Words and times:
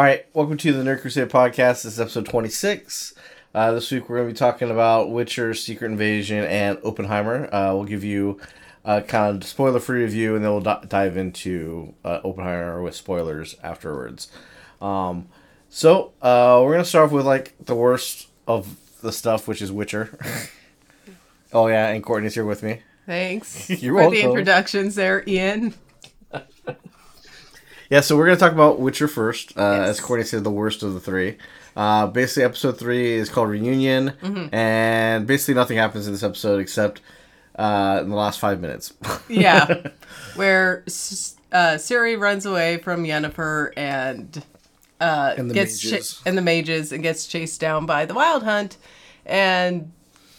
All 0.00 0.06
right, 0.06 0.24
welcome 0.32 0.56
to 0.56 0.72
the 0.72 0.82
Nerd 0.82 1.02
Crusade 1.02 1.28
podcast. 1.28 1.82
This 1.82 1.84
is 1.84 2.00
episode 2.00 2.24
26. 2.24 3.12
Uh, 3.54 3.72
this 3.72 3.90
week 3.90 4.08
we're 4.08 4.16
going 4.16 4.28
to 4.28 4.32
be 4.32 4.38
talking 4.38 4.70
about 4.70 5.10
Witcher, 5.10 5.52
Secret 5.52 5.90
Invasion, 5.90 6.42
and 6.42 6.78
Oppenheimer. 6.82 7.54
Uh, 7.54 7.74
we'll 7.74 7.84
give 7.84 8.02
you 8.02 8.40
a 8.82 9.02
kind 9.02 9.42
of 9.42 9.46
spoiler 9.46 9.78
free 9.78 10.02
review 10.02 10.36
and 10.36 10.42
then 10.42 10.52
we'll 10.52 10.62
d- 10.62 10.86
dive 10.88 11.18
into 11.18 11.92
uh, 12.02 12.20
Oppenheimer 12.24 12.82
with 12.82 12.94
spoilers 12.94 13.56
afterwards. 13.62 14.30
Um, 14.80 15.28
so 15.68 16.14
uh, 16.22 16.62
we're 16.64 16.72
going 16.72 16.82
to 16.82 16.88
start 16.88 17.08
off 17.08 17.12
with 17.12 17.26
like 17.26 17.54
the 17.62 17.74
worst 17.74 18.28
of 18.48 18.78
the 19.02 19.12
stuff, 19.12 19.46
which 19.46 19.60
is 19.60 19.70
Witcher. 19.70 20.18
oh, 21.52 21.66
yeah, 21.66 21.88
and 21.88 22.02
Courtney's 22.02 22.32
here 22.32 22.46
with 22.46 22.62
me. 22.62 22.80
Thanks 23.04 23.68
You're 23.82 24.02
for 24.02 24.10
the 24.10 24.22
introductions 24.22 24.94
there, 24.94 25.22
Ian. 25.26 25.74
Yeah, 27.90 28.00
so 28.00 28.16
we're 28.16 28.26
gonna 28.26 28.38
talk 28.38 28.52
about 28.52 28.78
Witcher 28.80 29.08
first. 29.08 29.56
Uh, 29.58 29.78
Yes. 29.80 29.88
As 29.90 30.00
Courtney 30.00 30.24
said, 30.24 30.44
the 30.44 30.50
worst 30.50 30.82
of 30.82 30.94
the 30.94 31.00
three. 31.00 31.36
Uh, 31.76 32.06
basically, 32.06 32.44
episode 32.44 32.78
three 32.78 33.12
is 33.14 33.28
called 33.28 33.48
Reunion, 33.48 34.12
Mm-hmm. 34.22 34.54
and 34.54 35.26
basically 35.26 35.54
nothing 35.54 35.76
happens 35.76 36.06
in 36.06 36.12
this 36.12 36.22
episode 36.22 36.60
except 36.60 37.00
uh, 37.58 37.98
in 38.02 38.08
the 38.10 38.16
last 38.16 38.38
five 38.40 38.60
minutes. 38.60 38.92
Yeah, 39.28 39.88
where 40.36 40.82
S- 40.86 41.36
uh, 41.52 41.74
Ciri 41.76 42.18
runs 42.18 42.46
away 42.46 42.78
from 42.78 43.04
Yennefer 43.04 43.72
and 43.76 44.42
uh, 45.00 45.34
And 45.36 45.50
the 45.50 45.54
gets 45.54 45.84
mages. 45.84 46.22
and 46.24 46.38
the 46.38 46.42
mages 46.42 46.92
and 46.92 47.02
gets 47.02 47.26
chased 47.26 47.60
down 47.60 47.86
by 47.86 48.04
the 48.06 48.14
Wild 48.14 48.44
Hunt, 48.44 48.76
and 49.26 49.90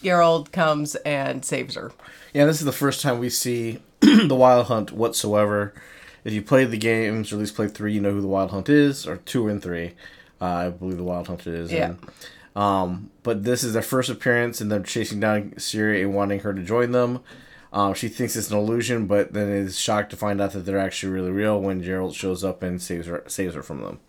Geralt 0.02 0.52
comes 0.52 0.94
and 0.96 1.44
saves 1.44 1.74
her. 1.74 1.92
yeah, 2.32 2.46
this 2.46 2.60
is 2.60 2.64
the 2.64 2.72
first 2.72 3.02
time 3.02 3.18
we 3.18 3.28
see 3.28 3.78
the 4.00 4.34
Wild 4.34 4.66
Hunt 4.66 4.92
whatsoever. 4.92 5.74
If 6.24 6.32
you 6.32 6.42
played 6.42 6.70
the 6.70 6.78
games, 6.78 7.32
or 7.32 7.36
at 7.36 7.40
least 7.40 7.56
played 7.56 7.74
three, 7.74 7.92
you 7.92 8.00
know 8.00 8.12
who 8.12 8.20
the 8.20 8.28
Wild 8.28 8.50
Hunt 8.50 8.68
is, 8.68 9.06
or 9.06 9.16
two 9.18 9.48
and 9.48 9.62
three. 9.62 9.94
Uh, 10.40 10.44
I 10.44 10.70
believe 10.70 10.96
the 10.96 11.04
Wild 11.04 11.28
Hunt 11.28 11.46
is. 11.46 11.72
Yeah. 11.72 11.94
And, 11.94 11.98
um, 12.54 13.10
but 13.22 13.44
this 13.44 13.64
is 13.64 13.72
their 13.72 13.82
first 13.82 14.10
appearance, 14.10 14.60
and 14.60 14.70
they're 14.70 14.80
chasing 14.82 15.20
down 15.20 15.52
Ciri 15.52 16.02
and 16.02 16.14
wanting 16.14 16.40
her 16.40 16.52
to 16.52 16.62
join 16.62 16.92
them. 16.92 17.20
Um, 17.72 17.94
she 17.94 18.08
thinks 18.08 18.36
it's 18.36 18.50
an 18.50 18.58
illusion, 18.58 19.06
but 19.06 19.32
then 19.32 19.48
is 19.48 19.78
shocked 19.78 20.10
to 20.10 20.16
find 20.16 20.40
out 20.40 20.52
that 20.52 20.60
they're 20.60 20.78
actually 20.78 21.12
really 21.12 21.30
real 21.30 21.60
when 21.60 21.82
Gerald 21.82 22.14
shows 22.14 22.44
up 22.44 22.62
and 22.62 22.82
saves 22.82 23.06
her 23.06 23.24
saves 23.26 23.54
her 23.54 23.62
from 23.62 23.80
them. 23.80 24.00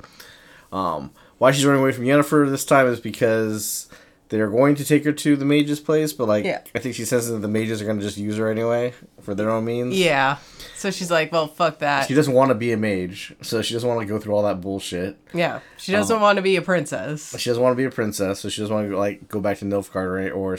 Um, 0.72 1.12
why 1.38 1.52
she's 1.52 1.66
running 1.66 1.82
away 1.82 1.94
from 1.94 2.04
Yennefer 2.06 2.50
this 2.50 2.66
time 2.66 2.88
is 2.88 3.00
because 3.00 3.88
they're 4.34 4.50
going 4.50 4.74
to 4.74 4.84
take 4.84 5.06
her 5.06 5.12
to 5.12 5.36
the 5.36 5.46
mage's 5.46 5.80
place, 5.80 6.12
but 6.12 6.28
like 6.28 6.44
Yeah. 6.44 6.62
I 6.74 6.80
think 6.80 6.96
she 6.96 7.06
says 7.06 7.30
that 7.30 7.38
the 7.38 7.48
mages 7.48 7.84
are 7.84 7.86
going 7.86 8.00
to 8.00 8.04
just 8.04 8.18
use 8.18 8.36
her 8.38 8.50
anyway 8.50 8.96
for 9.22 9.36
their 9.36 9.52
own 9.52 9.66
means. 9.66 9.96
Yeah, 9.96 10.38
so 10.76 10.90
she's 10.90 11.12
like, 11.12 11.32
"Well, 11.32 11.48
fuck 11.48 11.78
that." 11.80 12.08
She 12.08 12.16
doesn't 12.16 12.34
want 12.34 12.50
to 12.50 12.56
be 12.56 12.72
a 12.72 12.78
mage, 12.78 13.36
so 13.44 13.62
she 13.62 13.76
doesn't 13.76 13.88
want 13.88 14.02
to 14.02 14.08
go 14.08 14.20
through 14.20 14.34
all 14.34 14.42
that 14.44 14.60
bullshit. 14.60 15.18
yeah, 15.36 15.60
she 15.78 15.92
doesn't 15.92 16.20
want 16.20 16.38
to 16.38 16.42
be 16.42 16.56
a 16.56 16.64
princess. 16.64 17.38
She 17.40 17.52
doesn't 17.52 17.62
want 17.62 17.74
to 17.74 17.78
be 17.78 17.86
a 17.86 17.92
princess, 17.92 18.40
so 18.40 18.50
she 18.50 18.62
doesn't 18.62 18.74
want 18.76 18.90
to 18.90 18.98
like 18.98 19.30
go 19.30 19.40
back 19.40 19.60
to 19.60 19.66
Nilfgaard 19.66 20.36
or 20.36 20.58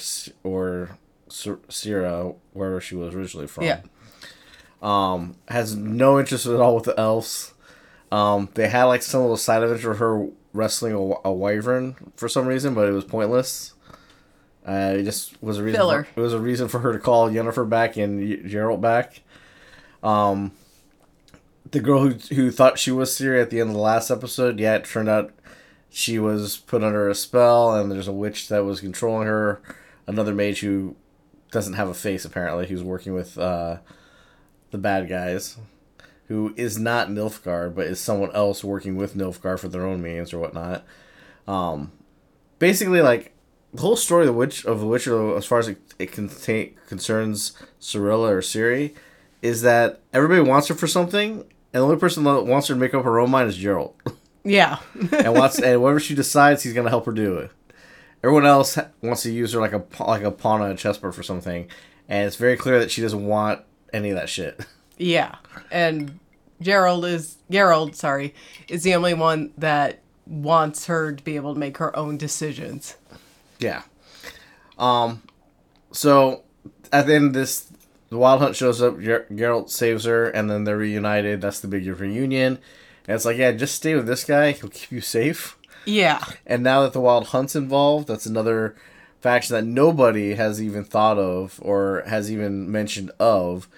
or 0.48 0.98
Cintra, 1.28 2.34
wherever 2.52 2.80
she 2.80 2.94
was 2.94 3.12
originally 3.12 3.48
from. 3.48 3.64
Yeah. 3.64 3.80
Um, 4.82 5.34
has 5.48 5.74
no 5.74 6.20
interest 6.20 6.46
at 6.46 6.60
all 6.60 6.74
with 6.76 6.84
the 6.84 6.98
elves. 6.98 7.54
Um, 8.12 8.48
they 8.54 8.68
had 8.68 8.84
like 8.84 9.02
some 9.02 9.22
little 9.22 9.36
side 9.36 9.62
adventure 9.62 9.90
of 9.90 9.98
her 9.98 10.28
wrestling 10.54 10.94
a, 10.94 11.28
a 11.28 11.32
wyvern 11.32 11.96
for 12.16 12.28
some 12.28 12.46
reason, 12.46 12.72
but 12.72 12.88
it 12.88 12.92
was 12.92 13.04
pointless. 13.04 13.74
Uh, 14.66 14.94
it 14.96 15.02
just 15.02 15.42
was 15.42 15.58
a 15.58 15.62
reason. 15.62 15.78
Filler. 15.78 16.04
For, 16.04 16.20
it 16.20 16.22
was 16.22 16.32
a 16.32 16.40
reason 16.40 16.68
for 16.68 16.78
her 16.78 16.94
to 16.94 16.98
call 16.98 17.28
Yennefer 17.28 17.68
back 17.68 17.98
and 17.98 18.48
Gerald 18.48 18.80
back. 18.80 19.20
Um, 20.02 20.52
the 21.70 21.80
girl 21.80 22.00
who 22.00 22.34
who 22.34 22.50
thought 22.50 22.78
she 22.78 22.90
was 22.90 23.10
Ciri 23.10 23.42
at 23.42 23.50
the 23.50 23.60
end 23.60 23.70
of 23.70 23.74
the 23.74 23.82
last 23.82 24.10
episode, 24.10 24.58
yeah, 24.58 24.76
it 24.76 24.84
turned 24.86 25.08
out 25.08 25.32
she 25.90 26.18
was 26.18 26.56
put 26.56 26.82
under 26.82 27.08
a 27.10 27.14
spell, 27.14 27.74
and 27.74 27.90
there's 27.90 28.08
a 28.08 28.12
witch 28.12 28.48
that 28.48 28.64
was 28.64 28.80
controlling 28.80 29.26
her. 29.26 29.60
Another 30.06 30.34
mage 30.34 30.60
who 30.60 30.96
doesn't 31.50 31.74
have 31.74 31.88
a 31.88 31.94
face 31.94 32.24
apparently, 32.24 32.66
who's 32.66 32.82
working 32.82 33.14
with 33.14 33.38
uh, 33.38 33.78
the 34.70 34.78
bad 34.78 35.08
guys, 35.08 35.56
who 36.34 36.52
is 36.56 36.80
not 36.80 37.08
Nilfgaard, 37.10 37.76
but 37.76 37.86
is 37.86 38.00
someone 38.00 38.34
else 38.34 38.64
working 38.64 38.96
with 38.96 39.14
Nilfgaard 39.14 39.60
for 39.60 39.68
their 39.68 39.86
own 39.86 40.02
means 40.02 40.32
or 40.32 40.40
whatnot. 40.40 40.84
Um, 41.46 41.92
basically, 42.58 43.00
like 43.00 43.32
the 43.72 43.82
whole 43.82 43.94
story 43.94 44.22
of 44.22 44.26
the 44.26 44.32
witch 44.32 44.64
of 44.64 44.80
the 44.80 44.86
Witcher, 44.86 45.36
as 45.36 45.46
far 45.46 45.60
as 45.60 45.68
it, 45.68 45.78
it 45.96 46.10
contain, 46.10 46.74
concerns 46.88 47.52
Cirilla 47.80 48.30
or 48.30 48.40
Ciri, 48.40 48.94
is 49.42 49.62
that 49.62 50.00
everybody 50.12 50.40
wants 50.40 50.66
her 50.66 50.74
for 50.74 50.88
something, 50.88 51.38
and 51.38 51.44
the 51.72 51.78
only 51.78 51.98
person 51.98 52.24
that 52.24 52.46
wants 52.46 52.66
her 52.66 52.74
to 52.74 52.80
make 52.80 52.94
up 52.94 53.04
her 53.04 53.20
own 53.20 53.30
mind 53.30 53.48
is 53.48 53.56
Geralt. 53.56 53.94
Yeah, 54.46 54.80
and 55.10 55.32
wants 55.34 55.58
and 55.58 55.80
whatever 55.80 55.98
she 55.98 56.14
decides, 56.14 56.62
he's 56.62 56.74
gonna 56.74 56.90
help 56.90 57.06
her 57.06 57.12
do 57.12 57.38
it. 57.38 57.50
Everyone 58.22 58.44
else 58.44 58.78
wants 59.00 59.22
to 59.22 59.32
use 59.32 59.54
her 59.54 59.60
like 59.60 59.72
a 59.72 59.82
like 60.02 60.22
a 60.22 60.30
pawn 60.30 60.60
on 60.60 60.70
a 60.70 60.76
chessboard 60.76 61.14
for 61.14 61.22
something, 61.22 61.66
and 62.10 62.26
it's 62.26 62.36
very 62.36 62.58
clear 62.58 62.78
that 62.78 62.90
she 62.90 63.00
doesn't 63.00 63.24
want 63.24 63.62
any 63.94 64.10
of 64.10 64.16
that 64.16 64.28
shit. 64.28 64.60
yeah, 64.98 65.36
and 65.70 66.20
Gerald 66.64 67.04
is 67.04 67.36
Gerald. 67.50 67.94
Sorry, 67.94 68.34
is 68.68 68.82
the 68.82 68.94
only 68.94 69.14
one 69.14 69.52
that 69.58 70.00
wants 70.26 70.86
her 70.86 71.12
to 71.12 71.22
be 71.22 71.36
able 71.36 71.52
to 71.54 71.60
make 71.60 71.76
her 71.76 71.94
own 71.96 72.16
decisions. 72.16 72.96
Yeah. 73.58 73.82
Um. 74.78 75.22
So 75.92 76.42
at 76.92 77.06
the 77.06 77.14
end 77.14 77.26
of 77.26 77.32
this, 77.34 77.70
the 78.08 78.18
Wild 78.18 78.40
Hunt 78.40 78.56
shows 78.56 78.80
up. 78.82 78.98
Ger- 79.00 79.26
Geralt 79.30 79.70
saves 79.70 80.04
her, 80.04 80.28
and 80.28 80.50
then 80.50 80.64
they're 80.64 80.76
reunited. 80.78 81.40
That's 81.40 81.60
the 81.60 81.68
big 81.68 81.86
reunion. 81.86 82.58
And 83.06 83.14
it's 83.14 83.24
like, 83.24 83.36
yeah, 83.36 83.52
just 83.52 83.74
stay 83.74 83.94
with 83.94 84.06
this 84.06 84.24
guy. 84.24 84.52
He'll 84.52 84.70
keep 84.70 84.90
you 84.90 85.00
safe. 85.02 85.58
Yeah, 85.86 86.24
And 86.46 86.62
now 86.62 86.80
that 86.82 86.94
the 86.94 87.00
Wild 87.00 87.26
Hunt's 87.26 87.54
involved, 87.54 88.08
that's 88.08 88.24
another 88.24 88.74
faction 89.20 89.54
that 89.54 89.66
nobody 89.66 90.34
has 90.34 90.62
even 90.62 90.82
thought 90.82 91.18
of 91.18 91.60
or 91.62 92.02
has 92.06 92.32
even 92.32 92.72
mentioned 92.72 93.10
of. 93.20 93.68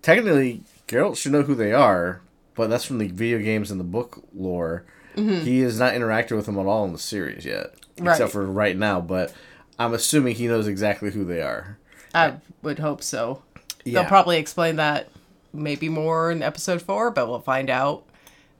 Technically, 0.00 0.62
Geralt 0.86 1.16
should 1.16 1.32
know 1.32 1.42
who 1.42 1.56
they 1.56 1.72
are, 1.72 2.20
but 2.58 2.68
that's 2.68 2.84
from 2.84 2.98
the 2.98 3.08
video 3.08 3.38
games 3.38 3.70
and 3.70 3.80
the 3.80 3.84
book 3.84 4.22
lore. 4.34 4.84
Mm-hmm. 5.16 5.44
He 5.46 5.60
has 5.60 5.78
not 5.78 5.94
interacted 5.94 6.36
with 6.36 6.44
them 6.46 6.58
at 6.58 6.66
all 6.66 6.84
in 6.84 6.92
the 6.92 6.98
series 6.98 7.46
yet, 7.46 7.74
Right. 7.98 8.12
except 8.12 8.32
for 8.32 8.44
right 8.44 8.76
now. 8.76 9.00
But 9.00 9.32
I'm 9.78 9.94
assuming 9.94 10.34
he 10.34 10.46
knows 10.46 10.68
exactly 10.68 11.10
who 11.10 11.24
they 11.24 11.40
are. 11.40 11.78
I 12.14 12.34
would 12.62 12.78
hope 12.80 13.02
so. 13.02 13.42
Yeah. 13.84 14.00
They'll 14.00 14.08
probably 14.08 14.36
explain 14.38 14.76
that 14.76 15.08
maybe 15.54 15.88
more 15.88 16.30
in 16.30 16.42
episode 16.42 16.82
four, 16.82 17.10
but 17.10 17.28
we'll 17.28 17.40
find 17.40 17.70
out 17.70 18.04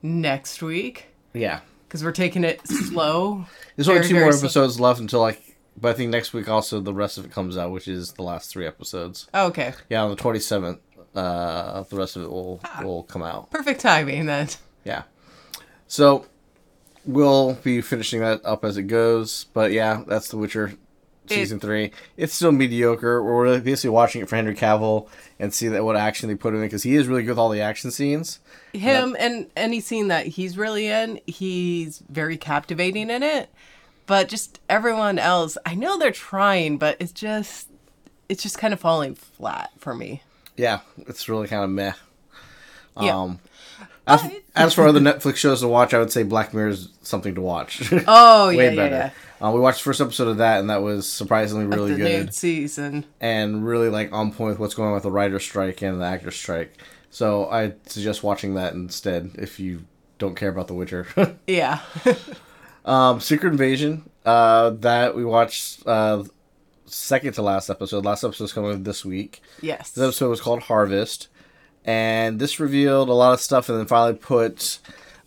next 0.03 0.63
week 0.63 1.07
Yeah, 1.35 1.61
because 1.87 2.03
we're 2.03 2.13
taking 2.13 2.45
it 2.45 2.67
slow. 2.67 3.45
there's 3.77 3.89
only 3.89 4.07
two 4.09 4.15
more 4.19 4.33
slow. 4.33 4.47
episodes 4.47 4.81
left 4.81 5.01
until 5.01 5.21
like. 5.21 5.43
But 5.81 5.91
I 5.91 5.93
think 5.93 6.11
next 6.11 6.33
week 6.33 6.49
also 6.49 6.81
the 6.81 6.93
rest 6.93 7.19
of 7.19 7.25
it 7.25 7.31
comes 7.31 7.57
out, 7.57 7.71
which 7.71 7.87
is 7.87 8.13
the 8.15 8.23
last 8.25 8.51
three 8.51 8.67
episodes. 8.67 9.29
Oh, 9.33 9.47
okay, 9.47 9.75
Yeah, 9.89 10.03
on 10.03 10.11
the 10.11 10.17
27th, 10.17 10.79
uh, 11.19 11.83
the 11.85 11.97
rest 11.97 12.17
of 12.17 12.23
it 12.23 12.31
will 12.31 12.61
Ah. 12.65 12.83
will 12.85 13.03
come 13.05 13.23
out. 13.23 13.51
perfect 13.51 13.81
timing 13.81 14.27
then. 14.27 14.49
Yeah. 14.85 15.03
So 15.87 16.27
we'll 17.05 17.55
be 17.55 17.81
finishing 17.81 18.21
that 18.21 18.41
up 18.45 18.65
as 18.65 18.77
it 18.77 18.85
goes. 18.85 19.45
But 19.53 19.73
yeah, 19.73 20.03
that's 20.07 20.29
The 20.29 20.37
Witcher 20.37 20.75
season 21.27 21.61
three. 21.61 21.93
It's 22.17 22.33
still 22.33 22.53
mediocre. 22.53 23.23
We're 23.23 23.61
basically 23.61 23.91
watching 23.91 24.23
it 24.23 24.29
for 24.29 24.37
Henry 24.37 24.55
Cavill 24.55 25.09
and 25.39 25.53
see 25.53 25.69
that 25.69 25.85
what 25.85 25.95
action 25.97 26.29
they 26.29 26.35
put 26.35 26.55
in 26.55 26.61
because 26.63 26.83
he 26.85 26.95
is 26.97 27.07
really 27.07 27.23
good 27.23 27.31
with 27.33 27.39
all 27.39 27.51
the 27.51 27.61
action 27.61 27.91
scenes. 27.91 28.41
Him 28.73 29.15
and 29.19 29.51
any 29.57 29.81
scene 29.81 30.09
that 30.09 30.27
he's 30.27 30.57
really 30.57 30.87
in, 30.89 31.21
he's 31.27 32.03
very 32.09 32.37
captivating 32.39 33.11
in 33.11 33.23
it. 33.23 33.51
But 34.07 34.29
just 34.29 34.59
everyone 34.71 35.19
else, 35.19 35.59
I 35.67 35.75
know 35.75 35.99
they're 35.99 36.13
trying, 36.13 36.79
but 36.79 36.97
it's 36.99 37.13
just 37.13 37.69
it's 38.31 38.43
just 38.43 38.57
kind 38.59 38.73
of 38.73 38.81
falling 38.81 39.15
flat 39.15 39.71
for 39.79 39.95
me. 39.95 40.23
Yeah, 40.59 40.81
it's 41.07 41.29
really 41.29 41.49
kind 41.49 41.65
of 41.65 41.71
meh. 41.71 41.93
Yeah. 43.01 43.17
Um, 43.17 43.39
as, 44.07 44.23
But- 44.23 44.33
as 44.57 44.75
for 44.75 44.87
other 44.89 45.01
Netflix 45.01 45.37
shows 45.37 45.61
to 45.61 45.69
watch, 45.69 45.95
I 45.95 45.99
would 45.99 46.11
say 46.13 46.23
Black 46.25 46.53
Mirror 46.53 46.69
is 46.69 46.89
something 47.03 47.35
to 47.37 47.41
watch. 47.41 47.91
Oh 48.07 48.49
yeah, 48.51 48.63
yeah, 48.71 48.75
better. 48.75 49.13
yeah. 49.41 49.47
Uh, 49.47 49.53
we 49.53 49.61
watched 49.61 49.79
the 49.79 49.85
first 49.85 50.01
episode 50.01 50.27
of 50.29 50.39
that, 50.39 50.59
and 50.59 50.69
that 50.69 50.83
was 50.83 51.09
surprisingly 51.09 51.65
really 51.67 51.93
the 51.93 51.99
good. 51.99 52.35
season. 52.35 53.05
and 53.21 53.65
really 53.65 53.89
like 53.89 54.13
on 54.13 54.33
point 54.33 54.51
with 54.51 54.59
what's 54.59 54.75
going 54.75 54.89
on 54.89 54.95
with 54.95 55.05
the 55.05 55.13
writer 55.13 55.39
strike 55.39 55.81
and 55.83 56.01
the 56.01 56.05
actor 56.05 56.33
strike. 56.33 56.77
So 57.11 57.49
I 57.49 57.75
suggest 57.87 58.25
watching 58.25 58.55
that 58.55 58.73
instead 58.75 59.31
if 59.39 59.61
you 59.61 59.85
don't 60.19 60.35
care 60.35 60.49
about 60.49 60.67
The 60.67 60.75
Witcher. 60.75 61.07
Yeah. 61.47 61.79
um, 62.85 63.21
Secret 63.21 63.51
Invasion. 63.51 64.09
Uh, 64.25 64.71
that 64.71 65.15
we 65.17 65.25
watched 65.25 65.87
uh, 65.87 66.23
second 66.89 67.33
to 67.35 67.43
last 67.43 67.71
episode. 67.71 68.05
Last 68.05 68.25
episode's 68.25 68.53
coming 68.53 68.83
this 68.83 69.05
week. 69.05 69.41
yes. 69.63 69.91
This 69.91 70.03
episode 70.05 70.31
was 70.31 70.41
called 70.41 70.63
Harvest, 70.65 71.29
and 71.85 72.39
this 72.39 72.59
revealed 72.61 73.09
a 73.09 73.13
lot 73.15 73.33
of 73.33 73.41
stuff, 73.41 73.69
and 73.69 73.79
then 73.79 73.87
finally 73.87 74.17
put 74.19 74.79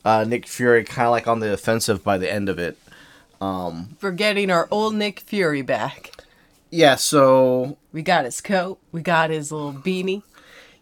uh, 0.05 0.23
Nick 0.23 0.47
Fury 0.47 0.83
kind 0.83 1.07
of 1.07 1.11
like 1.11 1.27
on 1.27 1.39
the 1.39 1.51
offensive 1.53 2.03
by 2.03 2.17
the 2.17 2.31
end 2.31 2.49
of 2.49 2.59
it. 2.59 2.77
We're 3.41 4.11
getting 4.11 4.51
our 4.51 4.67
old 4.71 4.93
Nick 4.95 5.21
Fury 5.21 5.61
back. 5.61 6.11
Yeah, 6.69 6.95
so 6.95 7.77
We 7.91 8.01
got 8.01 8.25
his 8.25 8.39
coat. 8.39 8.79
We 8.91 9.01
got 9.01 9.29
his 9.29 9.51
little 9.51 9.73
beanie. 9.73 10.23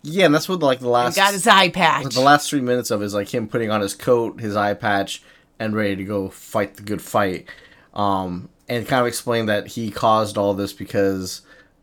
yeah, 0.03 0.25
and 0.25 0.35
that's 0.35 0.47
what 0.49 0.59
like 0.59 0.79
the 0.79 0.85
We 0.85 0.91
last 0.91 1.15
got 1.15 1.33
his 1.33 1.47
eye 1.47 1.69
patch. 1.69 2.13
the 2.13 2.21
last 2.21 2.49
three 2.49 2.61
minutes 2.61 2.91
of 2.91 3.01
it 3.01 3.05
is 3.05 3.13
like 3.13 3.33
him 3.33 3.47
putting 3.47 3.71
on 3.71 3.81
his 3.81 3.93
coat, 3.95 4.39
his 4.39 4.55
eye 4.55 4.73
patch, 4.73 5.23
and 5.57 5.75
ready 5.75 5.95
to 5.95 6.03
go 6.03 6.29
fight 6.29 6.75
the 6.75 6.83
good 6.83 7.01
fight. 7.01 7.47
Um, 7.93 8.49
and 8.69 8.87
kind 8.87 9.01
of 9.01 9.07
explain 9.07 9.47
that 9.47 9.67
he 9.67 9.91
caused 9.91 10.37
all 10.37 10.53
this 10.53 10.73
because 10.73 11.41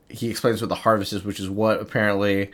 he 0.08 0.30
explains 0.30 0.60
what 0.62 0.68
the 0.68 0.74
harvest 0.76 1.12
is, 1.12 1.24
which 1.24 1.40
is 1.40 1.48
what 1.50 1.80
apparently 1.80 2.50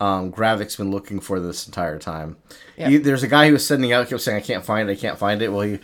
um, 0.00 0.30
Gravik's 0.32 0.76
been 0.76 0.90
looking 0.90 1.18
for 1.20 1.40
this 1.40 1.66
entire 1.66 1.98
time. 1.98 2.36
Yeah. 2.76 2.88
He- 2.90 2.98
there's 2.98 3.22
a 3.22 3.28
guy 3.28 3.46
who 3.46 3.54
was 3.54 3.66
sending 3.66 3.92
out, 3.92 4.08
kept 4.08 4.20
saying, 4.22 4.36
"I 4.36 4.40
can't 4.40 4.64
find 4.64 4.88
it, 4.88 4.92
I 4.92 4.96
can't 4.96 5.18
find 5.18 5.42
it." 5.42 5.48
Well, 5.52 5.62
he 5.62 5.78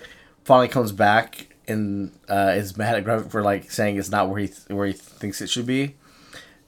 finally 0.45 0.69
comes 0.69 0.93
back 0.93 1.49
and 1.69 2.13
uh, 2.29 2.53
is 2.57 2.77
mad 2.77 2.97
at 2.97 3.05
Gravik 3.05 3.31
for 3.31 3.43
like 3.43 3.71
saying 3.71 3.97
it's 3.97 4.11
not 4.11 4.29
where 4.29 4.41
he 4.41 4.47
th- 4.49 4.69
where 4.69 4.87
he 4.87 4.93
thinks 4.93 5.41
it 5.41 5.49
should 5.51 5.67
be, 5.67 5.97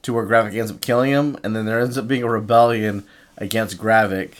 to 0.02 0.12
where 0.12 0.26
Gravik 0.26 0.56
ends 0.58 0.70
up 0.70 0.80
killing 0.80 1.10
him, 1.10 1.36
and 1.44 1.54
then 1.54 1.66
there 1.66 1.78
ends 1.80 1.96
up 1.98 2.08
being 2.08 2.22
a 2.22 2.28
rebellion 2.30 3.04
against 3.36 3.78
Gravik 3.78 4.32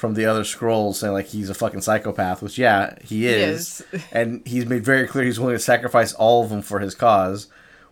from 0.00 0.14
the 0.14 0.24
other 0.24 0.44
Skrulls 0.44 0.94
saying 0.94 1.12
like 1.12 1.26
he's 1.26 1.50
a 1.50 1.54
fucking 1.54 1.82
psychopath, 1.82 2.40
which 2.40 2.56
yeah 2.56 2.94
he 3.02 3.26
is, 3.26 3.84
is. 3.92 4.02
and 4.12 4.40
he's 4.46 4.64
made 4.64 4.82
very 4.82 5.06
clear 5.06 5.26
he's 5.26 5.38
willing 5.38 5.54
to 5.54 5.60
sacrifice 5.60 6.14
all 6.14 6.42
of 6.42 6.48
them 6.48 6.62
for 6.62 6.80
his 6.80 6.94
cause, 6.94 7.48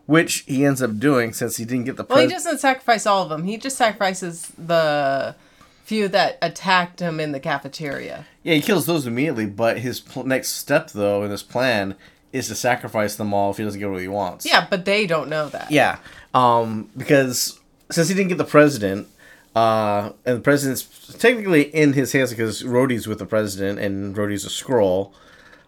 which 0.07 0.39
he 0.47 0.65
ends 0.65 0.81
up 0.81 0.99
doing 0.99 1.35
since 1.35 1.59
he 1.59 1.67
didn't 1.67 1.85
get 1.85 1.97
the. 1.97 2.05
Well, 2.05 2.21
he 2.21 2.27
doesn't 2.27 2.59
sacrifice 2.61 3.05
all 3.05 3.25
of 3.25 3.29
them. 3.29 3.45
He 3.45 3.59
just 3.59 3.77
sacrifices 3.77 4.51
the 4.57 5.37
few 5.85 6.09
that 6.09 6.39
attacked 6.41 7.01
him 7.01 7.21
in 7.21 7.33
the 7.33 7.41
cafeteria. 7.41 8.25
Yeah, 8.43 8.55
he 8.55 8.63
kills 8.63 8.87
those 8.87 9.07
immediately, 9.07 9.45
but 9.45 9.79
his 9.81 10.01
pl- 10.01 10.25
next 10.25 10.53
step, 10.53 10.91
though, 10.93 11.25
in 11.25 11.31
this 11.31 11.43
plan, 11.43 11.95
is 12.33 12.49
to 12.49 12.55
sacrifice 12.55 13.17
them 13.17 13.35
all 13.35 13.51
if 13.51 13.59
he 13.59 13.65
doesn't 13.65 13.79
get 13.79 13.91
what 13.91 14.01
he 14.01 14.09
wants. 14.09 14.47
Yeah, 14.47 14.67
but 14.69 14.87
they 14.87 15.07
don't 15.07 15.29
know 15.29 15.51
that. 15.51 15.71
Yeah, 15.71 15.99
um, 16.33 16.89
because 16.97 17.61
since 17.91 18.09
he 18.09 18.15
didn't 18.15 18.29
get 18.31 18.39
the 18.39 18.45
president, 18.45 19.09
uh, 19.55 20.13
and 20.25 20.37
the 20.39 20.41
president's 20.41 20.83
technically 21.19 21.63
in 21.63 21.93
his 21.95 22.13
hands 22.13 22.31
because 22.31 22.63
Rhodey's 22.63 23.07
with 23.07 23.19
the 23.19 23.27
president 23.27 23.79
and 23.79 24.15
Rhodey's 24.17 24.45
a 24.45 24.49
Skrull, 24.49 25.13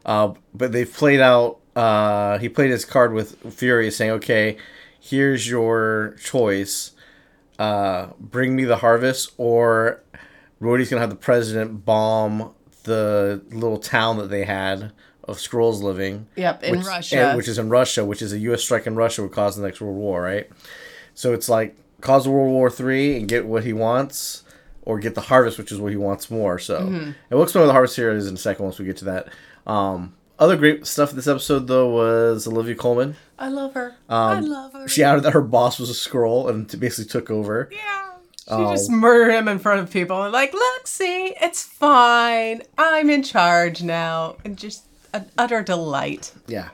uh, 0.04 0.34
but 0.54 0.72
they've 0.72 0.92
played 0.92 1.20
out. 1.20 1.58
Uh, 1.74 2.38
he 2.38 2.48
played 2.48 2.70
his 2.70 2.84
card 2.84 3.12
with 3.12 3.36
Fury, 3.54 3.90
saying, 3.90 4.10
"Okay, 4.12 4.56
here's 5.00 5.48
your 5.48 6.16
choice. 6.22 6.92
Uh, 7.58 8.08
bring 8.18 8.56
me 8.56 8.64
the 8.64 8.76
harvest, 8.76 9.32
or 9.36 10.02
Rhodey's 10.60 10.88
gonna 10.90 11.00
have 11.00 11.10
the 11.10 11.16
president 11.16 11.84
bomb 11.84 12.52
the 12.84 13.42
little 13.50 13.78
town 13.78 14.16
that 14.18 14.30
they 14.30 14.44
had 14.44 14.92
of 15.24 15.38
Skrulls 15.38 15.82
living." 15.82 16.26
Yep, 16.36 16.64
in 16.64 16.76
which, 16.78 16.86
Russia. 16.86 17.16
and- 17.28 17.36
which 17.36 17.48
is 17.48 17.58
in 17.58 17.68
Russia, 17.68 18.04
which 18.04 18.22
is 18.22 18.32
a 18.32 18.38
U.S. 18.40 18.62
strike 18.62 18.86
in 18.86 18.94
Russia 18.94 19.22
would 19.22 19.32
cause 19.32 19.56
the 19.56 19.62
next 19.62 19.80
World 19.80 19.96
War, 19.96 20.22
right? 20.22 20.48
So 21.14 21.32
it's 21.32 21.48
like 21.48 21.76
cause 22.00 22.26
World 22.29 22.50
War 22.50 22.70
Three 22.70 23.17
and 23.17 23.29
get 23.29 23.47
what 23.47 23.64
he 23.64 23.73
wants, 23.73 24.43
or 24.82 24.99
get 24.99 25.14
the 25.14 25.20
harvest, 25.23 25.58
which 25.58 25.70
is 25.73 25.79
what 25.79 25.91
he 25.93 25.97
wants 25.97 26.31
more. 26.31 26.58
So, 26.58 26.81
Mm-hmm. 26.81 26.94
and 26.94 27.14
we'll 27.31 27.43
explain 27.43 27.62
what 27.62 27.67
the 27.69 27.73
harvest 27.73 27.97
here 27.97 28.11
is 28.11 28.26
in 28.26 28.35
a 28.35 28.38
second 28.38 28.64
once 28.64 28.79
we 28.79 28.85
get 28.85 28.97
to 28.99 29.05
that. 29.06 29.29
Um, 29.67 30.14
other 30.38 30.56
great 30.56 30.87
stuff 30.87 31.11
in 31.11 31.17
this 31.17 31.29
episode 31.29 31.67
though 31.67 31.91
was 31.91 32.47
Olivia 32.47 32.75
Colman. 32.75 33.17
I 33.38 33.49
love 33.49 33.75
her. 33.75 33.94
I 34.08 34.37
Um, 34.38 34.47
love 34.47 34.73
her. 34.73 34.88
She 34.88 35.05
outed 35.05 35.23
that 35.25 35.32
her 35.32 35.43
boss 35.43 35.79
was 35.79 35.91
a 35.91 35.93
Skrull 35.93 36.49
and 36.49 36.69
t- 36.69 36.76
basically 36.79 37.11
took 37.11 37.31
over. 37.31 37.69
yeah. 37.70 38.06
She 38.49 38.55
Oh. 38.56 38.73
just 38.73 38.91
murdered 38.91 39.31
him 39.32 39.47
in 39.49 39.58
front 39.61 39.81
of 39.81 39.91
people 39.93 40.23
and 40.25 40.32
like, 40.32 40.52
look, 40.52 40.87
see, 40.87 41.35
it's 41.41 41.62
fine. 41.62 42.62
I'm 42.76 43.08
in 43.11 43.23
charge 43.23 43.82
now. 43.82 44.37
And 44.44 44.56
just 44.56 44.85
an 45.12 45.26
utter 45.38 45.62
delight. 45.62 46.32
Yeah. 46.49 46.70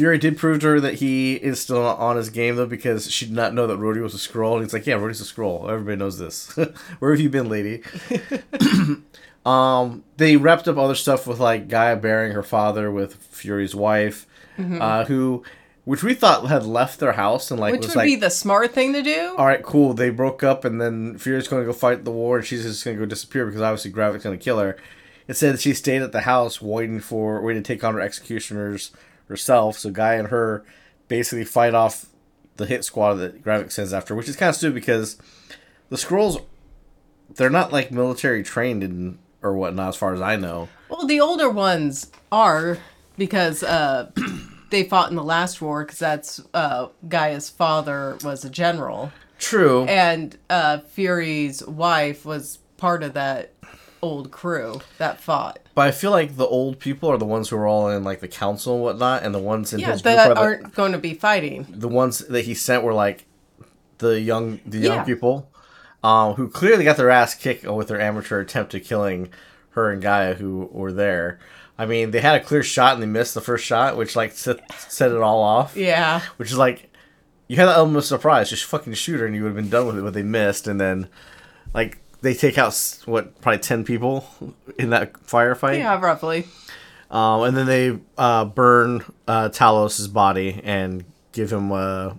Fury 0.00 0.16
did 0.16 0.38
prove 0.38 0.60
to 0.60 0.66
her 0.66 0.80
that 0.80 0.94
he 0.94 1.34
is 1.34 1.60
still 1.60 1.82
on 1.84 2.16
his 2.16 2.30
game 2.30 2.56
though 2.56 2.64
because 2.64 3.10
she 3.10 3.26
did 3.26 3.34
not 3.34 3.52
know 3.52 3.66
that 3.66 3.78
Rhodey 3.78 4.00
was 4.02 4.14
a 4.14 4.16
Skrull. 4.16 4.54
And 4.54 4.62
he's 4.64 4.72
like, 4.72 4.86
"Yeah, 4.86 4.94
Rhodey's 4.94 5.20
a 5.20 5.24
Skrull. 5.24 5.68
Everybody 5.70 5.96
knows 5.98 6.18
this. 6.18 6.56
Where 7.00 7.10
have 7.10 7.20
you 7.20 7.28
been, 7.28 7.50
lady?" 7.50 7.82
um, 9.46 10.04
they 10.16 10.36
wrapped 10.36 10.68
up 10.68 10.76
other 10.78 10.94
stuff 10.94 11.26
with 11.26 11.38
like 11.38 11.68
G'iah 11.68 12.00
burying 12.00 12.32
her 12.32 12.42
father 12.42 12.90
with 12.90 13.16
Fury's 13.16 13.74
wife, 13.74 14.26
Mm-hmm. 14.58 14.82
uh, 14.82 15.04
who, 15.04 15.42
which 15.84 16.02
we 16.02 16.12
thought 16.12 16.46
had 16.48 16.64
left 16.66 16.98
their 17.00 17.12
house 17.12 17.50
and 17.50 17.58
like 17.58 17.72
Which 17.72 17.82
was 17.82 17.88
would 17.90 17.96
like, 17.96 18.06
be 18.06 18.16
the 18.16 18.28
smart 18.30 18.72
thing 18.72 18.92
to 18.92 19.02
do. 19.02 19.34
all 19.38 19.46
right, 19.46 19.62
cool. 19.62 19.94
They 19.94 20.10
broke 20.10 20.42
up, 20.42 20.64
and 20.64 20.80
then 20.80 21.16
Fury's 21.18 21.48
going 21.48 21.62
to 21.62 21.66
go 21.66 21.72
fight 21.72 22.04
the 22.04 22.10
war, 22.10 22.38
and 22.38 22.46
she's 22.46 22.62
just 22.64 22.84
going 22.84 22.96
to 22.96 23.02
go 23.02 23.06
disappear 23.06 23.46
because 23.46 23.60
obviously 23.62 23.90
Gravik's 23.92 24.24
going 24.24 24.38
to 24.38 24.42
kill 24.42 24.58
her. 24.58 24.76
It 25.28 25.34
said 25.36 25.54
that 25.54 25.60
she 25.60 25.72
stayed 25.74 26.02
at 26.02 26.12
the 26.12 26.22
house 26.22 26.60
waiting 26.60 27.00
for 27.00 27.40
waiting 27.42 27.62
to 27.62 27.66
take 27.74 27.84
on 27.84 27.94
her 27.94 28.00
executioners 28.00 28.90
herself. 29.30 29.78
So 29.78 29.90
Guy 29.90 30.14
and 30.14 30.28
her 30.28 30.64
basically 31.08 31.44
fight 31.44 31.74
off 31.74 32.06
the 32.56 32.66
hit 32.66 32.84
squad 32.84 33.14
that 33.14 33.42
Gravik 33.42 33.72
sends 33.72 33.94
after, 33.94 34.14
which 34.14 34.28
is 34.28 34.36
kind 34.36 34.50
of 34.50 34.56
stupid 34.56 34.74
because 34.74 35.16
the 35.88 35.96
Skrulls 35.96 36.44
they're 37.36 37.48
not 37.48 37.72
like 37.72 37.90
military 37.90 38.42
trained 38.42 38.82
in 38.82 39.18
or 39.42 39.54
whatnot, 39.54 39.88
as 39.90 39.96
far 39.96 40.12
as 40.12 40.20
I 40.20 40.36
know. 40.36 40.68
Well, 40.88 41.06
the 41.06 41.20
older 41.20 41.48
ones 41.48 42.10
are 42.30 42.78
because 43.16 43.62
uh, 43.62 44.10
they 44.70 44.84
fought 44.84 45.10
in 45.10 45.16
the 45.16 45.24
last 45.24 45.62
war 45.62 45.84
because 45.84 45.98
that's 45.98 46.42
uh, 46.52 46.88
G'iah's 47.08 47.48
father 47.48 48.18
was 48.22 48.44
a 48.44 48.50
general, 48.50 49.12
True. 49.38 49.84
and 49.84 50.36
uh, 50.50 50.80
Fury's 50.80 51.64
wife 51.64 52.26
was 52.26 52.58
part 52.76 53.02
of 53.02 53.14
that 53.14 53.54
old 54.02 54.30
crew 54.30 54.80
that 54.98 55.20
fought. 55.20 55.58
But 55.74 55.88
I 55.88 55.90
feel 55.90 56.10
like 56.10 56.36
the 56.36 56.46
old 56.46 56.78
people 56.78 57.10
are 57.10 57.18
the 57.18 57.24
ones 57.24 57.48
who 57.48 57.56
are 57.56 57.66
all 57.66 57.88
in 57.88 58.04
like 58.04 58.20
the 58.20 58.28
council 58.28 58.74
and 58.74 58.82
whatnot, 58.82 59.22
and 59.22 59.34
the 59.34 59.38
ones 59.38 59.72
in 59.72 59.80
Yeah, 59.80 59.92
his 59.92 60.02
group 60.02 60.14
that 60.16 60.30
are 60.30 60.34
the, 60.34 60.40
aren't 60.40 60.74
going 60.74 60.92
to 60.92 60.98
be 60.98 61.14
fighting. 61.14 61.66
the 61.70 61.88
ones 61.88 62.18
that 62.20 62.44
he 62.44 62.54
sent 62.54 62.82
were 62.82 62.94
like 62.94 63.26
the 63.98 64.20
young 64.20 64.60
the 64.66 64.78
young 64.78 64.96
Yeah. 64.98 65.04
people 65.04 65.50
um, 66.02 66.34
who 66.34 66.48
clearly 66.48 66.84
got 66.84 66.96
their 66.96 67.10
ass 67.10 67.34
kicked 67.34 67.64
with 67.64 67.88
their 67.88 68.00
amateur 68.00 68.40
attempt 68.40 68.74
at 68.74 68.84
killing 68.84 69.28
her 69.70 69.90
and 69.90 70.02
G'iah 70.02 70.36
who 70.36 70.68
were 70.72 70.92
there. 70.92 71.38
I 71.78 71.86
mean, 71.86 72.10
they 72.10 72.20
had 72.20 72.40
a 72.40 72.44
clear 72.44 72.62
shot 72.62 72.94
and 72.94 73.02
they 73.02 73.06
missed 73.06 73.34
the 73.34 73.40
first 73.40 73.64
shot, 73.64 73.96
which 73.96 74.16
like 74.16 74.32
set, 74.32 74.60
set 74.80 75.10
it 75.12 75.18
all 75.18 75.42
off. 75.42 75.76
Yeah, 75.76 76.20
Which 76.36 76.50
is 76.50 76.58
like 76.58 76.90
you 77.48 77.56
had 77.56 77.66
that 77.66 77.76
element 77.76 77.98
of 77.98 78.04
surprise, 78.04 78.48
just 78.50 78.64
fucking 78.64 78.94
shoot 78.94 79.20
her 79.20 79.26
and 79.26 79.34
you 79.34 79.42
would 79.42 79.48
have 79.50 79.56
been 79.56 79.68
done 79.70 79.86
with 79.86 79.98
it, 79.98 80.02
but 80.02 80.14
they 80.14 80.22
missed, 80.22 80.66
and 80.66 80.80
then 80.80 81.08
like 81.74 81.98
they 82.22 82.34
take 82.34 82.58
out 82.58 82.74
what 83.06 83.40
probably 83.40 83.58
ten 83.60 83.84
people 83.84 84.26
in 84.78 84.90
that 84.90 85.12
firefight. 85.14 85.78
yeah, 85.78 86.00
roughly. 86.00 86.46
Um, 87.10 87.42
and 87.42 87.56
then 87.56 87.66
they 87.66 87.98
uh, 88.16 88.44
burn 88.44 89.04
uh, 89.26 89.48
Talos' 89.48 90.12
body 90.12 90.60
and 90.62 91.04
give 91.32 91.52
him 91.52 91.72
a, 91.72 92.16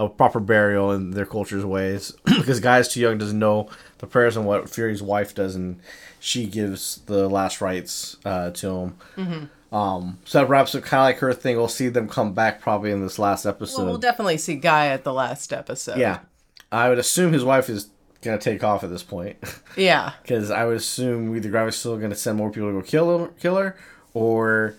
a 0.00 0.08
proper 0.08 0.40
burial 0.40 0.92
in 0.92 1.10
their 1.10 1.26
culture's 1.26 1.66
ways. 1.66 2.12
because 2.24 2.60
Guy's 2.60 2.88
too 2.88 3.00
young, 3.00 3.18
doesn't 3.18 3.38
know 3.38 3.68
the 3.98 4.06
prayers 4.06 4.36
and 4.36 4.46
what 4.46 4.70
Fury's 4.70 5.02
wife 5.02 5.34
does, 5.34 5.54
and 5.54 5.80
she 6.18 6.46
gives 6.46 7.02
the 7.06 7.28
last 7.28 7.60
rites 7.60 8.16
uh, 8.24 8.50
to 8.52 8.68
him. 8.68 8.96
Mm-hmm. 9.16 9.74
Um, 9.74 10.18
so 10.24 10.38
that 10.38 10.48
wraps 10.48 10.74
up 10.74 10.82
kind 10.84 11.00
of 11.00 11.04
like 11.04 11.18
her 11.18 11.34
thing. 11.34 11.56
We'll 11.56 11.68
see 11.68 11.88
them 11.88 12.08
come 12.08 12.32
back 12.32 12.62
probably 12.62 12.90
in 12.90 13.02
this 13.02 13.18
last 13.18 13.44
episode. 13.44 13.76
Well, 13.78 13.86
we'll 13.86 13.98
definitely 13.98 14.38
see 14.38 14.54
Guy 14.54 14.86
at 14.86 15.04
the 15.04 15.12
last 15.12 15.52
episode. 15.52 15.98
yeah. 15.98 16.20
I 16.70 16.88
would 16.88 16.98
assume 16.98 17.32
his 17.32 17.44
wife 17.44 17.68
is 17.70 17.88
to 18.22 18.38
take 18.38 18.64
off 18.64 18.84
at 18.84 18.90
this 18.90 19.02
point. 19.02 19.36
yeah. 19.76 20.12
because 20.22 20.50
I 20.50 20.64
would 20.64 20.76
assume 20.76 21.34
either 21.36 21.50
Gravik's 21.50 21.76
still 21.76 21.98
to 22.10 22.16
send 22.16 22.36
more 22.38 22.50
people 22.50 22.68
to 22.68 22.74
go 22.80 22.82
kill 22.82 23.18
him, 23.26 23.30
kill 23.40 23.56
her, 23.56 23.76
or 24.14 24.74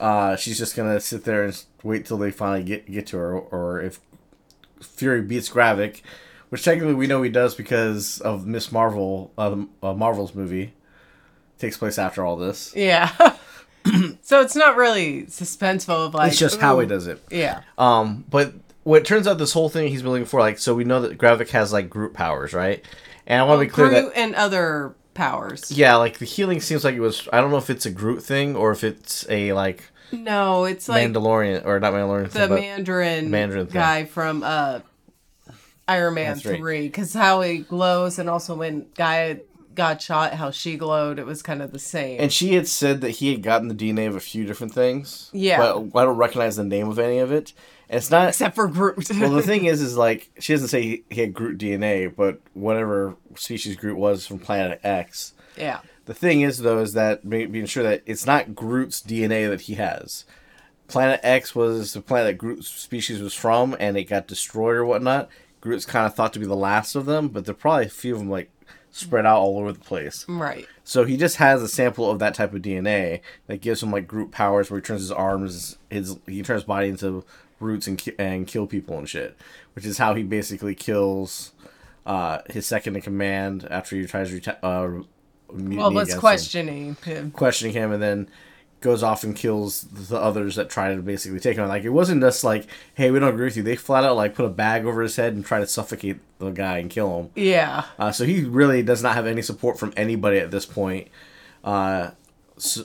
uh, 0.00 0.36
she's 0.36 0.58
just 0.58 0.74
to 0.92 1.00
sit 1.00 1.24
there 1.24 1.44
and 1.44 1.64
wait 1.82 2.06
till 2.06 2.18
they 2.18 2.30
finally 2.30 2.62
get 2.64 2.90
get 2.90 3.06
to 3.08 3.18
her, 3.18 3.38
or 3.38 3.80
if 3.80 4.00
Fury 4.80 5.22
beats 5.22 5.48
Gravik, 5.48 6.02
which 6.48 6.64
technically 6.64 6.94
we 6.94 7.06
know 7.06 7.22
he 7.22 7.30
does 7.30 7.54
because 7.54 8.20
of 8.20 8.46
Miss 8.46 8.72
Marvel, 8.72 9.32
uh, 9.36 9.50
the- 9.50 9.68
uh, 9.82 9.94
Marvel's 9.94 10.34
movie 10.34 10.72
takes 11.58 11.76
place 11.76 11.98
after 11.98 12.24
all 12.24 12.36
this. 12.36 12.72
Yeah. 12.76 13.10
so 14.22 14.40
it's 14.40 14.56
not 14.56 14.76
really 14.76 15.24
suspenseful 15.24 16.06
of 16.06 16.14
like. 16.14 16.30
It's 16.30 16.38
just 16.38 16.60
how 16.60 16.78
he 16.78 16.86
does 16.86 17.06
it. 17.06 17.22
Yeah. 17.30 17.62
Um, 17.76 18.24
but 18.30 18.54
what 18.88 19.04
turns 19.04 19.26
out 19.26 19.36
this 19.38 19.52
whole 19.52 19.68
thing 19.68 19.88
he's 19.88 20.02
been 20.02 20.10
looking 20.12 20.24
for, 20.26 20.40
like, 20.40 20.58
so 20.58 20.74
we 20.74 20.84
know 20.84 21.02
that 21.02 21.18
Gravik 21.18 21.50
has 21.50 21.72
like 21.72 21.90
Groot 21.90 22.14
powers, 22.14 22.54
right? 22.54 22.82
And 23.26 23.40
I 23.40 23.44
want 23.44 23.60
to 23.60 23.66
be 23.66 23.70
clear 23.70 23.90
that 23.90 24.02
Groot 24.04 24.12
and 24.16 24.34
other 24.34 24.94
powers. 25.12 25.70
yeah, 25.70 25.96
like 25.96 26.18
the 26.18 26.24
healing 26.24 26.60
seems 26.60 26.84
like 26.84 26.94
it 26.94 27.00
was. 27.00 27.28
I 27.32 27.40
don't 27.40 27.50
know 27.50 27.58
if 27.58 27.68
it's 27.68 27.84
a 27.86 27.90
Groot 27.90 28.22
thing 28.22 28.56
or 28.56 28.72
if 28.72 28.82
it's 28.84 29.26
a 29.28 29.52
like 29.52 29.82
No, 30.10 30.64
it's 30.64 30.88
like 30.88 31.06
Mandalorian 31.06 31.66
or 31.66 31.78
not 31.80 31.92
Mandalorian 31.92 32.24
the 32.24 32.38
thing, 32.38 32.48
but 32.48 32.60
Mandarin, 32.60 33.30
Mandarin 33.30 33.66
thing. 33.66 33.74
guy 33.74 34.04
from 34.06 34.42
uh, 34.42 34.80
Iron 35.86 36.14
Man 36.14 36.34
That's 36.34 36.46
right. 36.46 36.58
3. 36.58 36.80
Because 36.88 37.12
how 37.12 37.42
he 37.42 37.58
glows, 37.58 38.18
and 38.18 38.30
also 38.30 38.54
when 38.54 38.86
Guy 38.94 39.40
got 39.74 40.00
shot, 40.02 40.34
how 40.34 40.50
she 40.50 40.76
glowed, 40.76 41.18
it 41.18 41.26
was 41.26 41.42
kind 41.42 41.62
of 41.62 41.72
the 41.72 41.78
same. 41.78 42.20
and 42.20 42.32
she 42.32 42.54
had 42.54 42.66
said 42.66 43.00
that 43.02 43.10
he 43.10 43.30
had 43.32 43.42
gotten 43.42 43.68
the 43.68 43.74
DNA 43.74 44.08
of 44.08 44.16
a 44.16 44.20
few 44.20 44.44
different 44.44 44.74
things. 44.74 45.30
Yeah. 45.32 45.58
but 45.58 45.98
I 45.98 46.04
don't 46.04 46.16
recognize 46.16 46.56
the 46.56 46.64
name 46.64 46.88
of 46.88 46.98
any 46.98 47.18
of 47.18 47.30
it. 47.30 47.52
And 47.88 47.98
it's 47.98 48.10
not. 48.10 48.28
Except 48.28 48.54
for 48.54 48.68
Groot. 48.68 49.10
well, 49.20 49.30
the 49.30 49.42
thing 49.42 49.64
is, 49.64 49.80
is 49.80 49.96
like 49.96 50.30
she 50.38 50.52
doesn't 50.52 50.68
say 50.68 51.02
he, 51.08 51.20
had 51.20 51.34
Groot 51.34 51.58
DNA, 51.58 52.14
but 52.14 52.40
whatever 52.54 53.16
species 53.34 53.76
Groot 53.76 53.96
was 53.96 54.26
from 54.26 54.38
Planet 54.38 54.80
X. 54.82 55.34
yeah. 55.56 55.80
The 56.04 56.14
thing 56.14 56.40
is, 56.40 56.60
though, 56.60 56.78
is 56.78 56.94
that 56.94 57.28
being 57.28 57.66
sure 57.66 57.82
that 57.82 58.02
it's 58.06 58.24
not 58.24 58.54
Groot's 58.54 59.02
DNA 59.02 59.46
that 59.50 59.62
he 59.62 59.74
has. 59.74 60.24
Planet 60.86 61.20
X 61.22 61.54
was 61.54 61.92
the 61.92 62.00
planet 62.00 62.28
that 62.28 62.38
Groot's 62.38 62.66
species 62.66 63.20
was 63.20 63.34
from, 63.34 63.76
and 63.78 63.94
it 63.98 64.04
got 64.04 64.26
destroyed 64.26 64.76
or 64.76 64.86
whatnot. 64.86 65.28
Groot's 65.60 65.84
kind 65.84 66.06
of 66.06 66.14
thought 66.14 66.32
to 66.32 66.38
be 66.38 66.46
the 66.46 66.56
last 66.56 66.94
of 66.94 67.04
them, 67.04 67.28
but 67.28 67.44
there 67.44 67.52
are 67.52 67.56
probably 67.56 67.84
a 67.84 67.90
few 67.90 68.14
of 68.14 68.20
them, 68.20 68.30
like 68.30 68.50
spread 68.90 69.26
out 69.26 69.38
all 69.38 69.58
over 69.58 69.70
the 69.70 69.78
place. 69.78 70.24
Right. 70.28 70.66
So 70.82 71.04
he 71.04 71.18
just 71.18 71.36
has 71.36 71.62
a 71.62 71.68
sample 71.68 72.10
of 72.10 72.18
that 72.20 72.34
type 72.34 72.54
of 72.54 72.62
DNA 72.62 73.20
that 73.46 73.60
gives 73.60 73.82
him 73.82 73.92
like 73.92 74.08
Groot 74.08 74.30
powers 74.30 74.70
where 74.70 74.80
he 74.80 74.84
turns 74.84 75.02
his 75.02 75.12
arms, 75.12 75.76
his 75.90 76.18
he 76.26 76.42
turns 76.42 76.62
his 76.62 76.64
body 76.64 76.88
into 76.88 77.22
roots 77.60 77.86
and 77.86 78.02
and 78.18 78.46
kill 78.46 78.66
people 78.66 78.98
and 78.98 79.08
shit, 79.08 79.36
which 79.74 79.84
is 79.84 79.98
how 79.98 80.14
he 80.14 80.22
basically 80.22 80.74
kills 80.74 81.52
uh, 82.06 82.38
his 82.50 82.66
second 82.66 82.96
in 82.96 83.02
command 83.02 83.66
after 83.70 83.96
he 83.96 84.06
tries 84.06 84.30
to 84.30 84.40
reta- 84.40 84.58
uh, 84.62 85.02
Well, 85.50 85.92
was 85.92 86.14
questioning 86.14 86.96
him. 87.04 87.30
questioning 87.32 87.74
him 87.74 87.92
and 87.92 88.02
then 88.02 88.28
goes 88.80 89.02
off 89.02 89.24
and 89.24 89.34
kills 89.34 89.82
the 89.82 90.16
others 90.16 90.54
that 90.54 90.70
try 90.70 90.94
to 90.94 91.02
basically 91.02 91.40
take 91.40 91.56
him. 91.56 91.66
Like 91.68 91.82
it 91.82 91.88
wasn't 91.90 92.20
just 92.22 92.44
like, 92.44 92.66
hey, 92.94 93.10
we 93.10 93.18
don't 93.18 93.34
agree 93.34 93.46
with 93.46 93.56
you. 93.56 93.62
They 93.64 93.74
flat 93.76 94.04
out 94.04 94.14
like 94.16 94.34
put 94.36 94.44
a 94.46 94.50
bag 94.50 94.84
over 94.84 95.02
his 95.02 95.16
head 95.16 95.34
and 95.34 95.44
try 95.44 95.58
to 95.58 95.66
suffocate 95.66 96.20
the 96.38 96.50
guy 96.50 96.78
and 96.78 96.88
kill 96.88 97.18
him. 97.18 97.30
Yeah. 97.34 97.86
Uh, 97.98 98.12
so 98.12 98.24
he 98.24 98.44
really 98.44 98.82
does 98.82 99.02
not 99.02 99.14
have 99.14 99.26
any 99.26 99.42
support 99.42 99.78
from 99.80 99.92
anybody 99.96 100.38
at 100.38 100.52
this 100.52 100.64
point. 100.64 101.08
Uh, 101.64 102.10
so, 102.56 102.84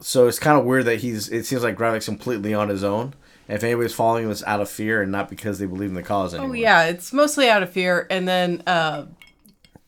so 0.00 0.28
it's 0.28 0.38
kind 0.38 0.58
of 0.58 0.66
weird 0.66 0.84
that 0.84 1.00
he's. 1.00 1.30
It 1.30 1.44
seems 1.46 1.62
like 1.62 1.76
Gravik's 1.76 2.04
completely 2.04 2.52
on 2.52 2.68
his 2.68 2.84
own. 2.84 3.14
If 3.48 3.62
anybody's 3.62 3.94
following 3.94 4.30
it's 4.30 4.42
out 4.44 4.60
of 4.60 4.70
fear 4.70 5.02
and 5.02 5.12
not 5.12 5.28
because 5.28 5.58
they 5.58 5.66
believe 5.66 5.90
in 5.90 5.94
the 5.94 6.02
cause 6.02 6.34
anymore. 6.34 6.50
Oh 6.50 6.54
yeah, 6.54 6.84
it's 6.84 7.12
mostly 7.12 7.48
out 7.48 7.62
of 7.62 7.70
fear, 7.70 8.06
and 8.10 8.26
then 8.26 8.62
uh, 8.66 9.06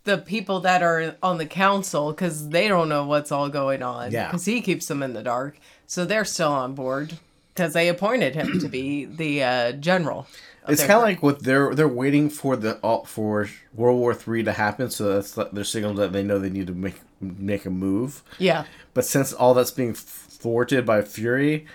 the 0.05 0.19
people 0.19 0.61
that 0.61 0.83
are 0.83 1.17
on 1.23 1.39
the 1.39 1.47
council 1.47 2.13
because 2.13 2.51
they 2.51 2.69
don't 2.69 2.89
know 2.89 3.07
what's 3.07 3.33
all 3.33 3.49
going 3.49 3.83
on. 3.83 4.13
Yeah. 4.13 4.27
because 4.27 4.45
he 4.45 4.61
keeps 4.61 4.87
them 4.87 5.03
in 5.03 5.15
the 5.15 5.23
dark, 5.23 5.59
so 5.87 6.05
they're 6.05 6.25
still 6.25 6.53
on 6.53 6.75
board 6.75 7.19
because 7.55 7.73
they 7.73 7.89
appointed 7.89 8.35
him 8.35 8.61
to 8.61 8.69
be 8.69 9.05
the 9.07 9.43
uh, 9.43 9.73
general. 9.73 10.27
It's 10.69 10.83
kind 10.83 10.95
of 10.95 11.03
like 11.03 11.23
what 11.23 11.45
they're 11.45 11.75
they're 11.75 11.87
waiting 11.89 12.29
for 12.29 12.57
the 12.57 12.85
uh, 12.85 13.05
for 13.05 13.49
World 13.73 13.99
War 14.01 14.15
Three 14.15 14.43
to 14.43 14.53
happen, 14.53 14.91
so 14.91 15.15
that's 15.15 15.33
their 15.53 15.65
signal 15.65 15.95
that 15.95 16.13
they 16.13 16.23
know 16.23 16.39
they 16.39 16.51
need 16.51 16.67
to 16.67 16.75
make 16.75 17.01
make 17.21 17.65
a 17.65 17.71
move. 17.71 18.23
yeah, 18.39 18.65
But 18.93 19.05
since 19.05 19.33
all 19.33 19.55
that's 19.55 19.71
being 19.71 19.95
thwarted 19.95 20.85
by 20.85 21.03
Fury, 21.03 21.67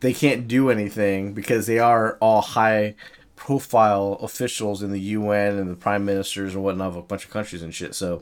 they 0.00 0.12
can't 0.12 0.46
do 0.48 0.70
anything 0.70 1.32
because 1.32 1.66
they 1.66 1.78
are 1.78 2.16
all 2.20 2.40
high 2.40 2.94
profile 3.36 4.18
officials 4.22 4.82
in 4.82 4.90
the 4.92 5.00
UN 5.00 5.56
and 5.58 5.70
the 5.70 5.74
prime 5.76 6.04
ministers 6.04 6.54
and 6.54 6.62
whatnot 6.64 6.88
of 6.88 6.96
a 6.96 7.02
bunch 7.02 7.24
of 7.24 7.30
countries 7.30 7.62
and 7.62 7.74
shit. 7.74 7.94
So 7.94 8.20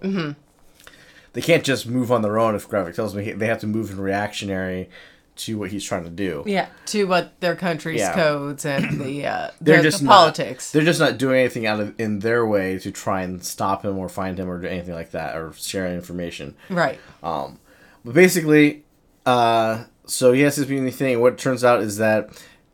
they 1.33 1.41
can't 1.41 1.65
just 1.65 1.87
move 1.87 2.11
on 2.13 2.23
their 2.23 2.39
own 2.39 2.55
if 2.55 2.69
Gravik 2.69 2.95
tells 2.95 3.15
me 3.15 3.33
they 3.33 3.47
have 3.47 3.61
to 3.61 3.67
move 3.67 3.91
in 3.91 3.99
reactionary 4.01 4.89
to 5.37 5.59
what 5.59 5.71
he's 5.71 5.85
trying 5.85 6.05
to 6.05 6.09
do. 6.11 6.43
yeah, 6.47 6.69
to 6.87 7.05
what 7.05 7.39
their 7.41 7.55
country's 7.55 8.01
Yeah. 8.01 8.15
codes 8.15 8.65
and 8.65 8.99
the 8.99 9.27
uh, 9.27 9.51
They're 9.61 9.79
the, 9.79 9.83
just 9.83 9.99
the 9.99 10.07
not- 10.07 10.13
politics. 10.13 10.73
They're 10.73 10.83
just 10.83 10.99
not 11.01 11.19
doing 11.19 11.41
anything 11.41 11.67
out 11.67 11.79
of 11.79 11.95
in 12.01 12.21
their 12.21 12.47
way 12.47 12.79
to 12.79 12.91
try 12.91 13.21
and 13.21 13.45
stop 13.45 13.85
him 13.85 13.99
or 13.99 14.09
find 14.09 14.39
him 14.39 14.49
or 14.49 14.59
do 14.59 14.67
anything 14.67 14.95
like 14.95 15.11
that 15.11 15.37
or 15.37 15.53
share 15.53 15.93
information. 15.93 16.55
right. 16.71 16.99
Um, 17.23 17.59
But 18.03 18.15
basically, 18.15 18.85
uh, 19.27 19.85
so 20.07 20.33
he 20.33 20.43
has 20.43 20.57
this 20.57 20.69
mutiny 20.69 20.91
thing. 20.91 21.21
What 21.21 21.35
it 21.35 21.39
turns 21.39 21.65
out 21.65 21.81
is 21.83 21.99
that 21.99 22.31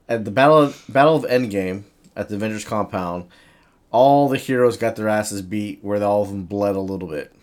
at 0.09 0.25
the 0.25 0.31
battle 0.31 0.73
Battle 0.89 1.17
of 1.17 1.25
Endgame 1.25 1.83
at 2.17 2.29
the 2.29 2.35
Avengers 2.37 2.65
compound, 2.65 3.27
all 3.91 4.29
the 4.29 4.39
heroes 4.39 4.77
got 4.77 4.97
their 4.97 5.09
asses 5.09 5.43
beat, 5.43 5.79
where 5.83 6.03
all 6.03 6.23
of 6.23 6.29
them 6.29 6.45
bled 6.45 6.77
a 6.77 6.81
little 6.81 7.09
bit. 7.09 7.35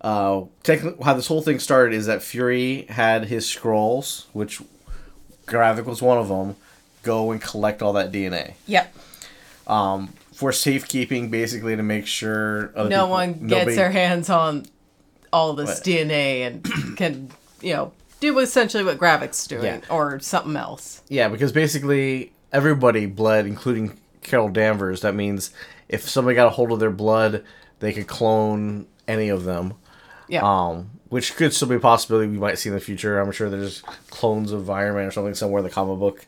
Uh, 0.00 0.42
technically, 0.62 1.04
how 1.04 1.12
this 1.14 1.26
whole 1.26 1.42
thing 1.42 1.58
started 1.58 1.94
is 1.94 2.06
that 2.06 2.22
Fury 2.22 2.86
had 2.88 3.26
his 3.26 3.44
Skrulls, 3.46 4.24
which 4.32 4.60
Gravik 5.46 5.84
was 5.84 6.00
one 6.00 6.16
of 6.18 6.28
them, 6.28 6.56
go 7.02 7.30
and 7.30 7.40
collect 7.40 7.82
all 7.82 7.92
that 7.94 8.10
DNA 8.12 8.54
Yep. 8.66 8.94
Um, 9.66 10.08
for 10.32 10.52
safekeeping, 10.52 11.30
basically 11.30 11.76
to 11.76 11.82
make 11.82 12.06
sure 12.06 12.72
other 12.74 12.88
No 12.88 12.96
people- 13.04 13.10
one 13.10 13.32
gets 13.34 13.42
nobody- 13.42 13.76
their 13.76 13.90
hands 13.90 14.30
on 14.30 14.66
all 15.32 15.52
this 15.52 15.68
What? 15.76 15.84
DNA 15.84 16.42
and 16.46 16.96
can 16.96 17.30
you 17.60 17.74
know 17.74 17.92
do 18.20 18.38
essentially 18.38 18.84
what 18.84 18.98
Gravik's 18.98 19.46
doing 19.46 19.64
Yeah. 19.64 19.80
or 19.90 20.20
something 20.20 20.56
else. 20.56 21.02
Yeah, 21.08 21.28
because 21.28 21.52
basically 21.52 22.32
everybody 22.52 23.06
bled, 23.06 23.46
including 23.46 23.98
Carol 24.22 24.48
Danvers. 24.48 25.00
That 25.00 25.14
means 25.14 25.50
if 25.88 26.08
somebody 26.08 26.34
got 26.34 26.46
a 26.46 26.50
hold 26.50 26.72
of 26.72 26.78
their 26.78 26.90
blood, 26.90 27.42
they 27.80 27.92
could 27.92 28.06
clone 28.06 28.86
any 29.08 29.28
of 29.28 29.44
them. 29.44 29.74
Yeah. 30.28 30.42
Um, 30.44 30.90
which 31.08 31.34
could 31.34 31.52
still 31.52 31.66
be 31.68 31.74
a 31.74 31.80
possibility 31.80 32.28
we 32.28 32.38
might 32.38 32.58
see 32.58 32.68
in 32.68 32.74
the 32.74 32.80
future. 32.80 33.18
I'm 33.18 33.32
sure 33.32 33.50
there's 33.50 33.80
clones 34.10 34.52
of 34.52 34.70
Iron 34.70 34.94
Man 34.94 35.06
or 35.06 35.10
something 35.10 35.34
somewhere 35.34 35.58
in 35.58 35.64
the 35.64 35.70
comic 35.70 35.98
book 35.98 36.24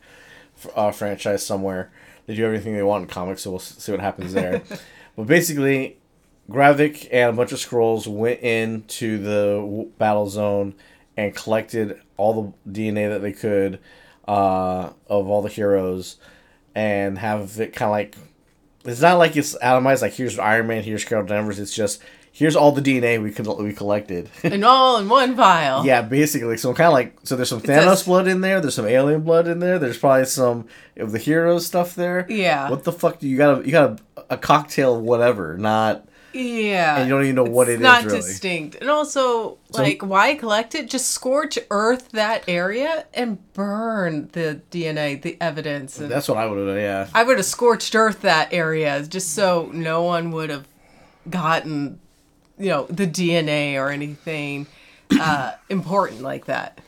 uh, 0.75 0.91
franchise 0.91 1.45
somewhere. 1.45 1.89
They 2.25 2.35
do 2.35 2.45
everything 2.45 2.73
they 2.75 2.83
want 2.83 3.03
in 3.03 3.07
comics, 3.09 3.43
so 3.43 3.51
we'll 3.51 3.59
see 3.59 3.91
what 3.93 4.01
happens 4.01 4.33
there. 4.33 4.61
but 5.15 5.27
basically, 5.27 5.97
Gravik 6.49 7.07
and 7.11 7.29
a 7.29 7.33
bunch 7.33 7.51
of 7.53 7.59
Skrulls 7.59 8.05
went 8.07 8.41
into 8.41 9.17
the 9.19 9.55
w- 9.61 9.89
battle 9.97 10.27
zone 10.29 10.73
and 11.17 11.35
collected 11.35 12.01
all 12.17 12.53
the 12.65 12.71
DNA 12.71 13.09
that 13.09 13.21
they 13.21 13.33
could 13.33 13.79
uh, 14.27 14.89
of 15.07 15.27
all 15.27 15.41
the 15.41 15.49
heroes 15.49 16.17
and 16.75 17.17
have 17.19 17.59
it 17.59 17.73
kind 17.73 17.87
of 17.87 17.91
like 17.91 18.15
it's 18.85 19.01
not 19.01 19.17
like 19.17 19.35
it's 19.35 19.55
atomized 19.59 20.01
like 20.01 20.13
here's 20.13 20.37
Iron 20.39 20.67
Man, 20.67 20.83
here's 20.83 21.05
Carol 21.05 21.25
Danvers. 21.25 21.59
It's 21.59 21.73
just 21.73 22.01
here's 22.31 22.55
all 22.55 22.71
the 22.71 22.81
DNA 22.81 23.21
we 23.21 23.31
could 23.31 23.47
we 23.47 23.73
collected. 23.73 24.29
and 24.43 24.65
all 24.65 24.97
in 24.97 25.07
one 25.07 25.35
vial. 25.35 25.85
yeah, 25.85 26.01
basically. 26.01 26.57
So 26.57 26.73
kind 26.73 26.87
of 26.87 26.93
like 26.93 27.17
so 27.23 27.35
there's 27.35 27.49
some 27.49 27.61
Thanos 27.61 28.05
blood 28.05 28.27
in 28.27 28.41
there. 28.41 28.59
There's 28.59 28.75
some 28.75 28.87
alien 28.87 29.21
blood 29.21 29.47
in 29.47 29.59
there. 29.59 29.79
There's 29.79 29.97
probably 29.97 30.25
some 30.25 30.67
of 30.97 31.11
the 31.11 31.19
heroes 31.19 31.65
stuff 31.65 31.95
there. 31.95 32.25
Yeah. 32.29 32.69
What 32.69 32.83
the 32.83 32.91
fuck 32.91 33.19
do 33.19 33.27
you 33.27 33.37
got? 33.37 33.65
You 33.65 33.71
got 33.71 34.01
a, 34.17 34.25
a 34.31 34.37
cocktail, 34.37 34.95
of 34.97 35.03
whatever. 35.03 35.57
Not 35.57 36.05
Yeah. 36.33 36.97
And 36.97 37.07
you 37.07 37.13
don't 37.13 37.23
even 37.23 37.35
know 37.35 37.43
what 37.43 37.69
it's 37.69 37.75
it 37.75 37.79
is, 37.79 37.81
not 37.81 38.05
really. 38.05 38.17
distinct. 38.17 38.75
And 38.75 38.89
also, 38.89 39.57
like, 39.69 40.01
why 40.01 40.35
collect 40.35 40.75
it? 40.75 40.89
Just 40.89 41.11
scorch 41.11 41.59
earth 41.69 42.09
that 42.11 42.43
area 42.47 43.05
and 43.13 43.53
burn 43.53 44.29
the 44.33 44.61
DNA, 44.71 45.21
the 45.21 45.37
evidence. 45.39 45.99
And 45.99 46.09
that's 46.09 46.27
what 46.27 46.37
I 46.37 46.45
would 46.45 46.57
have 46.57 46.67
done. 46.67 46.77
Yeah. 46.77 47.07
I 47.13 47.23
would 47.23 47.37
have 47.37 47.45
scorched 47.45 47.95
earth 47.95 48.21
that 48.21 48.51
area 48.51 49.03
just 49.03 49.33
so 49.33 49.69
no 49.73 50.03
one 50.03 50.31
would 50.31 50.49
have 50.49 50.67
gotten, 51.29 51.99
you 52.57 52.69
know, 52.69 52.85
the 52.89 53.07
DNA 53.07 53.75
or 53.75 53.89
anything 53.89 54.67
uh, 55.11 55.53
important 55.69 56.21
like 56.21 56.45
that. 56.45 56.79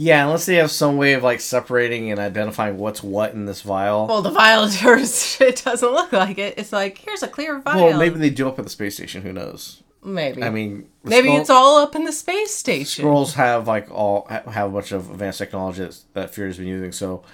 Yeah, 0.00 0.24
unless 0.24 0.46
they 0.46 0.54
have 0.54 0.70
some 0.70 0.96
way 0.96 1.14
of 1.14 1.24
like 1.24 1.40
separating 1.40 2.10
and 2.12 2.20
identifying 2.20 2.78
what's 2.78 3.02
what 3.02 3.32
in 3.34 3.46
this 3.46 3.62
vial. 3.62 4.06
Well, 4.06 4.22
the 4.22 4.30
vial 4.30 4.62
is- 4.64 5.36
it 5.40 5.62
doesn't 5.64 5.90
look 5.92 6.12
like 6.12 6.38
it. 6.38 6.54
It's 6.56 6.72
like 6.72 6.98
here's 6.98 7.24
a 7.24 7.28
clear 7.28 7.58
vial. 7.58 7.84
Well, 7.88 7.98
maybe 7.98 8.18
they 8.18 8.30
do 8.30 8.48
up 8.48 8.58
at 8.58 8.64
the 8.64 8.70
space 8.70 8.94
station. 8.94 9.22
Who 9.22 9.32
knows? 9.32 9.82
maybe. 10.04 10.42
I 10.42 10.50
mean, 10.50 10.88
maybe 11.02 11.34
it's 11.34 11.50
all 11.50 11.78
up 11.78 11.94
in 11.96 12.04
the 12.04 12.12
space 12.12 12.54
station. 12.54 13.04
Skrulls 13.04 13.34
have 13.34 13.66
like 13.66 13.90
all 13.90 14.26
have 14.28 14.68
a 14.68 14.72
bunch 14.72 14.92
of 14.92 15.10
advanced 15.10 15.38
technology 15.38 15.88
that 16.14 16.30
Fury's 16.32 16.58
been 16.58 16.68
using. 16.68 16.92
So 16.92 17.24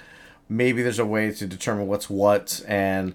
maybe 0.48 0.82
there's 0.82 0.98
a 0.98 1.06
way 1.06 1.30
to 1.32 1.46
determine 1.46 1.86
what's 1.86 2.08
what 2.08 2.62
and 2.66 3.14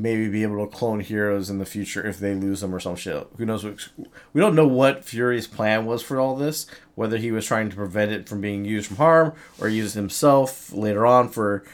maybe 0.00 0.28
be 0.28 0.42
able 0.42 0.64
to 0.66 0.76
clone 0.76 1.00
heroes 1.00 1.50
in 1.50 1.58
the 1.58 1.66
future 1.66 2.06
if 2.06 2.18
they 2.18 2.34
lose 2.34 2.60
them 2.60 2.74
or 2.74 2.80
some 2.80 2.96
shit. 2.96 3.26
Who 3.36 3.44
knows? 3.44 3.64
What, 3.64 3.88
we 4.32 4.40
don't 4.40 4.54
know 4.54 4.66
what 4.66 5.04
Fury's 5.04 5.46
plan 5.46 5.84
was 5.86 6.02
for 6.02 6.18
all 6.18 6.36
this. 6.36 6.66
Whether 6.94 7.16
he 7.18 7.30
was 7.32 7.46
trying 7.46 7.70
to 7.70 7.76
prevent 7.76 8.12
it 8.12 8.28
from 8.28 8.40
being 8.40 8.64
used 8.64 8.88
from 8.88 8.96
harm 8.96 9.32
or 9.60 9.68
use 9.68 9.94
it 9.96 9.98
himself 9.98 10.72
later 10.72 11.06
on 11.06 11.28
for 11.28 11.64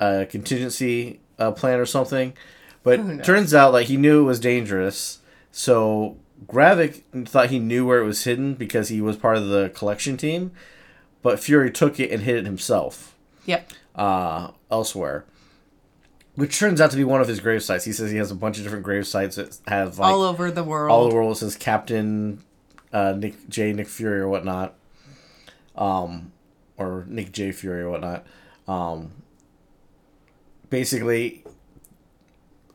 a 0.00 0.26
contingency 0.26 1.20
uh, 1.38 1.52
plan 1.52 1.78
or 1.78 1.86
something. 1.86 2.34
But 2.82 3.24
turns 3.24 3.54
out 3.54 3.72
like 3.72 3.86
he 3.86 3.96
knew 3.96 4.20
it 4.20 4.24
was 4.26 4.40
dangerous. 4.40 5.20
So 5.50 6.16
Gravik 6.46 7.02
thought 7.26 7.50
he 7.50 7.58
knew 7.58 7.86
where 7.86 8.00
it 8.00 8.04
was 8.04 8.24
hidden 8.24 8.54
because 8.54 8.88
he 8.88 9.00
was 9.00 9.16
part 9.16 9.36
of 9.38 9.48
the 9.48 9.70
collection 9.74 10.16
team, 10.16 10.52
but 11.22 11.40
Fury 11.40 11.70
took 11.70 11.98
it 11.98 12.10
and 12.10 12.22
hid 12.22 12.36
it 12.36 12.44
himself 12.44 13.14
Yep. 13.46 13.70
uh, 13.94 14.50
elsewhere. 14.70 15.24
Which 16.36 16.58
turns 16.58 16.80
out 16.80 16.90
to 16.90 16.96
be 16.96 17.04
one 17.04 17.20
of 17.20 17.28
his 17.28 17.38
grave 17.38 17.62
sites. 17.62 17.84
He 17.84 17.92
says 17.92 18.10
he 18.10 18.16
has 18.16 18.30
a 18.30 18.34
bunch 18.34 18.58
of 18.58 18.64
different 18.64 18.84
grave 18.84 19.06
sites 19.06 19.36
that 19.36 19.56
have 19.68 19.98
like 19.98 20.12
all 20.12 20.22
over 20.22 20.50
the 20.50 20.64
world. 20.64 20.90
all 20.90 21.08
the 21.08 21.14
world 21.14 21.36
it 21.36 21.38
says 21.38 21.56
Captain 21.56 22.42
uh, 22.92 23.12
Nick 23.12 23.48
J 23.48 23.72
Nick 23.72 23.88
Fury 23.88 24.20
or 24.20 24.28
whatnot, 24.28 24.74
um, 25.76 26.32
or 26.76 27.04
Nick 27.08 27.32
J 27.32 27.52
Fury 27.52 27.82
or 27.82 27.90
whatnot. 27.90 28.26
Um, 28.66 29.12
basically, 30.70 31.44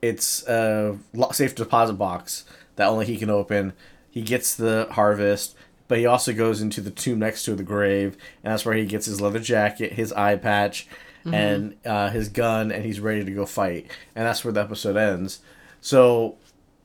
it's 0.01 0.47
a 0.47 0.97
safe 1.31 1.55
deposit 1.55 1.93
box 1.93 2.45
that 2.75 2.87
only 2.87 3.05
he 3.05 3.17
can 3.17 3.29
open. 3.29 3.73
He 4.09 4.21
gets 4.21 4.55
the 4.55 4.87
harvest, 4.91 5.55
but 5.87 5.97
he 5.97 6.05
also 6.05 6.33
goes 6.33 6.61
into 6.61 6.81
the 6.81 6.91
tomb 6.91 7.19
next 7.19 7.43
to 7.43 7.55
the 7.55 7.63
grave, 7.63 8.17
and 8.43 8.53
that's 8.53 8.65
where 8.65 8.75
he 8.75 8.85
gets 8.85 9.05
his 9.05 9.19
leather 9.21 9.39
jacket, 9.39 9.93
his 9.93 10.13
eye 10.13 10.35
patch, 10.35 10.87
and 11.25 11.75
uh, 11.85 12.09
his 12.09 12.29
gun, 12.29 12.71
and 12.71 12.83
he's 12.85 12.99
ready 12.99 13.23
to 13.23 13.31
go 13.31 13.45
fight. 13.45 13.87
And 14.15 14.25
that's 14.25 14.43
where 14.43 14.51
the 14.53 14.61
episode 14.61 14.97
ends. 14.97 15.39
So 15.81 16.37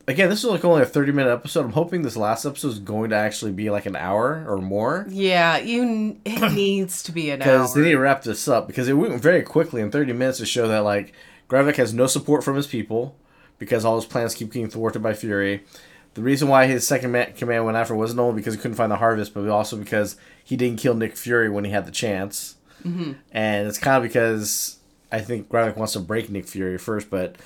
again, 0.06 0.28
this 0.28 0.40
is 0.40 0.44
like 0.50 0.64
only 0.64 0.82
a 0.82 0.86
30 0.86 1.12
minute 1.12 1.30
episode. 1.32 1.64
I'm 1.64 1.72
hoping 1.72 2.02
this 2.02 2.16
last 2.16 2.44
episode 2.44 2.68
is 2.68 2.78
going 2.78 3.10
to 3.10 3.16
actually 3.16 3.52
be 3.52 3.70
like 3.70 3.86
an 3.86 3.96
hour 3.96 4.44
or 4.48 4.58
more. 4.58 5.06
Yeah, 5.08 5.58
you. 5.58 6.18
It 6.24 6.52
needs 6.54 7.02
to 7.04 7.12
be 7.12 7.30
an 7.30 7.42
hour. 7.42 7.58
Because 7.58 7.74
they 7.74 7.82
need 7.82 7.92
to 7.92 7.98
wrap 7.98 8.22
this 8.22 8.46
up 8.48 8.66
because 8.66 8.88
it 8.88 8.94
went 8.94 9.20
very 9.20 9.42
quickly 9.42 9.80
in 9.80 9.90
30 9.90 10.12
minutes 10.12 10.38
to 10.38 10.46
show 10.46 10.68
that 10.68 10.80
like 10.80 11.12
Gravik 11.48 11.76
has 11.76 11.94
no 11.94 12.06
support 12.06 12.44
from 12.44 12.56
his 12.56 12.66
people 12.66 13.16
because 13.58 13.84
all 13.84 13.96
his 13.96 14.04
plans 14.06 14.34
keep 14.34 14.52
getting 14.52 14.68
thwarted 14.68 15.02
by 15.02 15.14
Fury. 15.14 15.64
the 16.14 16.22
reason 16.22 16.48
why 16.48 16.66
his 16.66 16.86
second 16.86 17.12
ma- 17.12 17.26
command 17.36 17.64
went 17.64 17.76
after 17.76 17.94
wasn't 17.94 18.20
only 18.20 18.34
because 18.36 18.54
he 18.54 18.60
couldn't 18.60 18.76
find 18.76 18.90
the 18.90 18.96
harvest, 18.96 19.32
but 19.34 19.48
also 19.48 19.76
because 19.76 20.16
he 20.44 20.56
didn't 20.56 20.78
kill 20.80 20.94
Nick 20.94 21.16
Fury 21.16 21.48
when 21.48 21.64
he 21.64 21.70
had 21.70 21.86
the 21.86 21.92
chance. 21.92 22.56
Mm-hmm. 22.84 23.12
And 23.32 23.68
it's 23.68 23.78
kind 23.78 23.96
of 23.96 24.02
because 24.02 24.78
I 25.10 25.20
think 25.20 25.48
Gravik 25.48 25.76
wants 25.76 25.94
to 25.94 26.00
break 26.00 26.30
Nick 26.30 26.46
Fury 26.46 26.78
first, 26.78 27.10
but 27.10 27.36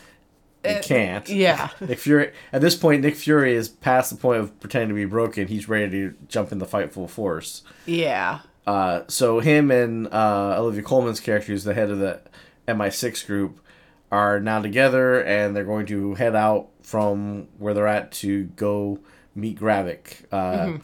he 0.64 0.71
Uh, 0.71 0.83
can't. 0.83 1.28
yeah. 1.28 1.68
Nick 1.80 1.99
Fury 1.99 2.33
at 2.52 2.61
this 2.61 2.75
point, 2.75 3.02
Nick 3.02 3.14
Fury 3.16 3.54
is 3.54 3.68
past 3.68 4.11
the 4.11 4.16
point 4.16 4.40
of 4.40 4.59
pretending 4.61 4.88
to 4.88 4.95
be 4.95 5.04
broken. 5.04 5.47
He's 5.47 5.68
ready 5.68 5.90
to 5.90 6.14
jump 6.28 6.50
in 6.52 6.59
the 6.59 6.66
fight 6.66 6.92
full 6.92 7.09
force. 7.09 7.62
Yeah. 7.87 8.40
Uh, 8.66 9.02
so 9.09 9.40
him 9.40 9.71
and 9.71 10.09
uh, 10.12 10.57
Olivia 10.59 10.83
Colman's 10.83 11.21
character, 11.21 11.52
who's 11.52 11.64
the 11.64 11.73
head 11.75 11.90
of 11.90 11.99
the 12.00 12.21
MI6 12.66 13.26
group, 13.26 13.61
are 14.11 14.40
now 14.40 14.61
together, 14.61 15.23
and 15.23 15.54
they're 15.57 15.64
going 15.64 15.87
to 15.87 16.14
head 16.14 16.35
out 16.35 16.68
from 16.83 17.49
where 17.59 17.73
they're 17.75 17.87
at 17.87 18.11
to 18.12 18.45
go 18.57 18.99
meet 19.35 19.59
Gravik. 19.59 20.25
Uh, 20.33 20.78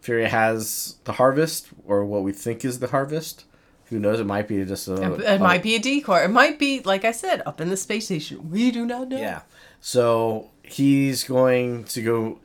Fury 0.00 0.26
has 0.28 0.96
the 1.04 1.12
harvest, 1.12 1.68
or 1.86 2.04
what 2.04 2.22
we 2.22 2.32
think 2.32 2.64
is 2.64 2.78
the 2.80 2.88
harvest. 2.88 3.44
Who 3.90 3.98
knows? 3.98 4.18
It 4.20 4.26
might 4.26 4.48
be 4.48 4.64
just 4.64 4.88
a. 4.88 5.34
It 5.34 5.40
might 5.40 5.62
be 5.62 5.74
a 5.74 5.78
decoy. 5.78 6.24
It 6.24 6.30
might 6.30 6.58
be, 6.58 6.80
like 6.80 7.04
I 7.04 7.12
said, 7.12 7.42
up 7.46 7.60
in 7.60 7.68
the 7.68 7.76
space 7.76 8.06
station. 8.06 8.50
We 8.50 8.70
do 8.70 8.86
not 8.86 9.08
know. 9.08 9.18
Yeah. 9.18 9.42
So 9.80 10.50
he's 10.62 11.24
going 11.24 11.84
to 11.84 12.02
go 12.02 12.38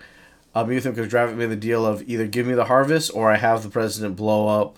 uh, 0.53 0.65
meet 0.65 0.75
with 0.75 0.85
him 0.85 0.93
because 0.93 1.11
Gravik 1.11 1.35
made 1.37 1.49
the 1.49 1.55
deal 1.55 1.85
of 1.85 2.07
either 2.09 2.27
give 2.27 2.45
me 2.45 2.53
the 2.53 2.65
harvest 2.65 3.11
or 3.13 3.31
I 3.31 3.37
have 3.37 3.63
the 3.63 3.69
president 3.69 4.15
blow 4.17 4.47
up 4.61 4.77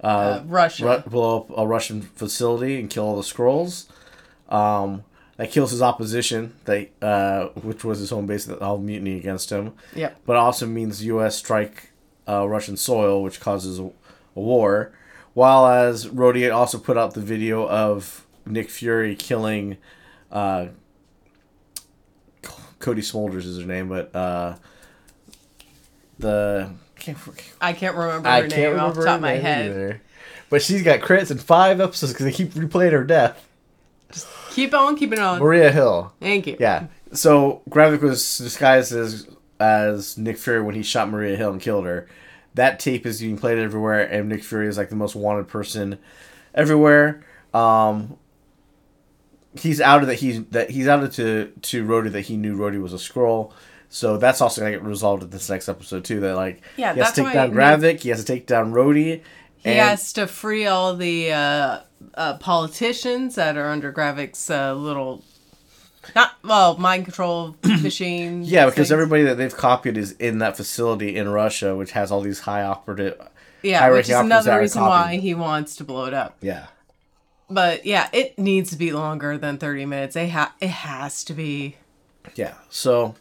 Uh, 0.00 0.42
Russia. 0.46 1.02
Ru- 1.04 1.10
blow 1.10 1.38
up 1.38 1.50
a 1.56 1.64
Russian 1.66 2.02
facility 2.02 2.80
and 2.80 2.90
kill 2.90 3.04
all 3.04 3.16
the 3.16 3.22
Skrulls. 3.22 3.86
Um, 4.48 5.04
that 5.36 5.50
kills 5.50 5.70
his 5.70 5.80
opposition, 5.80 6.54
that 6.66 6.90
uh, 7.00 7.46
which 7.60 7.84
was 7.84 8.00
his 8.00 8.10
home 8.10 8.26
base 8.26 8.44
that 8.46 8.60
all 8.60 8.78
mutiny 8.78 9.16
against 9.16 9.50
him. 9.50 9.72
Yep. 9.94 10.18
But 10.26 10.36
also 10.36 10.66
means 10.66 11.04
U.S. 11.04 11.36
strike 11.36 11.90
uh, 12.28 12.46
Russian 12.48 12.76
soil, 12.76 13.22
which 13.22 13.40
causes 13.40 13.78
a, 13.78 13.84
a 13.84 13.90
war. 14.34 14.92
While 15.34 15.66
as 15.66 16.06
Rhodey 16.06 16.52
also 16.52 16.78
put 16.78 16.98
out 16.98 17.14
the 17.14 17.20
video 17.20 17.66
of 17.68 18.26
Nick 18.44 18.68
Fury 18.70 19.14
killing 19.14 19.78
uh, 20.30 20.66
Cobie 22.78 23.02
Smulders 23.02 23.44
is 23.46 23.60
her 23.60 23.66
name, 23.66 23.88
but 23.88 24.14
uh, 24.14 24.56
the 26.18 26.70
can't, 26.96 27.18
I 27.60 27.72
can't 27.72 27.96
remember 27.96 28.28
I 28.28 28.42
her 28.42 28.48
can't 28.48 28.52
name 28.52 28.70
remember 28.72 28.88
off 28.90 28.94
the 28.96 29.04
top 29.04 29.16
of 29.16 29.22
my 29.22 29.32
head. 29.32 29.70
either. 29.70 30.02
But 30.50 30.62
she's 30.62 30.82
got 30.82 31.00
credits 31.00 31.30
in 31.30 31.38
five 31.38 31.80
episodes 31.80 32.12
because 32.12 32.26
they 32.26 32.32
keep 32.32 32.50
replaying 32.50 32.92
her 32.92 33.04
death. 33.04 33.48
Just 34.10 34.28
keep 34.50 34.74
on 34.74 34.96
keeping 34.96 35.18
on. 35.18 35.38
Maria 35.40 35.72
Hill. 35.72 36.12
Thank 36.20 36.46
you. 36.46 36.56
Yeah. 36.60 36.86
So 37.12 37.62
Gravik 37.70 38.02
was 38.02 38.38
disguised 38.38 38.92
as 38.92 39.28
as 39.58 40.18
Nick 40.18 40.38
Fury 40.38 40.60
when 40.60 40.74
he 40.74 40.82
shot 40.82 41.08
Maria 41.08 41.36
Hill 41.36 41.52
and 41.52 41.60
killed 41.60 41.86
her. 41.86 42.08
That 42.54 42.78
tape 42.78 43.06
is 43.06 43.20
being 43.20 43.38
played 43.38 43.58
everywhere, 43.58 44.00
and 44.02 44.28
Nick 44.28 44.44
Fury 44.44 44.68
is 44.68 44.76
like 44.76 44.90
the 44.90 44.96
most 44.96 45.14
wanted 45.14 45.48
person 45.48 45.98
everywhere. 46.54 47.24
Um, 47.54 48.18
he's 49.58 49.80
outed 49.80 50.06
that 50.06 50.16
he's 50.16 50.44
that 50.46 50.70
he's 50.70 50.88
outed 50.88 51.12
to 51.12 51.52
to 51.62 51.84
Rhodey 51.84 52.12
that 52.12 52.22
he 52.22 52.36
knew 52.36 52.56
Rhodey 52.56 52.80
was 52.80 52.92
a 52.92 52.96
Skrull. 52.96 53.52
So 53.88 54.16
that's 54.16 54.40
also 54.40 54.60
gonna 54.62 54.72
get 54.72 54.82
resolved 54.82 55.22
in 55.22 55.30
this 55.30 55.50
next 55.50 55.68
episode 55.68 56.04
too. 56.04 56.20
That 56.20 56.36
like 56.36 56.62
Yeah, 56.76 56.94
he 56.94 57.00
has 57.00 57.12
to 57.12 57.24
take 57.24 57.32
down 57.34 57.52
Gravik, 57.52 58.00
he 58.00 58.08
has 58.08 58.20
to 58.20 58.24
take 58.24 58.46
down 58.46 58.72
Rhodey. 58.72 59.22
He 59.56 59.70
and- 59.70 59.78
has 59.78 60.12
to 60.14 60.26
free 60.26 60.66
all 60.66 60.96
the 60.96 61.32
uh, 61.32 61.80
uh, 62.14 62.36
politicians 62.38 63.34
that 63.36 63.56
are 63.56 63.68
under 63.68 63.92
Gravik's 63.92 64.50
uh, 64.50 64.74
little, 64.74 65.22
not 66.14 66.32
well, 66.42 66.76
mind 66.76 67.04
control 67.04 67.56
machine. 67.64 68.42
Yeah, 68.44 68.66
because 68.66 68.88
things. 68.88 68.92
everybody 68.92 69.22
that 69.24 69.36
they've 69.36 69.56
copied 69.56 69.96
is 69.96 70.12
in 70.12 70.38
that 70.38 70.56
facility 70.56 71.16
in 71.16 71.28
Russia, 71.28 71.76
which 71.76 71.92
has 71.92 72.10
all 72.10 72.20
these 72.20 72.40
high 72.40 72.62
operative. 72.62 73.20
yeah, 73.62 73.80
high 73.80 73.90
which 73.90 74.06
is 74.06 74.10
ranking 74.14 74.32
officers 74.32 74.44
that 74.44 74.50
another 74.50 74.60
reason 74.62 74.82
why 74.82 75.16
he 75.16 75.34
wants 75.34 75.76
to 75.76 75.84
blow 75.84 76.06
it 76.06 76.14
up. 76.14 76.36
Yeah. 76.40 76.66
But 77.48 77.84
yeah, 77.84 78.08
it 78.12 78.38
needs 78.38 78.70
to 78.70 78.76
be 78.76 78.92
longer 78.92 79.36
than 79.38 79.58
thirty 79.58 79.84
minutes. 79.84 80.16
It 80.16 80.30
ha- 80.30 80.54
it 80.60 80.70
has 80.70 81.22
to 81.24 81.34
be. 81.34 81.76
Yeah. 82.34 82.54
So, 82.70 83.14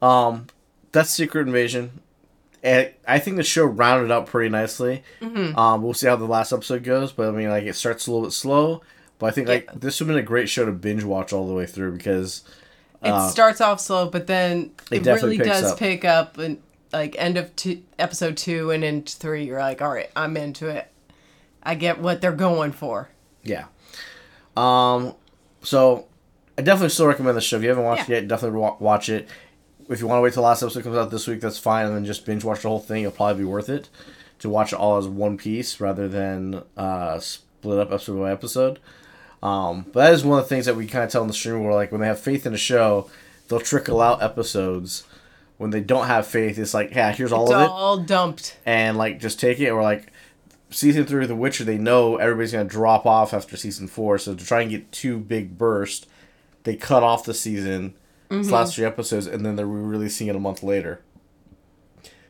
um, 0.00 0.46
that's 0.92 1.10
Secret 1.10 1.46
Invasion. 1.46 2.00
And 2.62 2.90
I 3.06 3.18
think 3.18 3.36
the 3.36 3.42
show 3.42 3.64
rounded 3.64 4.10
up 4.10 4.26
pretty 4.26 4.48
nicely. 4.48 5.02
Mm-hmm. 5.20 5.58
Um, 5.58 5.82
we'll 5.82 5.92
see 5.92 6.06
how 6.06 6.16
the 6.16 6.24
last 6.24 6.50
episode 6.52 6.82
goes, 6.82 7.12
but 7.12 7.28
I 7.28 7.30
mean, 7.32 7.50
like 7.50 7.64
it 7.64 7.74
starts 7.74 8.06
a 8.06 8.10
little 8.10 8.24
bit 8.26 8.32
slow. 8.32 8.80
But 9.24 9.28
I 9.28 9.30
think 9.30 9.48
like 9.48 9.80
this 9.80 9.98
would 10.00 10.08
have 10.08 10.14
been 10.16 10.22
a 10.22 10.26
great 10.26 10.50
show 10.50 10.66
to 10.66 10.70
binge 10.72 11.02
watch 11.02 11.32
all 11.32 11.48
the 11.48 11.54
way 11.54 11.64
through 11.64 11.92
because 11.92 12.42
It 13.02 13.30
starts 13.30 13.62
off 13.62 13.80
slow, 13.80 14.10
but 14.10 14.26
then 14.26 14.72
it 14.90 15.06
it, 15.06 15.10
really 15.22 15.38
does 15.38 15.72
up. 15.72 15.78
pick 15.78 16.04
up 16.04 16.36
and 16.36 16.58
like 16.92 17.16
end 17.18 17.38
of 17.38 17.56
two, 17.56 17.82
episode 17.98 18.36
two 18.36 18.70
and 18.70 18.84
into 18.84 19.16
three. 19.16 19.44
You're 19.44 19.60
like, 19.60 19.80
all 19.80 19.90
right, 19.90 20.10
I'm 20.14 20.36
into 20.36 20.68
it. 20.68 20.90
I 21.62 21.74
get 21.74 22.00
what 22.00 22.20
they're 22.20 22.32
going 22.32 22.72
for. 22.72 23.08
Yeah. 23.42 23.64
Um. 24.58 25.14
So, 25.62 26.06
I 26.58 26.62
definitely 26.62 26.90
still 26.90 27.06
recommend 27.06 27.34
the 27.36 27.40
show. 27.40 27.56
If 27.56 27.62
you 27.62 27.70
haven't 27.70 27.84
watched 27.84 28.08
Yeah. 28.10 28.16
it 28.16 28.20
yet, 28.24 28.28
definitely 28.28 28.58
wa- 28.58 28.76
watch 28.78 29.08
it. 29.08 29.26
If 29.88 30.00
you 30.00 30.06
want 30.06 30.18
to 30.18 30.22
wait 30.22 30.34
till 30.34 30.42
the 30.42 30.48
last 30.48 30.62
episode 30.62 30.84
comes 30.84 30.96
out 30.96 31.10
this 31.10 31.26
week, 31.26 31.40
that's 31.40 31.58
fine, 31.58 31.86
and 31.86 31.96
then 31.96 32.04
just 32.04 32.26
binge 32.26 32.44
watch 32.44 32.60
the 32.62 32.68
whole 32.68 32.78
thing. 32.80 33.04
It'll 33.04 33.12
probably 33.16 33.42
be 33.42 33.48
worth 33.48 33.70
it 33.70 33.88
to 34.40 34.50
watch 34.50 34.74
it 34.74 34.78
all 34.78 34.98
as 34.98 35.08
one 35.08 35.38
piece 35.38 35.80
rather 35.80 36.08
than 36.08 36.62
uh, 36.76 37.18
split 37.18 37.78
up 37.78 37.90
episode 37.92 38.20
by 38.20 38.30
episode. 38.30 38.78
Um, 39.44 39.82
but 39.92 40.04
that 40.04 40.12
is 40.14 40.24
one 40.24 40.38
of 40.38 40.44
the 40.46 40.48
things 40.48 40.66
that 40.66 40.74
we 40.74 40.86
kind 40.86 41.04
of 41.04 41.10
tell 41.10 41.22
in 41.22 41.28
the 41.28 41.34
stream. 41.34 41.62
Where 41.62 41.74
like 41.74 41.92
when 41.92 42.00
they 42.00 42.06
have 42.06 42.18
faith 42.18 42.46
in 42.46 42.54
a 42.54 42.58
show, 42.58 43.10
they'll 43.48 43.60
trickle 43.60 44.00
out 44.00 44.22
episodes. 44.22 45.04
When 45.58 45.70
they 45.70 45.80
don't 45.80 46.06
have 46.08 46.26
faith, 46.26 46.58
it's 46.58 46.74
like, 46.74 46.90
yeah, 46.94 47.12
here's 47.12 47.30
all 47.30 47.44
It's 47.44 47.52
of 47.52 47.60
it 47.62 47.68
all 47.68 47.98
dumped. 47.98 48.56
and 48.66 48.96
like 48.96 49.20
just 49.20 49.38
take 49.38 49.60
it 49.60 49.68
or 49.70 49.82
like 49.82 50.12
season 50.70 51.04
three 51.06 51.22
of 51.22 51.28
The 51.28 51.36
Witcher, 51.36 51.62
they 51.62 51.78
know 51.78 52.16
everybody's 52.16 52.50
gonna 52.52 52.64
drop 52.64 53.06
off 53.06 53.32
after 53.32 53.56
season 53.56 53.86
four, 53.86 54.18
so 54.18 54.34
to 54.34 54.44
try 54.44 54.62
and 54.62 54.70
get 54.70 54.90
two 54.90 55.18
big 55.18 55.56
bursts, 55.56 56.06
they 56.64 56.74
cut 56.74 57.02
off 57.04 57.24
the 57.24 57.34
season, 57.34 57.94
its 58.30 58.50
last 58.50 58.74
three 58.74 58.84
episodes, 58.84 59.26
and 59.28 59.46
then 59.46 59.54
they're 59.54 59.66
re-releasing 59.66 60.26
it 60.26 60.34
a 60.34 60.40
month 60.40 60.62
later. 60.64 61.00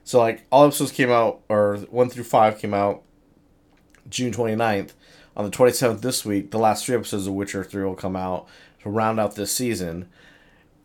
So 0.03 0.19
like 0.19 0.45
all 0.51 0.67
episodes 0.67 0.93
came 0.93 1.11
out, 1.11 1.41
or 1.49 1.77
one 1.91 2.11
through 2.11 2.25
five 2.25 2.59
came 2.59 2.75
out 2.75 3.03
June 4.11 4.33
29th. 4.33 4.91
On 5.37 5.45
the 5.45 5.51
27th 5.51 6.01
this 6.01 6.25
week, 6.25 6.51
the 6.53 6.59
last 6.59 6.87
three 6.87 6.95
episodes 6.95 7.27
of 7.27 7.35
Witcher 7.35 7.65
3 7.65 7.85
will 7.85 7.95
come 7.95 8.15
out 8.17 8.47
to 8.83 8.89
round 8.91 9.19
out 9.19 9.35
this 9.35 9.53
season. 9.53 10.09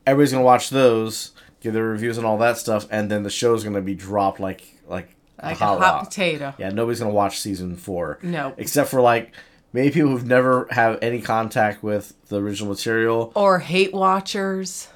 Everybody's 0.08 0.32
gonna 0.32 0.44
watch 0.44 0.70
those, 0.72 1.32
give 1.62 1.74
their 1.74 1.84
reviews 1.84 2.18
and 2.18 2.26
all 2.26 2.38
that 2.40 2.58
stuff, 2.58 2.88
and 2.90 3.12
then 3.12 3.22
the 3.24 3.30
show's 3.30 3.64
gonna 3.64 3.82
be 3.82 3.94
dropped 3.94 4.40
like 4.40 4.64
like 4.88 5.16
Like 5.42 5.58
hot 5.58 5.78
a 5.78 5.80
hot 5.86 6.04
potato. 6.06 6.54
Yeah, 6.58 6.70
nobody's 6.70 7.00
gonna 7.00 7.14
watch 7.14 7.40
season 7.40 7.76
four. 7.76 8.18
No. 8.24 8.54
except 8.58 8.90
for 8.90 9.02
like 9.02 9.34
maybe 9.72 9.92
people 9.92 10.10
who've 10.10 10.26
never 10.26 10.68
have 10.72 10.98
any 11.02 11.22
contact 11.22 11.84
with 11.84 12.14
the 12.30 12.42
original 12.42 12.70
material. 12.70 13.32
Or 13.36 13.60
hate 13.60 13.94
watchers. 13.94 14.88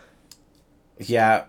Yeah, 0.97 1.45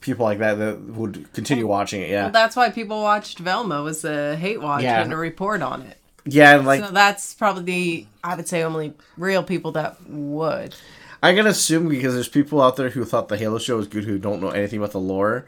people 0.00 0.24
like 0.24 0.38
that 0.38 0.54
that 0.58 0.80
would 0.80 1.30
continue 1.34 1.66
watching 1.66 2.00
it. 2.00 2.08
Yeah, 2.10 2.22
Well, 2.24 2.32
that's 2.32 2.56
why 2.56 2.70
people 2.70 3.02
watched 3.02 3.38
Velma 3.38 3.82
was 3.82 4.02
a 4.04 4.34
hate 4.36 4.62
watch 4.62 4.82
Yeah. 4.82 5.02
and 5.02 5.12
a 5.12 5.16
report 5.16 5.60
on 5.62 5.82
it. 5.82 5.98
Yeah, 6.24 6.56
and 6.56 6.66
like 6.66 6.80
so 6.80 6.90
that's 6.90 7.34
probably 7.34 7.62
the 7.64 8.06
I 8.22 8.36
would 8.36 8.48
say 8.48 8.62
only 8.62 8.94
real 9.16 9.42
people 9.42 9.72
that 9.72 10.08
would. 10.08 10.74
I 11.22 11.34
gotta 11.34 11.50
assume 11.50 11.88
because 11.88 12.14
there's 12.14 12.28
people 12.28 12.60
out 12.60 12.76
there 12.76 12.90
who 12.90 13.04
thought 13.04 13.28
the 13.28 13.38
Halo 13.38 13.58
show 13.58 13.76
was 13.76 13.88
good 13.88 14.04
who 14.04 14.18
don't 14.18 14.42
know 14.42 14.50
anything 14.50 14.78
about 14.78 14.92
the 14.92 15.00
lore, 15.00 15.46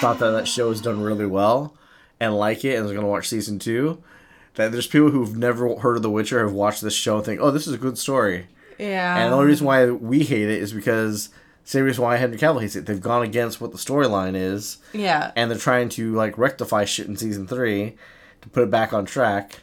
thought 0.00 0.18
that 0.20 0.30
that 0.30 0.46
show 0.46 0.68
was 0.68 0.80
done 0.80 1.02
really 1.02 1.26
well, 1.26 1.76
and 2.20 2.36
like 2.36 2.64
it, 2.64 2.76
and 2.76 2.84
was 2.84 2.92
gonna 2.92 3.08
watch 3.08 3.28
season 3.28 3.58
two. 3.58 4.02
That 4.54 4.72
there's 4.72 4.86
people 4.86 5.10
who've 5.10 5.36
never 5.36 5.76
heard 5.76 5.96
of 5.96 6.02
The 6.02 6.10
Witcher 6.10 6.40
have 6.40 6.52
watched 6.52 6.80
this 6.80 6.94
show 6.94 7.16
and 7.16 7.24
think, 7.24 7.40
oh, 7.42 7.50
this 7.50 7.66
is 7.66 7.74
a 7.74 7.78
good 7.78 7.98
story. 7.98 8.46
Yeah. 8.78 9.18
And 9.18 9.30
the 9.30 9.36
only 9.36 9.48
reason 9.48 9.66
why 9.66 9.90
we 9.90 10.22
hate 10.24 10.48
it 10.48 10.62
is 10.62 10.72
because 10.72 11.28
same 11.64 11.84
reason 11.84 12.04
why 12.04 12.16
Henry 12.16 12.38
Cavill 12.38 12.62
hates 12.62 12.76
it. 12.76 12.86
They've 12.86 13.00
gone 13.00 13.22
against 13.22 13.60
what 13.60 13.72
the 13.72 13.78
storyline 13.78 14.34
is, 14.36 14.78
yeah. 14.92 15.32
and 15.34 15.50
they're 15.50 15.58
trying 15.58 15.88
to 15.90 16.14
like 16.14 16.38
rectify 16.38 16.84
shit 16.84 17.08
in 17.08 17.16
season 17.16 17.46
three 17.46 17.96
to 18.42 18.48
put 18.48 18.62
it 18.62 18.70
back 18.70 18.92
on 18.92 19.04
track. 19.04 19.60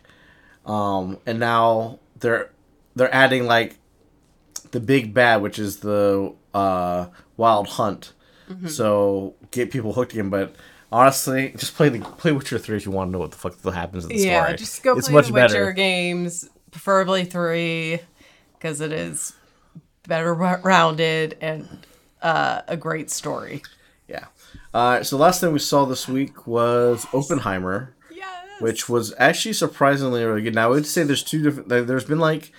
Um, 0.65 1.19
and 1.25 1.39
now 1.39 1.99
they're 2.19 2.51
they're 2.95 3.13
adding 3.13 3.45
like 3.45 3.77
the 4.71 4.79
big 4.79 5.13
bad, 5.13 5.41
which 5.41 5.59
is 5.59 5.77
the 5.77 6.33
uh, 6.53 7.07
wild 7.37 7.67
hunt. 7.67 8.13
So 8.67 9.33
get 9.49 9.71
people 9.71 9.93
hooked 9.93 10.13
again. 10.13 10.29
But 10.29 10.55
honestly, 10.91 11.53
just 11.57 11.75
play 11.75 11.89
the 11.89 11.99
play 12.01 12.31
Witcher 12.31 12.59
three 12.59 12.77
if 12.77 12.85
you 12.85 12.91
want 12.91 13.07
to 13.07 13.11
know 13.11 13.19
what 13.19 13.31
the 13.31 13.37
fuck 13.37 13.59
happens 13.73 14.03
in 14.03 14.09
the 14.09 14.17
yeah, 14.17 14.43
story. 14.43 14.57
just 14.57 14.83
go 14.83 14.95
it's 14.95 15.07
play 15.07 15.15
much 15.15 15.27
the 15.27 15.33
Witcher 15.33 15.47
better. 15.47 15.71
games, 15.71 16.47
preferably 16.69 17.25
three, 17.25 17.99
because 18.53 18.79
it 18.79 18.91
is 18.91 19.33
better 20.07 20.33
rounded 20.35 21.35
and 21.41 21.67
uh, 22.21 22.61
a 22.67 22.77
great 22.77 23.09
story. 23.09 23.63
Yeah. 24.07 24.25
Uh, 24.71 25.01
so 25.01 25.17
the 25.17 25.23
last 25.23 25.41
thing 25.41 25.51
we 25.51 25.59
saw 25.59 25.85
this 25.85 26.07
week 26.07 26.45
was 26.45 27.07
Oppenheimer. 27.11 27.95
Which 28.63 28.87
was 28.89 29.13
actually 29.17 29.53
surprisingly 29.53 30.23
really 30.23 30.41
good. 30.41 30.55
Now 30.55 30.67
I 30.67 30.71
would 30.71 30.85
say 30.87 31.03
there's 31.03 31.23
two 31.23 31.41
different. 31.43 31.69
there- 31.69 31.83
There's 31.83 32.05
been 32.05 32.19
like 32.19 32.51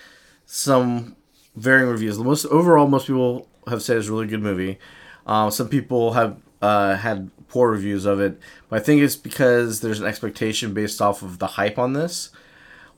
some 0.45 1.15
varying 1.55 1.89
reviews. 1.89 2.17
The 2.17 2.23
most 2.23 2.45
overall, 2.45 2.87
most 2.87 3.07
people 3.07 3.47
have 3.67 3.81
said 3.81 3.97
it's 3.97 4.07
a 4.07 4.11
really 4.11 4.27
good 4.27 4.41
movie. 4.43 4.77
Um, 5.25 5.49
some 5.51 5.69
people 5.69 6.13
have 6.13 6.37
uh, 6.61 6.95
had 6.95 7.31
poor 7.47 7.71
reviews 7.71 8.05
of 8.05 8.19
it, 8.19 8.39
but 8.69 8.79
I 8.79 8.83
think 8.83 9.01
it's 9.01 9.15
because 9.15 9.81
there's 9.81 9.99
an 9.99 10.05
expectation 10.07 10.73
based 10.73 11.01
off 11.01 11.21
of 11.21 11.39
the 11.39 11.47
hype 11.47 11.77
on 11.79 11.93
this. 11.93 12.29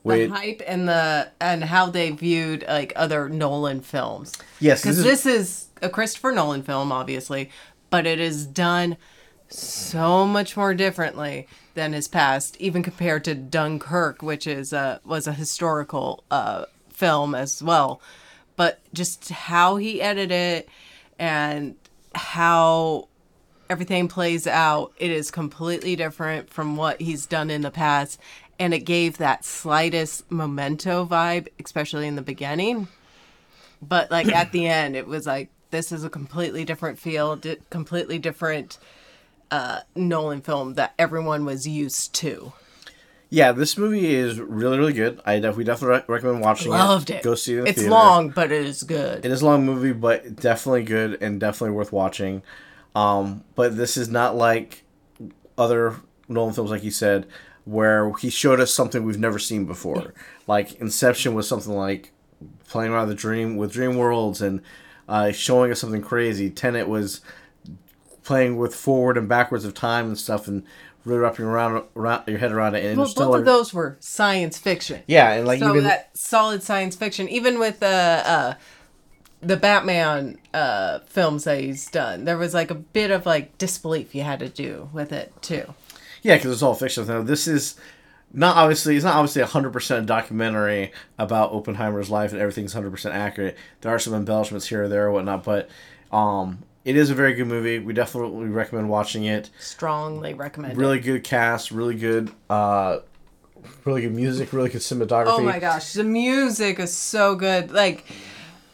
the 0.04 0.26
hype 0.28 0.62
and 0.66 0.88
the 0.88 1.30
and 1.40 1.64
how 1.64 1.86
they 1.90 2.10
viewed 2.10 2.64
like 2.68 2.92
other 2.96 3.28
Nolan 3.28 3.80
films. 3.80 4.32
yes, 4.60 4.82
Because 4.82 5.02
this 5.02 5.24
is, 5.24 5.24
this 5.24 5.26
is 5.26 5.66
a 5.82 5.88
Christopher 5.88 6.32
Nolan 6.32 6.62
film, 6.62 6.92
obviously, 6.92 7.50
but 7.90 8.06
it 8.06 8.20
is 8.20 8.46
done 8.46 8.96
so 9.48 10.26
much 10.26 10.56
more 10.56 10.74
differently 10.74 11.46
than 11.78 11.92
his 11.92 12.08
past, 12.08 12.56
even 12.58 12.82
compared 12.82 13.22
to 13.24 13.36
Dunkirk, 13.36 14.20
which 14.20 14.48
is 14.48 14.72
a 14.72 15.00
was 15.04 15.28
a 15.28 15.32
historical 15.32 16.24
uh, 16.28 16.64
film 16.92 17.36
as 17.36 17.62
well. 17.62 18.00
But 18.56 18.80
just 18.92 19.28
how 19.28 19.76
he 19.76 20.02
edited 20.02 20.32
it 20.32 20.68
and 21.20 21.76
how 22.16 23.06
everything 23.70 24.08
plays 24.08 24.48
out, 24.48 24.92
it 24.96 25.12
is 25.12 25.30
completely 25.30 25.94
different 25.94 26.50
from 26.50 26.76
what 26.76 27.00
he's 27.00 27.26
done 27.26 27.48
in 27.48 27.62
the 27.62 27.70
past. 27.70 28.18
And 28.58 28.74
it 28.74 28.80
gave 28.80 29.18
that 29.18 29.44
slightest 29.44 30.28
memento 30.32 31.06
vibe, 31.06 31.46
especially 31.64 32.08
in 32.08 32.16
the 32.16 32.22
beginning. 32.22 32.88
But 33.80 34.10
like 34.10 34.26
at 34.26 34.50
the 34.50 34.66
end, 34.66 34.96
it 34.96 35.06
was 35.06 35.26
like, 35.26 35.48
this 35.70 35.92
is 35.92 36.02
a 36.02 36.10
completely 36.10 36.64
different 36.64 36.98
feel, 36.98 37.36
di- 37.36 37.58
completely 37.70 38.18
different 38.18 38.78
uh, 39.50 39.80
Nolan 39.94 40.40
film 40.40 40.74
that 40.74 40.94
everyone 40.98 41.44
was 41.44 41.66
used 41.66 42.14
to. 42.16 42.52
yeah, 43.30 43.52
this 43.52 43.76
movie 43.78 44.14
is 44.14 44.40
really 44.40 44.78
really 44.78 44.92
good. 44.92 45.20
I 45.26 45.38
def- 45.40 45.56
we 45.56 45.64
definitely 45.64 45.96
re- 45.98 46.04
recommend 46.08 46.40
watching 46.40 46.70
Loved 46.70 47.10
it. 47.10 47.16
it. 47.16 47.22
Go 47.22 47.34
see 47.34 47.54
it. 47.54 47.58
In 47.58 47.64
the 47.64 47.70
It's 47.70 47.78
theater. 47.80 47.90
long, 47.90 48.30
but 48.30 48.50
it 48.52 48.64
is 48.64 48.82
good. 48.82 49.24
It 49.24 49.30
is 49.30 49.42
a 49.42 49.46
long 49.46 49.64
movie, 49.66 49.92
but 49.92 50.36
definitely 50.36 50.82
good 50.84 51.22
and 51.22 51.38
definitely 51.40 51.74
worth 51.76 51.92
watching. 51.92 52.42
Um, 52.94 53.44
but 53.54 53.76
this 53.76 53.96
is 53.96 54.08
not 54.08 54.34
like 54.36 54.84
other 55.56 55.96
Nolan 56.28 56.54
films, 56.54 56.70
like 56.70 56.82
you 56.84 56.90
said, 56.90 57.26
where 57.64 58.12
he 58.14 58.30
showed 58.30 58.60
us 58.60 58.72
something 58.72 59.04
we've 59.04 59.18
never 59.18 59.38
seen 59.38 59.66
before. 59.66 60.14
Like 60.46 60.74
Inception 60.80 61.34
was 61.34 61.46
something 61.48 61.72
like 61.74 62.12
playing 62.68 62.92
around 62.92 63.08
the 63.08 63.14
dream 63.14 63.56
with 63.56 63.72
dream 63.72 63.96
worlds 63.96 64.40
and 64.40 64.62
uh, 65.08 65.32
showing 65.32 65.70
us 65.70 65.80
something 65.80 66.02
crazy. 66.02 66.50
Tenet 66.50 66.88
was 66.88 67.20
playing 68.28 68.58
with 68.58 68.74
forward 68.74 69.16
and 69.16 69.26
backwards 69.26 69.64
of 69.64 69.72
time 69.72 70.06
and 70.06 70.18
stuff 70.18 70.46
and 70.46 70.62
really 71.06 71.18
wrapping 71.18 71.46
around, 71.46 71.82
around 71.96 72.24
your 72.28 72.36
head 72.36 72.52
around 72.52 72.74
it. 72.74 72.84
And 72.84 72.98
well, 72.98 73.10
both 73.16 73.36
of 73.36 73.44
those 73.46 73.72
were 73.72 73.96
science 74.00 74.58
fiction. 74.58 75.02
yeah, 75.06 75.32
and 75.32 75.46
like 75.46 75.60
so 75.60 75.70
even 75.70 75.84
that 75.84 76.14
solid 76.14 76.62
science 76.62 76.94
fiction, 76.94 77.26
even 77.30 77.58
with 77.58 77.80
the 77.80 77.86
uh, 77.86 78.54
the 79.40 79.56
Batman 79.56 80.36
uh, 80.52 80.98
films 81.06 81.44
that 81.44 81.58
he's 81.58 81.90
done, 81.90 82.26
there 82.26 82.36
was 82.36 82.52
like 82.52 82.70
a 82.70 82.74
bit 82.74 83.10
of 83.10 83.24
like 83.24 83.56
disbelief 83.56 84.14
you 84.14 84.24
had 84.24 84.40
to 84.40 84.50
do 84.50 84.90
with 84.92 85.10
it 85.10 85.32
too. 85.40 85.64
Yeah, 86.22 86.36
because 86.36 86.52
it's 86.52 86.62
all 86.62 86.74
fiction. 86.74 87.06
Now, 87.06 87.22
this 87.22 87.48
is 87.48 87.76
not 88.34 88.58
obviously 88.58 88.94
it's 88.94 89.06
not 89.06 89.14
obviously 89.14 89.40
a 89.40 89.46
hundred 89.46 89.72
percent 89.72 90.04
documentary 90.04 90.92
about 91.18 91.52
Oppenheimer's 91.52 92.10
life 92.10 92.32
and 92.32 92.42
everything's 92.42 92.74
hundred 92.74 92.90
percent 92.90 93.14
accurate. 93.14 93.56
There 93.80 93.90
are 93.90 93.98
some 93.98 94.12
embellishments 94.12 94.68
here 94.68 94.82
or 94.82 94.88
there 94.88 95.06
or 95.06 95.12
whatnot, 95.12 95.44
but 95.44 95.70
um, 96.12 96.58
it 96.88 96.96
is 96.96 97.10
a 97.10 97.14
very 97.14 97.34
good 97.34 97.46
movie. 97.46 97.78
We 97.78 97.92
definitely 97.92 98.46
recommend 98.46 98.88
watching 98.88 99.24
it. 99.24 99.50
Strongly 99.60 100.32
recommend. 100.32 100.72
it. 100.72 100.78
Really 100.78 100.98
good 100.98 101.22
cast, 101.22 101.70
really 101.70 101.94
good, 101.94 102.32
uh, 102.48 103.00
really 103.84 104.00
good 104.00 104.14
music, 104.14 104.54
really 104.54 104.70
good 104.70 104.80
cinematography. 104.80 105.26
Oh 105.26 105.42
my 105.42 105.58
gosh, 105.58 105.92
the 105.92 106.02
music 106.02 106.80
is 106.80 106.90
so 106.90 107.34
good. 107.34 107.72
Like, 107.72 108.06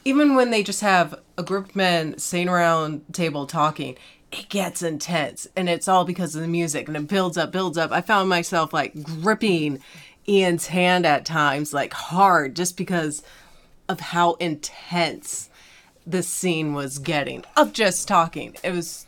even 0.04 0.36
when 0.36 0.52
they 0.52 0.62
just 0.62 0.80
have 0.80 1.16
a 1.36 1.42
group 1.42 1.70
of 1.70 1.76
men 1.76 2.16
sitting 2.16 2.48
around 2.48 3.02
table 3.12 3.48
talking, 3.48 3.96
it 4.30 4.48
gets 4.48 4.80
intense, 4.80 5.48
and 5.56 5.68
it's 5.68 5.88
all 5.88 6.04
because 6.04 6.36
of 6.36 6.42
the 6.42 6.46
music, 6.46 6.86
and 6.86 6.96
it 6.96 7.08
builds 7.08 7.36
up, 7.36 7.50
builds 7.50 7.76
up. 7.76 7.90
I 7.90 8.00
found 8.00 8.28
myself 8.28 8.72
like 8.72 9.02
gripping 9.02 9.80
Ian's 10.28 10.68
hand 10.68 11.04
at 11.04 11.24
times, 11.24 11.74
like 11.74 11.92
hard, 11.92 12.54
just 12.54 12.76
because 12.76 13.24
of 13.88 13.98
how 13.98 14.34
intense 14.34 15.50
the 16.06 16.22
scene 16.22 16.74
was 16.74 16.98
getting 16.98 17.44
of 17.56 17.72
just 17.72 18.06
talking. 18.08 18.54
It 18.62 18.72
was 18.72 19.06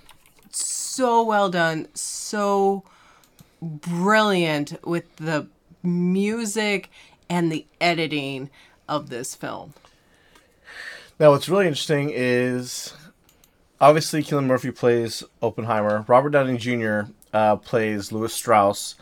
so 0.50 1.22
well 1.22 1.50
done, 1.50 1.88
so 1.94 2.84
brilliant 3.60 4.82
with 4.84 5.16
the 5.16 5.46
music 5.82 6.90
and 7.28 7.50
the 7.50 7.66
editing 7.80 8.50
of 8.88 9.10
this 9.10 9.34
film. 9.34 9.74
Now, 11.18 11.30
what's 11.30 11.48
really 11.48 11.66
interesting 11.66 12.10
is 12.12 12.92
obviously 13.80 14.22
Cillian 14.22 14.46
Murphy 14.46 14.70
plays 14.70 15.22
Oppenheimer. 15.42 16.04
Robert 16.08 16.30
Downey 16.30 16.58
Jr. 16.58 17.10
Uh, 17.32 17.56
plays 17.56 18.12
Lewis 18.12 18.32
Strauss, 18.32 18.94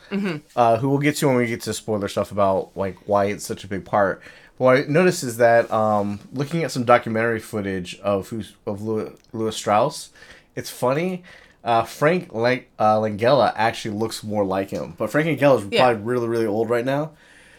uh, 0.56 0.78
who 0.78 0.88
we'll 0.88 0.98
get 0.98 1.14
to 1.16 1.28
when 1.28 1.36
we 1.36 1.46
get 1.46 1.60
to 1.62 1.72
spoiler 1.74 2.08
stuff 2.08 2.32
about 2.32 2.76
like 2.76 2.96
why 3.06 3.26
it's 3.26 3.44
such 3.44 3.62
a 3.62 3.68
big 3.68 3.84
part. 3.84 4.22
But 4.58 4.64
what 4.64 4.76
I 4.76 4.84
noticed 4.88 5.22
is 5.22 5.36
that 5.36 5.70
um, 5.70 6.18
looking 6.32 6.64
at 6.64 6.72
some 6.72 6.84
documentary 6.84 7.38
footage 7.38 7.96
of 8.00 8.28
who's 8.30 8.54
of 8.66 8.82
Lewis, 8.82 9.12
Lewis 9.32 9.56
Strauss, 9.56 10.10
it's 10.56 10.70
funny. 10.70 11.22
Uh, 11.62 11.84
Frank 11.84 12.34
Lang- 12.34 12.64
uh, 12.78 12.96
Langella 12.96 13.52
actually 13.54 13.96
looks 13.96 14.24
more 14.24 14.44
like 14.44 14.70
him, 14.70 14.94
but 14.98 15.10
Frank 15.10 15.28
Langella 15.28 15.58
is 15.60 15.66
Yeah. 15.70 15.84
probably 15.84 16.02
really 16.02 16.26
really 16.28 16.46
old 16.46 16.68
right 16.70 16.84
now. 16.84 17.12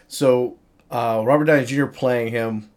So 0.08 0.58
uh, 0.90 1.22
Robert 1.24 1.44
Downey 1.46 1.64
Jr. 1.64 1.86
playing 1.86 2.32
him 2.32 2.68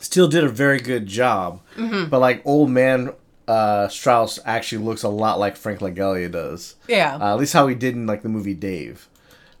still 0.00 0.28
did 0.28 0.44
a 0.44 0.48
very 0.48 0.78
good 0.80 1.06
job. 1.06 1.60
But 1.76 2.18
like 2.20 2.42
old 2.44 2.70
man 2.70 3.12
uh, 3.48 3.88
Strauss 3.88 4.38
actually 4.44 4.84
looks 4.84 5.02
a 5.02 5.08
lot 5.08 5.38
like 5.38 5.56
Frank 5.56 5.80
Langella 5.80 6.30
does. 6.30 6.76
Yeah. 6.86 7.16
Uh, 7.16 7.32
at 7.34 7.40
least 7.40 7.52
how 7.54 7.66
he 7.66 7.74
did 7.74 7.94
in 7.94 8.06
like 8.06 8.22
the 8.22 8.28
movie 8.28 8.54
Dave. 8.54 9.08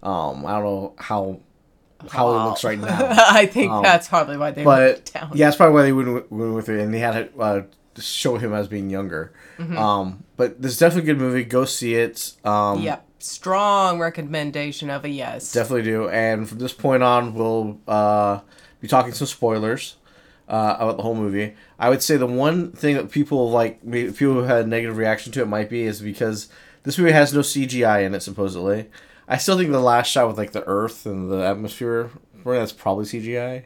Um, 0.02 0.46
I 0.46 0.52
don't 0.52 0.64
know 0.64 0.94
how 0.98 1.40
how 2.08 2.32
he 2.38 2.44
looks 2.44 2.62
right 2.62 2.78
now. 2.78 2.98
I 3.30 3.46
think 3.46 3.72
that's 3.82 4.06
probably 4.06 4.36
why 4.36 4.52
they 4.52 4.62
but 4.62 4.82
it 4.82 5.10
down. 5.12 5.30
yeah, 5.34 5.46
that's 5.46 5.56
probably 5.56 5.74
why 5.74 5.82
they 5.82 5.92
went, 5.92 6.12
with- 6.12 6.30
went 6.30 6.54
with 6.54 6.68
it, 6.68 6.80
and 6.80 6.94
they 6.94 7.00
had 7.00 7.34
to 7.34 7.40
uh, 7.40 7.62
show 7.98 8.36
him 8.36 8.52
as 8.52 8.68
being 8.68 8.90
younger. 8.90 9.32
Mm-hmm. 9.58 9.76
Um, 9.76 10.24
but 10.36 10.62
this 10.62 10.72
is 10.72 10.78
definitely 10.78 11.10
a 11.10 11.14
good 11.14 11.20
movie. 11.20 11.44
Go 11.44 11.64
see 11.64 11.94
it. 11.94 12.34
Um, 12.44 12.82
Yep. 12.82 13.04
Strong 13.20 13.98
recommendation 13.98 14.90
of 14.90 15.04
a 15.04 15.08
yes. 15.08 15.52
Definitely 15.52 15.82
do. 15.82 16.08
And 16.08 16.48
from 16.48 16.58
this 16.58 16.72
point 16.72 17.02
on, 17.02 17.34
we'll 17.34 17.80
uh, 17.88 18.40
be 18.80 18.86
talking 18.86 19.12
some 19.12 19.26
spoilers 19.26 19.96
uh, 20.48 20.76
about 20.78 20.96
the 20.96 21.02
whole 21.02 21.14
movie. 21.14 21.54
I 21.78 21.88
would 21.90 22.02
say 22.02 22.16
the 22.16 22.26
one 22.26 22.72
thing 22.72 22.96
that 22.96 23.10
people 23.10 23.50
like, 23.50 23.80
people 23.82 24.34
who 24.34 24.42
had 24.42 24.64
a 24.64 24.68
negative 24.68 24.96
reaction 24.96 25.32
to 25.32 25.42
it 25.42 25.46
might 25.48 25.68
be 25.70 25.82
is 25.82 26.00
because 26.00 26.48
this 26.84 26.98
movie 26.98 27.12
has 27.12 27.32
no 27.34 27.40
CGI 27.40 28.04
in 28.04 28.14
it, 28.14 28.20
supposedly. 28.22 28.88
I 29.28 29.36
still 29.36 29.58
think 29.58 29.70
the 29.70 29.80
last 29.80 30.10
shot 30.10 30.26
with 30.28 30.38
like 30.38 30.52
the 30.52 30.64
Earth 30.66 31.04
and 31.06 31.30
the 31.30 31.44
atmosphere, 31.46 32.10
well, 32.44 32.58
that's 32.60 32.72
probably 32.72 33.04
CGI. 33.04 33.64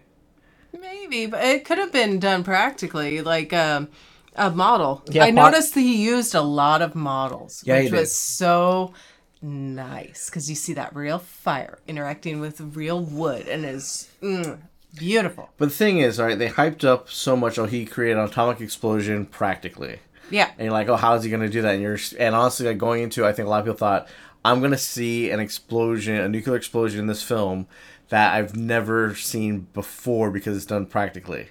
Maybe, 0.78 1.26
but 1.26 1.44
it 1.44 1.64
could 1.64 1.78
have 1.78 1.92
been 1.92 2.18
done 2.18 2.42
practically, 2.44 3.20
like 3.20 3.52
um, 3.52 3.88
a 4.34 4.50
model. 4.50 5.02
Yeah, 5.10 5.24
I 5.24 5.32
pot- 5.32 5.52
noticed 5.52 5.74
that 5.74 5.80
he 5.80 6.02
used 6.02 6.34
a 6.34 6.40
lot 6.40 6.82
of 6.82 6.94
models, 6.94 7.62
Yeah, 7.66 7.76
he 7.78 7.84
which 7.84 7.90
did. 7.90 7.98
was 8.00 8.12
so 8.14 8.92
nice 9.40 10.30
because 10.30 10.48
you 10.48 10.56
see 10.56 10.72
that 10.74 10.94
real 10.94 11.18
fire 11.18 11.78
interacting 11.86 12.40
with 12.40 12.60
real 12.60 13.00
wood 13.00 13.48
and 13.48 13.64
is 13.64 14.08
mm, 14.22 14.58
beautiful. 14.94 15.50
But 15.56 15.70
the 15.70 15.74
thing 15.74 15.98
is, 15.98 16.18
all 16.18 16.26
right, 16.26 16.38
they 16.38 16.48
hyped 16.48 16.84
up 16.84 17.10
so 17.10 17.36
much. 17.36 17.58
Oh, 17.58 17.66
he 17.66 17.84
created 17.84 18.18
an 18.18 18.24
atomic 18.24 18.60
explosion 18.60 19.26
practically. 19.26 19.98
Yeah. 20.30 20.50
and 20.56 20.64
you're 20.64 20.72
like, 20.72 20.88
oh, 20.88 20.96
how 20.96 21.14
is 21.14 21.24
he 21.24 21.30
going 21.30 21.42
to 21.42 21.48
do 21.48 21.60
that? 21.62 21.74
And 21.74 21.82
you're, 21.82 21.98
and 22.18 22.34
honestly, 22.34 22.66
like 22.66 22.78
going 22.78 23.02
into, 23.02 23.26
I 23.26 23.32
think 23.32 23.46
a 23.46 23.50
lot 23.50 23.58
of 23.60 23.64
people 23.66 23.76
thought, 23.76 24.08
I'm 24.44 24.60
going 24.60 24.72
to 24.72 24.78
see 24.78 25.30
an 25.30 25.40
explosion, 25.40 26.16
a 26.16 26.28
nuclear 26.28 26.56
explosion 26.56 27.00
in 27.00 27.06
this 27.06 27.22
film 27.22 27.66
that 28.08 28.34
I've 28.34 28.56
never 28.56 29.14
seen 29.14 29.68
before 29.72 30.30
because 30.30 30.56
it's 30.56 30.66
done 30.66 30.86
practically. 30.86 31.48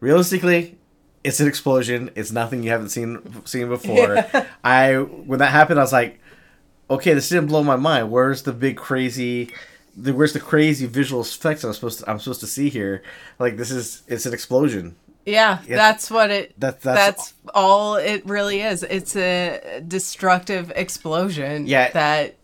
Realistically, 0.00 0.78
it's 1.24 1.40
an 1.40 1.46
explosion. 1.46 2.10
It's 2.14 2.32
nothing 2.32 2.62
you 2.62 2.70
haven't 2.70 2.88
seen 2.88 3.42
seen 3.44 3.68
before. 3.68 4.24
I 4.64 4.96
when 4.96 5.38
that 5.38 5.52
happened, 5.52 5.78
I 5.78 5.82
was 5.82 5.92
like, 5.92 6.20
okay, 6.90 7.14
this 7.14 7.28
didn't 7.28 7.46
blow 7.46 7.62
my 7.62 7.76
mind. 7.76 8.10
Where's 8.10 8.42
the 8.42 8.52
big 8.52 8.76
crazy? 8.76 9.50
The, 9.96 10.14
where's 10.14 10.32
the 10.32 10.40
crazy 10.40 10.86
visual 10.86 11.20
effects 11.22 11.64
I'm 11.64 11.72
supposed 11.74 11.98
to, 12.00 12.10
I'm 12.10 12.18
supposed 12.18 12.40
to 12.40 12.46
see 12.46 12.68
here? 12.70 13.02
Like 13.38 13.56
this 13.56 13.70
is 13.70 14.02
it's 14.08 14.24
an 14.26 14.32
explosion. 14.32 14.96
Yeah, 15.24 15.60
that's 15.68 16.10
what 16.10 16.30
it. 16.30 16.58
That- 16.58 16.80
that's, 16.80 16.96
that's- 16.98 17.34
all 17.54 17.96
it 17.96 18.24
really 18.26 18.60
is. 18.60 18.82
It's 18.82 19.14
a 19.16 19.82
destructive 19.86 20.72
explosion. 20.74 21.66
Yeah. 21.66 21.90
that 21.92 22.36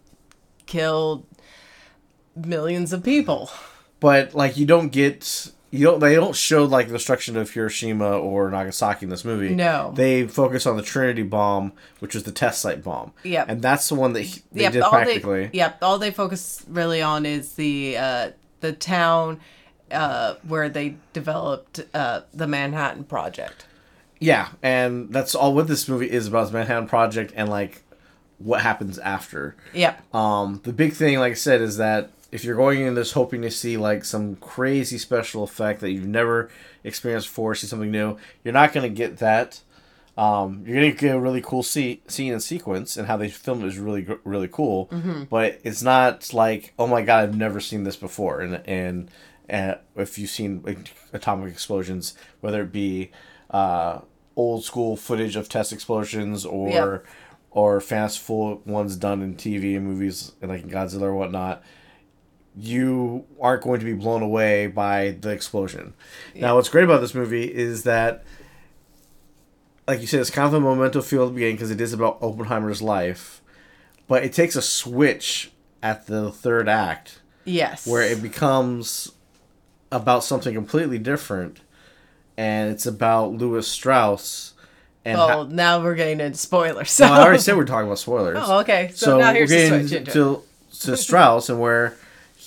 killed 0.67 1.27
millions 2.37 2.93
of 2.93 3.03
people. 3.03 3.51
but 4.01 4.35
like 4.35 4.57
you 4.57 4.67
don't 4.67 4.91
get 4.91 5.51
you 5.71 5.85
don't 5.85 6.01
they 6.01 6.15
don't 6.15 6.35
show 6.35 6.65
like 6.65 6.87
the 6.87 6.95
destruction 6.95 7.37
of 7.37 7.51
Hiroshima 7.51 8.19
or 8.19 8.51
Nagasaki 8.51 9.07
in 9.07 9.11
this 9.11 9.25
movie. 9.25 9.55
No. 9.55 9.93
they 9.95 10.27
focus 10.27 10.67
on 10.67 10.77
the 10.77 10.83
Trinity 10.83 11.23
bomb, 11.23 11.73
which 11.99 12.15
was 12.15 12.25
the 12.25 12.33
test 12.33 12.61
site 12.63 12.83
bomb. 12.83 13.13
Yep. 13.25 13.49
and 13.49 13.63
that's 13.63 13.89
the 13.89 13.95
one 13.95 14.15
that 14.15 14.23
he, 14.23 14.43
they 14.53 14.63
yep, 14.63 14.73
did 14.73 14.83
all 14.83 14.91
practically. 14.91 15.47
They, 15.47 15.59
yep, 15.59 15.79
all 15.83 15.99
they 15.99 16.11
focus 16.11 16.65
really 16.69 17.03
on 17.03 17.27
is 17.27 17.55
the 17.55 17.97
uh, 17.99 18.31
the 18.61 18.73
town 18.73 19.41
uh, 19.91 20.35
where 20.47 20.69
they 20.69 20.97
developed 21.13 21.85
uh, 21.93 22.23
the 22.33 22.47
Manhattan 22.47 23.05
Project. 23.05 23.67
Yeah, 24.21 24.49
and 24.63 25.13
that's 25.13 25.35
all 25.35 25.55
what 25.55 25.69
this 25.69 25.89
movie 25.89 26.11
is 26.11 26.27
about: 26.29 26.47
is 26.47 26.53
Manhattan 26.53 26.89
Project 26.89 27.33
and 27.37 27.49
like 27.49 27.83
what 28.39 28.63
happens 28.63 28.99
after. 28.99 29.55
Yep. 29.75 30.15
Um, 30.15 30.61
the 30.65 30.73
big 30.73 30.95
thing, 30.95 31.19
like 31.19 31.33
I 31.33 31.35
said, 31.35 31.61
is 31.61 31.77
that 31.77 32.11
if 32.31 32.45
you're 32.45 32.57
going 32.57 32.81
in 32.83 32.95
this 32.95 33.13
hoping 33.13 33.43
to 33.43 33.51
see 33.51 33.77
like 33.77 34.05
some 34.05 34.37
crazy 34.37 34.99
special 34.99 35.43
effect 35.45 35.81
that 35.81 35.91
you've 35.93 36.07
never 36.07 36.51
experienced 36.85 37.29
before, 37.29 37.55
see 37.55 37.67
something 37.67 37.91
new, 37.91 38.17
you're 38.45 38.53
not 38.55 38.73
going 38.73 38.89
to 38.89 38.95
get 38.95 39.19
that. 39.19 39.61
Um, 40.17 40.65
you're 40.67 40.77
going 40.81 40.93
to 40.93 40.99
get 40.99 41.15
a 41.15 41.21
really 41.21 41.41
cool 41.41 41.63
see- 41.63 42.03
scene 42.09 42.33
and 42.33 42.43
sequence, 42.43 42.97
and 42.97 43.07
how 43.07 43.17
they 43.17 43.29
filmed 43.31 43.63
it 43.63 43.69
is 43.69 43.79
really 43.79 44.05
really 44.25 44.49
cool. 44.49 44.91
But 45.31 45.61
it's 45.63 45.83
not 45.83 46.35
like, 46.35 46.75
oh 46.79 46.87
my 46.89 47.03
god, 47.03 47.23
I've 47.23 47.37
never 47.37 47.61
seen 47.61 47.85
this 47.85 47.97
before. 47.97 48.41
And 48.41 48.61
and, 48.67 49.11
and 49.49 49.79
if 49.97 50.19
you've 50.19 50.29
seen 50.31 50.61
like, 50.65 50.93
atomic 51.13 51.53
explosions, 51.53 52.15
whether 52.41 52.63
it 52.63 52.73
be 52.73 53.11
uh, 53.51 54.01
old 54.35 54.65
school 54.65 54.97
footage 54.97 55.37
of 55.37 55.49
test 55.49 55.73
explosions 55.73 56.45
or 56.45 56.69
Yep. 56.69 57.07
or 57.53 57.81
fanciful 57.81 58.61
ones 58.67 58.97
done 58.97 59.23
in 59.23 59.37
TV 59.37 59.77
and 59.77 59.87
movies 59.87 60.33
like 60.43 60.67
Godzilla 60.67 61.03
or 61.03 61.15
whatnot, 61.15 61.63
you 62.59 63.25
aren't 63.41 63.63
going 63.63 63.79
to 63.81 63.87
be 63.87 63.93
blown 63.95 64.23
away 64.23 64.67
by 64.67 65.17
the 65.21 65.31
explosion. 65.31 65.95
Now, 66.35 66.57
what's 66.57 66.69
great 66.69 66.85
about 66.85 67.01
this 67.01 67.15
movie 67.15 67.45
is 67.45 67.85
that, 67.85 68.25
like 69.87 70.01
you 70.01 70.07
said, 70.07 70.21
it's 70.21 70.31
kind 70.31 70.47
of 70.47 70.55
a 70.55 70.61
memento 70.61 71.01
feel 71.01 71.23
at 71.25 71.27
the 71.29 71.33
beginning 71.35 71.57
because 71.57 71.71
it 71.71 71.81
is 71.81 71.93
about 71.93 72.19
Oppenheimer's 72.21 72.83
life, 72.83 73.41
but 74.07 74.25
it 74.25 74.33
takes 74.33 74.57
a 74.57 74.63
switch 74.63 75.51
at 75.83 76.07
the 76.07 76.31
third 76.31 76.69
act 76.69 77.21
Yes. 77.45 77.87
where 77.87 78.03
it 78.03 78.21
becomes 78.23 79.13
about 79.91 80.25
something 80.25 80.53
completely 80.55 80.99
different, 80.99 81.61
and 82.37 82.71
it's 82.71 82.85
about 82.87 83.33
Lewis 83.33 83.67
Strauss. 83.69 84.53
And 85.05 85.17
Oh, 85.19 85.27
ha- 85.29 85.43
now 85.45 85.83
we're 85.83 85.95
getting 85.95 86.21
into 86.21 86.37
spoilers. 86.37 86.91
So. 86.91 87.05
well, 87.07 87.15
I 87.15 87.23
already 87.25 87.39
said 87.39 87.57
we're 87.57 87.65
talking 87.65 87.87
about 87.87 87.99
spoilers. 87.99 88.37
Oh, 88.41 88.59
okay. 88.61 88.91
So, 88.95 89.07
So, 89.07 89.19
now 89.19 89.29
we're 89.33 89.47
here's 89.47 89.51
the 89.51 89.69
switch 89.69 89.93
into 89.93 90.13
to, 90.13 90.43
to 90.81 90.97
Strauss 90.99 91.49
and 91.49 91.59
where 91.61 91.97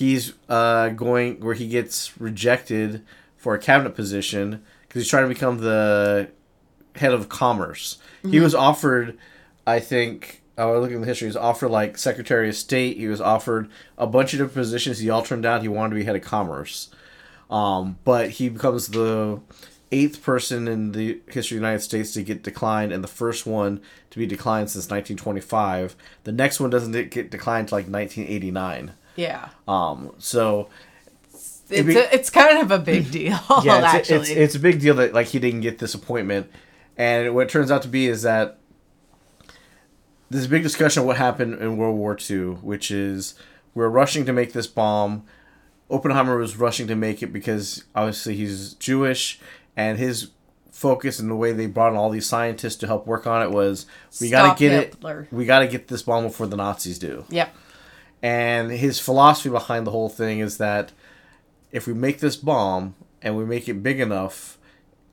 he's 0.02 0.34
uh, 0.50 0.90
going, 0.90 1.40
where 1.40 1.54
he 1.56 1.68
gets 1.68 2.20
rejected 2.20 3.04
for 3.38 3.54
a 3.56 3.60
cabinet 3.60 3.96
position 3.96 4.64
because 4.88 5.04
he's 5.04 5.10
trying 5.10 5.24
to 5.24 5.34
become 5.34 5.60
the 5.60 6.30
head 6.96 7.14
of 7.14 7.30
commerce. 7.30 7.98
He 8.22 8.28
Mm-hmm. 8.30 8.44
was 8.44 8.54
offered, 8.54 9.18
I 9.66 9.80
think, 9.80 10.42
oh, 10.58 10.80
looking 10.80 10.98
at 10.98 11.02
the 11.02 11.08
history, 11.08 11.26
he 11.26 11.30
was 11.30 11.38
offered 11.38 11.70
like 11.70 11.98
Secretary 11.98 12.50
of 12.50 12.56
State. 12.56 12.98
He 12.98 13.08
was 13.08 13.22
offered 13.22 13.70
a 13.98 14.06
bunch 14.06 14.34
of 14.34 14.38
different 14.40 14.54
positions. 14.56 15.00
He 15.00 15.10
all 15.10 15.24
turned 15.24 15.44
down. 15.44 15.62
He 15.62 15.68
wanted 15.68 15.92
to 15.92 15.96
be 15.96 16.04
head 16.04 16.16
of 16.16 16.22
commerce. 16.22 16.90
Um, 17.50 17.98
but 18.04 18.32
he 18.32 18.50
becomes 18.50 18.88
the 18.90 19.40
eighth 19.92 20.24
person 20.24 20.68
in 20.68 20.92
the 20.94 21.20
history 21.28 21.58
of 21.58 21.62
the 21.62 21.68
United 21.68 21.82
States 21.82 22.14
to 22.14 22.24
get 22.24 22.44
declined, 22.44 22.92
and 22.94 23.04
the 23.04 23.08
first 23.10 23.46
one 23.46 23.82
to 24.12 24.20
be 24.20 24.26
declined 24.26 24.70
since 24.70 24.86
1925. 24.86 25.96
The 26.24 26.32
next 26.32 26.60
one 26.60 26.70
doesn't 26.70 26.92
get 27.12 27.30
declined 27.32 27.66
until 27.66 27.78
like 27.80 27.88
1989. 27.90 28.94
Yeah. 29.16 29.50
Um, 29.68 30.14
so 30.20 30.70
It's, 31.70 31.88
be- 31.88 31.96
a, 31.98 32.10
it's 32.12 32.30
kind 32.30 32.60
of 32.60 32.72
a 32.72 32.80
big 32.80 33.12
deal, 33.18 33.40
yeah, 33.64 33.78
it's, 33.78 33.94
actually. 34.12 34.16
it's 34.18 34.30
it's 34.30 34.56
a 34.56 34.60
big 34.60 34.80
deal 34.80 34.96
that 34.96 35.14
like 35.14 35.28
he 35.28 35.40
didn't 35.40 35.62
get 35.62 35.80
this 35.80 35.94
appointment, 35.94 36.52
and 36.98 37.34
what 37.36 37.48
it 37.48 37.50
turns 37.50 37.72
out 37.72 37.82
to 37.84 37.88
be 37.88 38.08
is 38.08 38.22
that 38.24 38.58
there's 40.30 40.46
a 40.46 40.50
big 40.50 40.64
discussion 40.64 41.02
of 41.02 41.08
what 41.08 41.18
happened 41.18 41.62
in 41.62 41.78
World 41.78 41.98
War 41.98 42.18
II, 42.30 42.56
which 42.62 42.90
is 42.92 43.36
we're 43.74 43.90
rushing 43.90 44.26
to 44.26 44.34
make 44.34 44.54
this 44.54 44.68
bomb. 44.68 45.24
Oppenheimer 45.90 46.38
was 46.38 46.56
rushing 46.56 46.88
to 46.88 46.96
make 46.96 47.22
it 47.22 47.34
because 47.34 47.84
obviously 47.96 48.36
he's 48.36 48.74
Jewish, 48.76 49.40
and 49.76 49.98
his 49.98 50.30
focus 50.72 51.20
and 51.20 51.30
the 51.30 51.36
way 51.36 51.52
they 51.52 51.68
brought 51.68 51.92
in 51.92 51.98
all 51.98 52.10
these 52.10 52.26
scientists 52.26 52.78
to 52.78 52.88
help 52.88 53.06
work 53.06 53.28
on 53.28 53.44
it 53.44 53.52
was 53.52 53.86
we 54.20 54.30
got 54.30 54.58
to 54.58 54.60
get 54.60 54.72
Hitler. 54.96 55.28
it. 55.30 55.34
We 55.36 55.46
got 55.46 55.60
to 55.60 55.68
get 55.68 55.90
this 55.90 56.02
bomb 56.02 56.24
before 56.24 56.48
the 56.48 56.56
Nazis 56.56 56.98
do. 56.98 57.26
Yep. 57.30 57.56
And 58.24 58.72
his 58.72 59.00
philosophy 59.00 59.50
behind 59.50 59.88
the 59.88 59.92
whole 59.92 60.10
thing 60.10 60.40
is 60.40 60.58
that 60.58 60.92
if 61.72 61.88
we 61.88 61.94
make 61.94 62.20
this 62.20 62.36
bomb 62.36 62.96
and 63.22 63.36
we 63.36 63.46
make 63.46 63.68
it 63.68 63.82
big 63.82 64.00
enough 64.00 64.58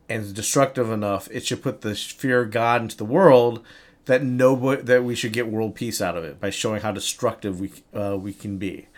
and 0.08 0.34
destructive 0.34 0.90
enough, 0.90 1.28
it 1.30 1.46
should 1.46 1.62
put 1.62 1.80
the 1.80 1.94
fear 1.94 2.42
of 2.42 2.50
God 2.50 2.82
into 2.82 2.96
the 2.96 3.04
world 3.04 3.64
that 4.06 4.24
nobody 4.24 4.80
that 4.82 5.04
we 5.04 5.14
should 5.14 5.34
get 5.34 5.48
world 5.48 5.74
peace 5.74 6.00
out 6.00 6.16
of 6.16 6.24
it 6.24 6.40
by 6.40 6.48
showing 6.48 6.80
how 6.80 6.90
destructive 6.90 7.60
we 7.60 7.70
uh, 7.94 8.16
we 8.18 8.32
can 8.32 8.56
be. 8.56 8.88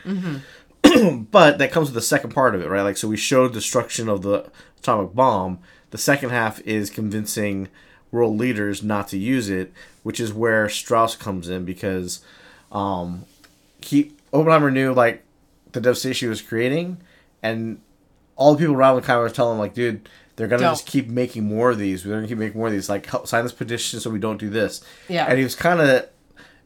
but 1.31 1.59
that 1.59 1.73
comes 1.73 1.89
with 1.89 1.95
the 1.95 2.01
second 2.01 2.31
part 2.31 2.55
of 2.55 2.63
it, 2.63 2.69
right? 2.69 2.83
Like 2.83 2.97
so 2.97 3.09
we 3.09 3.17
showed 3.17 3.53
destruction 3.53 4.09
of 4.09 4.23
the 4.23 4.51
atomic 4.79 5.15
bomb. 5.15 5.59
The 5.91 5.99
second 5.99 6.31
half 6.31 6.61
is 6.61 6.91
convincing 6.91 7.69
world 8.13 8.39
leaders 8.39 8.83
not 8.83 9.09
to 9.09 9.19
use 9.19 9.51
it, 9.51 9.73
which 10.05 10.21
is 10.21 10.33
where 10.33 10.69
Strauss 10.69 11.17
comes 11.17 11.49
in 11.49 11.65
because 11.65 12.21
um, 12.71 13.25
he 13.85 14.13
Oppenheimer 14.33 14.71
knew 14.71 14.93
like 14.93 15.25
the 15.73 15.81
devastation 15.81 16.27
he 16.27 16.31
was 16.31 16.43
creating, 16.43 16.99
and 17.43 17.81
all 18.37 18.55
the 18.55 18.59
people 18.59 18.75
around 18.75 18.97
him 18.97 19.03
kind 19.05 19.19
of 19.19 19.23
were 19.23 19.31
telling 19.31 19.55
him 19.55 19.59
like, 19.61 19.75
dude, 19.75 20.09
they're 20.37 20.49
gonna 20.49 20.63
Don't. 20.63 20.73
just 20.73 20.87
keep 20.87 21.09
making 21.09 21.45
more 21.45 21.71
of 21.71 21.79
these. 21.79 22.03
They're 22.03 22.15
gonna 22.15 22.29
keep 22.29 22.39
making 22.39 22.59
more 22.59 22.69
of 22.69 22.73
these. 22.73 22.89
Like, 22.89 23.07
help 23.07 23.27
sign 23.27 23.43
this 23.45 23.53
petition 23.53 24.01
so 24.01 24.11
we 24.11 24.19
don't 24.19 24.39
do 24.39 24.49
this. 24.51 24.83
Yeah. 25.09 25.27
And 25.27 25.39
he 25.39 25.45
was 25.45 25.55
kind 25.55 25.81
of 25.81 26.09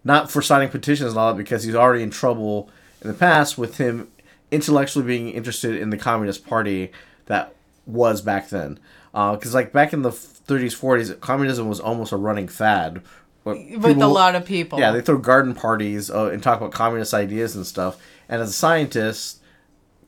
not 0.05 0.31
for 0.31 0.42
signing 0.42 0.68
petitions 0.68 1.11
and 1.11 1.18
all 1.18 1.33
that 1.33 1.38
because 1.38 1.64
he's 1.64 1.74
already 1.74 2.03
in 2.03 2.11
trouble 2.11 2.70
in 3.03 3.09
the 3.09 3.14
past 3.14 3.59
with 3.59 3.79
him 3.79 4.09
intellectually 4.50 5.07
being 5.07 5.31
interested 5.31 5.77
in 5.77 5.90
the 5.90 5.96
Communist 5.96 6.46
Party 6.46 6.92
that 7.27 7.55
was 7.87 8.20
back 8.22 8.50
then. 8.50 8.79
Uh, 9.12 9.35
because 9.35 9.55
like 9.55 9.72
back 9.72 9.92
in 9.92 10.03
the 10.03 10.11
30s, 10.11 10.79
40s, 10.79 11.20
communism 11.20 11.68
was 11.68 11.81
almost 11.81 12.12
a 12.12 12.16
running 12.16 12.48
fad. 12.48 13.03
With 13.45 13.59
people- 13.69 14.05
a 14.05 14.07
lot 14.07 14.35
of 14.35 14.45
people. 14.45 14.79
yeah, 14.79 14.91
they 14.91 15.01
throw 15.01 15.19
garden 15.19 15.55
parties 15.55 16.11
uh, 16.11 16.27
and 16.31 16.43
talk 16.43 16.59
about 16.59 16.73
communist 16.73 17.13
ideas 17.13 17.55
and 17.55 17.67
stuff. 17.67 17.99
And 18.29 18.41
as 18.41 18.51
a 18.51 18.53
scientist, 18.55 19.43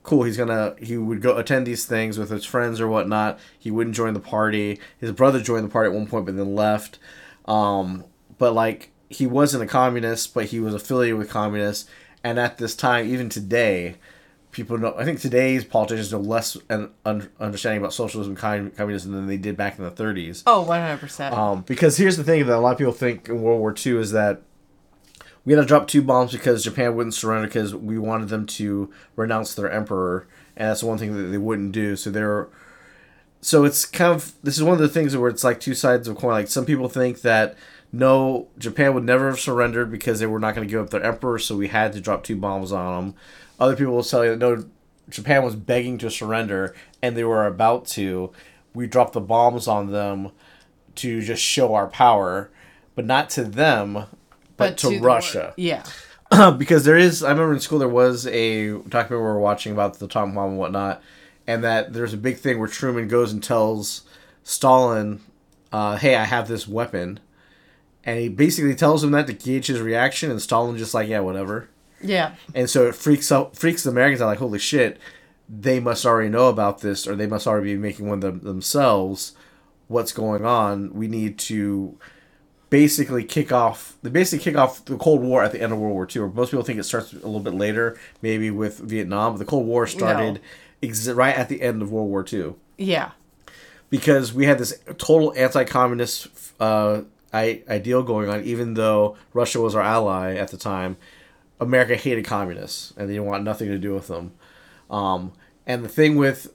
cool, 0.02 0.22
he's 0.22 0.36
gonna 0.36 0.74
he 0.80 0.96
would 0.96 1.20
go 1.20 1.36
attend 1.36 1.66
these 1.66 1.84
things 1.84 2.18
with 2.18 2.30
his 2.30 2.44
friends 2.44 2.80
or 2.80 2.88
whatnot. 2.88 3.38
He 3.58 3.70
wouldn't 3.70 3.94
join 3.94 4.14
the 4.14 4.20
party. 4.20 4.80
His 4.98 5.12
brother 5.12 5.40
joined 5.40 5.64
the 5.64 5.68
party 5.68 5.90
at 5.90 5.94
one 5.94 6.06
point, 6.06 6.26
but 6.26 6.36
then 6.36 6.54
left. 6.54 6.98
Um, 7.44 8.04
but 8.38 8.54
like 8.54 8.90
he 9.08 9.26
wasn't 9.26 9.62
a 9.62 9.66
communist, 9.66 10.32
but 10.34 10.46
he 10.46 10.58
was 10.60 10.74
affiliated 10.74 11.18
with 11.18 11.28
communists. 11.30 11.88
And 12.24 12.38
at 12.40 12.58
this 12.58 12.74
time, 12.74 13.06
even 13.06 13.28
today, 13.28 13.96
people 14.56 14.78
know. 14.78 14.94
I 14.96 15.04
think 15.04 15.20
today's 15.20 15.64
politicians 15.64 16.10
know 16.10 16.18
less 16.18 16.56
and 16.70 16.90
un- 17.04 17.30
understanding 17.38 17.80
about 17.80 17.92
socialism, 17.92 18.36
and 18.42 18.76
communism 18.76 19.12
than 19.12 19.26
they 19.26 19.36
did 19.36 19.56
back 19.56 19.78
in 19.78 19.84
the 19.84 19.90
30s. 19.90 20.42
Oh, 20.46 20.66
100%. 20.68 21.32
Um, 21.32 21.62
because 21.62 21.98
here's 21.98 22.16
the 22.16 22.24
thing 22.24 22.46
that 22.46 22.56
a 22.56 22.58
lot 22.58 22.72
of 22.72 22.78
people 22.78 22.94
think 22.94 23.28
in 23.28 23.42
World 23.42 23.60
War 23.60 23.74
II 23.76 23.98
is 23.98 24.12
that 24.12 24.40
we 25.44 25.52
had 25.52 25.60
to 25.60 25.66
drop 25.66 25.86
two 25.86 26.02
bombs 26.02 26.32
because 26.32 26.64
Japan 26.64 26.96
wouldn't 26.96 27.14
surrender 27.14 27.46
because 27.46 27.74
we 27.74 27.98
wanted 27.98 28.30
them 28.30 28.46
to 28.46 28.90
renounce 29.14 29.54
their 29.54 29.70
emperor, 29.70 30.26
and 30.56 30.70
that's 30.70 30.80
the 30.80 30.86
one 30.86 30.98
thing 30.98 31.14
that 31.14 31.28
they 31.28 31.38
wouldn't 31.38 31.72
do. 31.72 31.94
So 31.94 32.10
they're 32.10 32.48
so 33.42 33.64
it's 33.64 33.84
kind 33.84 34.12
of 34.12 34.32
this 34.42 34.56
is 34.56 34.64
one 34.64 34.72
of 34.74 34.80
the 34.80 34.88
things 34.88 35.14
where 35.16 35.30
it's 35.30 35.44
like 35.44 35.60
two 35.60 35.74
sides 35.74 36.08
of 36.08 36.16
a 36.16 36.20
coin. 36.20 36.32
Like 36.32 36.48
some 36.48 36.64
people 36.64 36.88
think 36.88 37.20
that 37.20 37.56
no, 37.92 38.48
Japan 38.58 38.94
would 38.94 39.04
never 39.04 39.28
have 39.28 39.38
surrendered 39.38 39.90
because 39.90 40.18
they 40.18 40.26
were 40.26 40.40
not 40.40 40.54
going 40.54 40.66
to 40.66 40.70
give 40.70 40.82
up 40.82 40.90
their 40.90 41.02
emperor, 41.02 41.38
so 41.38 41.56
we 41.56 41.68
had 41.68 41.92
to 41.92 42.00
drop 42.00 42.24
two 42.24 42.36
bombs 42.36 42.72
on 42.72 43.06
them. 43.06 43.14
Other 43.58 43.76
people 43.76 43.94
will 43.94 44.04
tell 44.04 44.24
you 44.24 44.30
that 44.30 44.38
no, 44.38 44.64
Japan 45.08 45.44
was 45.44 45.56
begging 45.56 45.98
to 45.98 46.10
surrender 46.10 46.74
and 47.02 47.16
they 47.16 47.24
were 47.24 47.46
about 47.46 47.86
to. 47.88 48.32
We 48.74 48.86
dropped 48.86 49.14
the 49.14 49.20
bombs 49.20 49.68
on 49.68 49.92
them 49.92 50.32
to 50.96 51.22
just 51.22 51.42
show 51.42 51.74
our 51.74 51.86
power, 51.86 52.50
but 52.94 53.06
not 53.06 53.30
to 53.30 53.44
them, 53.44 54.06
but, 54.56 54.76
to, 54.78 54.88
the 54.88 55.00
Russia. 55.00 55.54
Yeah. 55.56 55.84
because 56.58 56.84
there 56.84 56.96
is, 56.96 57.22
I 57.22 57.30
remember 57.30 57.54
in 57.54 57.60
school 57.60 57.78
there 57.78 57.88
was 57.88 58.26
a 58.26 58.72
documentary 58.72 59.18
we 59.18 59.24
were 59.24 59.38
watching 59.38 59.72
about 59.72 59.98
the 59.98 60.06
atomic 60.06 60.34
bomb 60.34 60.50
and 60.50 60.58
whatnot, 60.58 61.02
and 61.46 61.62
that 61.62 61.92
there's 61.92 62.12
a 62.12 62.18
big 62.18 62.38
thing 62.38 62.58
where 62.58 62.68
Truman 62.68 63.08
goes 63.08 63.32
and 63.32 63.42
tells 63.42 64.02
Stalin, 64.42 65.20
uh, 65.72 65.96
"Hey, 65.96 66.16
I 66.16 66.24
have 66.24 66.48
this 66.48 66.66
weapon," 66.66 67.20
and 68.04 68.18
he 68.18 68.28
basically 68.28 68.74
tells 68.74 69.04
him 69.04 69.12
that 69.12 69.28
to 69.28 69.32
gauge 69.32 69.68
his 69.68 69.80
reaction, 69.80 70.30
and 70.30 70.42
Stalin 70.42 70.76
just 70.76 70.94
like, 70.94 71.08
"Yeah, 71.08 71.20
whatever." 71.20 71.68
Yeah. 72.02 72.34
And 72.54 72.68
so 72.68 72.86
it 72.86 72.94
freaks 72.94 73.30
out, 73.32 73.56
freaks 73.56 73.82
the 73.84 73.90
Americans 73.90 74.20
out, 74.20 74.26
like, 74.26 74.38
"Holy 74.38 74.58
shit!" 74.58 74.98
They 75.48 75.78
must 75.80 76.04
already 76.04 76.28
know 76.28 76.48
about 76.48 76.80
this, 76.80 77.06
or 77.06 77.14
they 77.16 77.26
must 77.26 77.46
already 77.46 77.74
be 77.74 77.80
making 77.80 78.08
one 78.08 78.20
them 78.20 78.40
themselves. 78.40 79.32
What's 79.88 80.12
going 80.12 80.44
on? 80.44 80.92
We 80.94 81.06
need 81.08 81.38
to 81.40 81.96
basically 82.68 83.22
kick 83.22 83.52
off 83.52 83.94
they 84.02 84.10
basically 84.10 84.42
kick 84.42 84.56
off 84.58 84.84
the 84.84 84.96
Cold 84.96 85.22
War 85.22 85.44
at 85.44 85.52
the 85.52 85.60
end 85.62 85.72
of 85.72 85.78
World 85.78 85.94
War 85.94 86.08
II. 86.14 86.22
Or 86.22 86.28
most 86.28 86.50
people 86.50 86.64
think 86.64 86.78
it 86.80 86.84
starts 86.84 87.12
a 87.12 87.16
little 87.16 87.40
bit 87.40 87.54
later, 87.54 87.96
maybe 88.22 88.50
with 88.50 88.78
Vietnam. 88.78 89.32
But 89.34 89.38
the 89.38 89.44
Cold 89.44 89.66
War 89.66 89.86
started 89.86 90.34
No. 90.34 90.40
ex- 90.88 91.08
right 91.08 91.34
at 91.36 91.48
the 91.48 91.62
end 91.62 91.80
of 91.80 91.92
World 91.92 92.08
War 92.08 92.24
II 92.30 92.54
Yeah. 92.76 93.10
because 93.88 94.32
we 94.32 94.46
had 94.46 94.58
this 94.58 94.74
total 94.98 95.32
anti-communist 95.36 96.28
uh, 96.58 97.02
I- 97.32 97.62
ideal 97.68 98.02
going 98.02 98.28
on. 98.28 98.42
Even 98.42 98.74
though 98.74 99.16
Russia 99.32 99.60
was 99.60 99.74
our 99.76 99.82
ally 99.82 100.34
at 100.34 100.50
the 100.50 100.56
time, 100.56 100.96
America 101.60 101.96
hated 101.96 102.24
communists 102.24 102.92
and 102.96 103.08
they 103.08 103.14
didn't 103.14 103.26
want 103.28 103.44
nothing 103.44 103.68
to 103.68 103.78
do 103.78 103.94
with 103.94 104.08
them. 104.08 104.32
Um, 104.90 105.32
and 105.66 105.84
the 105.84 105.88
thing 105.88 106.16
with 106.16 106.52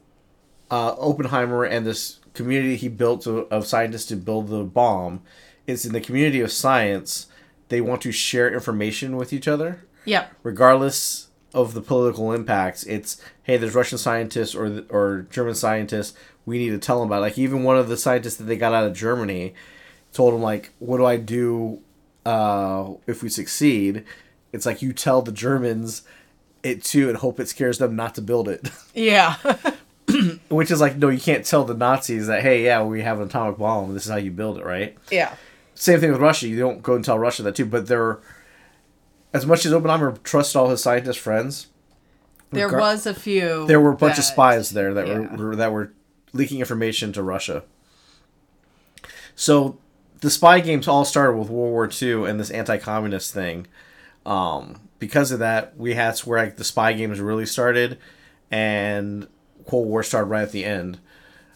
uh, 0.70 0.96
Oppenheimer 0.98 1.64
and 1.64 1.86
this 1.86 2.20
community 2.34 2.76
he 2.78 2.88
built 2.88 3.24
to, 3.24 3.40
of 3.52 3.66
scientists 3.68 4.06
to 4.06 4.16
build 4.16 4.48
the 4.48 4.64
bomb 4.64 5.22
is 5.68 5.86
in 5.86 5.94
the 5.94 6.02
community 6.02 6.40
of 6.42 6.52
science. 6.52 7.28
they 7.70 7.82
want 7.82 8.02
to 8.02 8.12
share 8.12 8.54
information 8.54 9.16
with 9.18 9.32
each 9.34 9.48
other, 9.48 9.86
Yep. 10.06 10.34
regardless 10.44 11.28
of 11.54 11.74
the 11.74 11.82
political 11.82 12.32
impacts. 12.32 12.84
It's 12.84 13.22
hey, 13.44 13.58
there's 13.58 13.76
Russian 13.76 13.98
scientists 13.98 14.56
or 14.56 14.84
or 14.90 15.28
German 15.30 15.56
scientists. 15.56 16.18
We 16.46 16.58
need 16.58 16.70
to 16.72 16.78
tell 16.80 17.00
them 17.00 17.08
about. 17.10 17.18
It. 17.20 17.22
Like 17.22 17.38
even 17.38 17.64
one 17.64 17.78
of 17.78 17.88
the 17.90 17.98
scientists 17.98 18.38
that 18.38 18.46
they 18.46 18.58
got 18.58 18.74
out 18.74 18.86
of 18.86 18.94
Germany 18.96 19.54
told 20.14 20.34
him 20.34 20.42
like, 20.42 20.72
"What 20.80 20.98
do 20.98 21.06
I 21.06 21.18
do 21.18 21.82
uh, 22.26 22.94
if 23.08 23.22
we 23.24 23.30
succeed?" 23.30 24.04
It's 24.54 24.66
like 24.66 24.82
you 24.82 24.94
tell 24.94 25.22
the 25.22 25.32
Germans 25.32 26.04
it 26.64 26.84
too 26.84 27.10
and 27.10 27.18
hope 27.18 27.40
it 27.40 27.48
scares 27.50 27.78
them 27.80 27.96
not 27.96 28.16
to 28.16 28.22
build 28.22 28.48
it. 28.50 28.70
Yeah. 28.94 29.38
Which 30.50 30.70
is 30.72 30.82
like, 30.82 30.98
no, 30.98 31.08
you 31.08 31.20
can't 31.20 31.46
tell 31.46 31.64
the 31.64 31.74
Nazis 31.74 32.28
that, 32.28 32.42
hey, 32.42 32.66
yeah, 32.66 32.84
we 32.84 33.02
have 33.02 33.20
an 33.22 33.28
atomic 33.28 33.58
bomb. 33.58 33.94
This 33.94 34.06
is 34.06 34.12
how 34.12 34.18
you 34.18 34.32
build 34.32 34.58
it, 34.58 34.66
right? 34.66 34.98
yeah. 35.10 35.36
Same 35.74 36.00
thing 36.00 36.12
with 36.12 36.20
Russia. 36.22 36.48
You 36.48 36.60
don't 36.60 36.84
go 36.84 36.96
and 36.96 37.04
tell 37.04 37.18
Russia 37.18 37.42
that 37.44 37.56
too. 37.56 37.66
But 37.66 37.88
they're 37.88 38.20
as 39.34 39.46
much 39.46 39.66
as 39.66 39.74
Oppenheimer 39.74 40.18
trusts 40.24 40.56
all 40.56 40.70
his 40.70 40.84
scientist 40.84 41.18
friends, 41.20 41.68
There 42.52 42.70
Regar- 42.70 42.80
was 42.80 43.06
a 43.06 43.14
few. 43.14 43.66
there 43.68 43.80
were 43.80 43.92
a 43.92 43.96
bunch 43.96 44.18
of 44.18 44.26
spies 44.26 44.72
there 44.72 44.94
that 44.94 45.08
yeah. 45.08 45.20
were, 45.20 45.48
were 45.48 45.56
that 45.56 45.72
were 45.72 45.94
leaking 46.34 46.60
information 46.60 47.14
to 47.14 47.24
Russia. 47.24 47.64
So 49.36 49.78
the 50.20 50.30
spy 50.30 50.60
games 50.60 50.88
all 50.88 51.06
started 51.06 51.38
with 51.38 51.50
World 51.50 51.72
War 51.72 51.90
II 52.02 52.30
and 52.30 52.40
this 52.40 52.52
anti-communist 52.52 53.34
thing. 53.34 53.66
Um, 54.26 54.80
because 55.00 55.32
of 55.32 55.40
that, 55.40 55.78
we 55.78 55.94
had 55.96 56.18
where 56.20 56.44
like 56.44 56.58
the 56.58 56.64
spy 56.64 56.94
games 56.94 57.20
really 57.20 57.46
started, 57.46 57.98
and 58.52 59.28
Cold 59.68 59.88
War 59.88 60.04
started 60.04 60.28
right 60.28 60.44
at 60.44 60.52
the 60.52 60.66
end. 60.66 61.00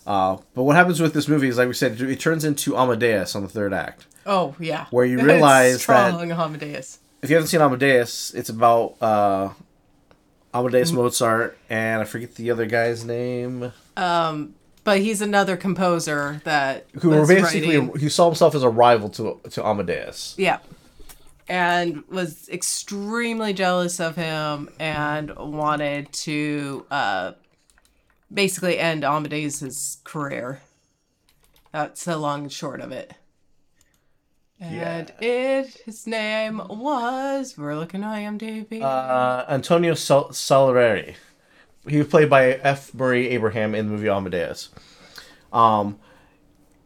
Uh, 0.07 0.37
but 0.53 0.63
what 0.63 0.75
happens 0.75 0.99
with 0.99 1.13
this 1.13 1.27
movie 1.27 1.47
is, 1.47 1.57
like 1.57 1.67
we 1.67 1.73
said, 1.73 1.99
it 1.99 2.19
turns 2.19 2.43
into 2.45 2.77
Amadeus 2.77 3.35
on 3.35 3.41
the 3.43 3.49
third 3.49 3.73
act. 3.73 4.05
Oh 4.25 4.55
yeah. 4.59 4.85
Where 4.91 5.05
you 5.05 5.17
It's 5.17 5.25
realize 5.27 5.73
that- 5.73 5.79
strong 5.81 6.31
Amadeus. 6.31 6.99
If 7.21 7.29
you 7.31 7.35
haven't 7.37 7.47
seen 7.49 7.61
Amadeus, 7.61 8.33
it's 8.35 8.49
about 8.49 8.95
uh, 9.01 9.49
Amadeus 10.53 10.91
Mozart 10.91 11.57
and 11.69 12.01
I 12.01 12.05
forget 12.05 12.35
the 12.35 12.51
other 12.51 12.65
guy's 12.67 13.03
name. 13.03 13.71
Um, 13.97 14.53
but 14.83 14.99
he's 14.99 15.21
another 15.21 15.57
composer 15.57 16.41
that 16.43 16.85
who 17.01 17.25
basically 17.25 17.77
writing- 17.79 17.99
he 17.99 18.09
saw 18.09 18.25
himself 18.27 18.53
as 18.53 18.61
a 18.63 18.69
rival 18.69 19.09
to 19.09 19.39
to 19.51 19.65
Amadeus. 19.65 20.35
yeah, 20.37 20.59
and 21.47 22.03
was 22.07 22.49
extremely 22.49 23.53
jealous 23.53 23.99
of 23.99 24.15
him 24.15 24.69
and 24.79 25.35
wanted 25.35 26.11
to 26.11 26.85
uh, 26.89 27.33
basically 28.33 28.79
end 28.79 29.03
Amadeus's 29.03 29.99
career. 30.03 30.61
That's 31.71 32.05
the 32.05 32.17
long 32.17 32.43
and 32.43 32.51
short 32.51 32.81
of 32.81 32.91
it. 32.91 33.13
And 34.59 35.11
it 35.19 35.81
his 35.85 36.07
name 36.07 36.61
was 36.69 37.57
we're 37.57 37.75
looking 37.75 38.03
at 38.03 38.15
IMDb. 38.15 38.81
Uh, 38.81 39.43
Antonio 39.49 39.93
Salieri. 39.93 41.17
He 41.87 41.97
was 41.97 42.07
played 42.07 42.29
by 42.29 42.53
F. 42.53 42.93
Murray 42.93 43.29
Abraham 43.29 43.75
in 43.75 43.87
the 43.87 43.91
movie 43.91 44.09
Amadeus. 44.09 44.69
Um, 45.51 45.99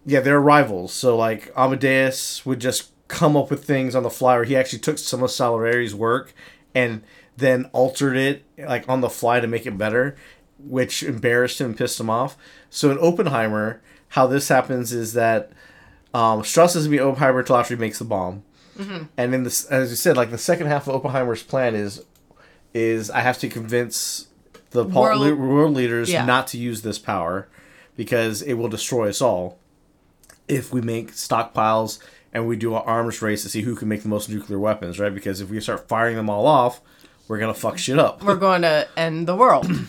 yeah, 0.05 0.19
they're 0.19 0.41
rivals. 0.41 0.91
So 0.91 1.15
like 1.15 1.53
Amadeus 1.55 2.45
would 2.45 2.59
just 2.59 2.91
come 3.09 3.35
up 3.35 3.49
with 3.51 3.65
things 3.65 3.93
on 3.95 4.03
the 4.03 4.09
fly, 4.09 4.37
or 4.37 4.45
he 4.45 4.55
actually 4.55 4.79
took 4.79 4.97
some 4.97 5.21
of 5.21 5.29
Salieri's 5.31 5.93
work 5.93 6.33
and 6.73 7.03
then 7.35 7.65
altered 7.73 8.15
it 8.15 8.43
like 8.57 8.87
on 8.87 9.01
the 9.01 9.09
fly 9.09 9.39
to 9.41 9.47
make 9.47 9.65
it 9.65 9.77
better, 9.77 10.15
which 10.57 11.03
embarrassed 11.03 11.59
him 11.59 11.67
and 11.67 11.77
pissed 11.77 11.99
him 11.99 12.09
off. 12.09 12.37
So 12.69 12.89
in 12.91 12.97
Oppenheimer, 12.99 13.81
how 14.09 14.27
this 14.27 14.47
happens 14.47 14.93
is 14.93 15.13
that 15.13 15.51
um, 16.13 16.43
Strauss 16.43 16.75
is 16.75 16.87
be 16.87 16.99
Oppenheimer 16.99 17.39
until 17.39 17.57
after 17.57 17.75
he 17.75 17.79
makes 17.79 17.99
the 17.99 18.05
bomb. 18.05 18.43
And 19.17 19.35
in 19.35 19.43
this, 19.43 19.65
as 19.65 19.89
you 19.89 19.97
said, 19.97 20.15
like 20.15 20.31
the 20.31 20.37
second 20.37 20.67
half 20.67 20.87
of 20.87 20.95
Oppenheimer's 20.95 21.43
plan 21.43 21.75
is, 21.75 22.01
is 22.73 23.11
I 23.11 23.19
have 23.19 23.37
to 23.39 23.49
convince 23.49 24.27
the 24.71 24.85
World- 24.85 25.19
world, 25.19 25.37
world 25.39 25.73
leaders 25.73 26.09
Yeah. 26.09 26.23
not 26.23 26.47
to 26.47 26.57
use 26.57 26.81
this 26.81 26.97
power, 26.97 27.49
because 27.97 28.41
it 28.41 28.53
will 28.53 28.69
destroy 28.69 29.09
us 29.09 29.21
all. 29.21 29.57
If 30.47 30.71
we 30.71 30.79
make 30.79 31.11
stockpiles 31.11 31.99
and 32.33 32.47
we 32.47 32.55
do 32.55 32.75
an 32.75 32.81
arms 32.85 33.21
race 33.21 33.43
to 33.43 33.49
see 33.49 33.61
who 33.61 33.75
can 33.75 33.87
make 33.87 34.03
the 34.03 34.09
most 34.09 34.29
nuclear 34.29 34.59
weapons, 34.59 34.99
right? 34.99 35.13
Because 35.13 35.41
if 35.41 35.49
we 35.49 35.59
start 35.61 35.87
firing 35.87 36.15
them 36.15 36.29
all 36.29 36.45
off, 36.45 36.81
we're 37.27 37.39
gonna 37.39 37.53
fuck 37.53 37.77
shit 37.77 37.97
up. 37.99 38.23
we're 38.23 38.35
going 38.35 38.61
to 38.63 38.87
end 38.97 39.27
the 39.27 39.35
world. 39.35 39.69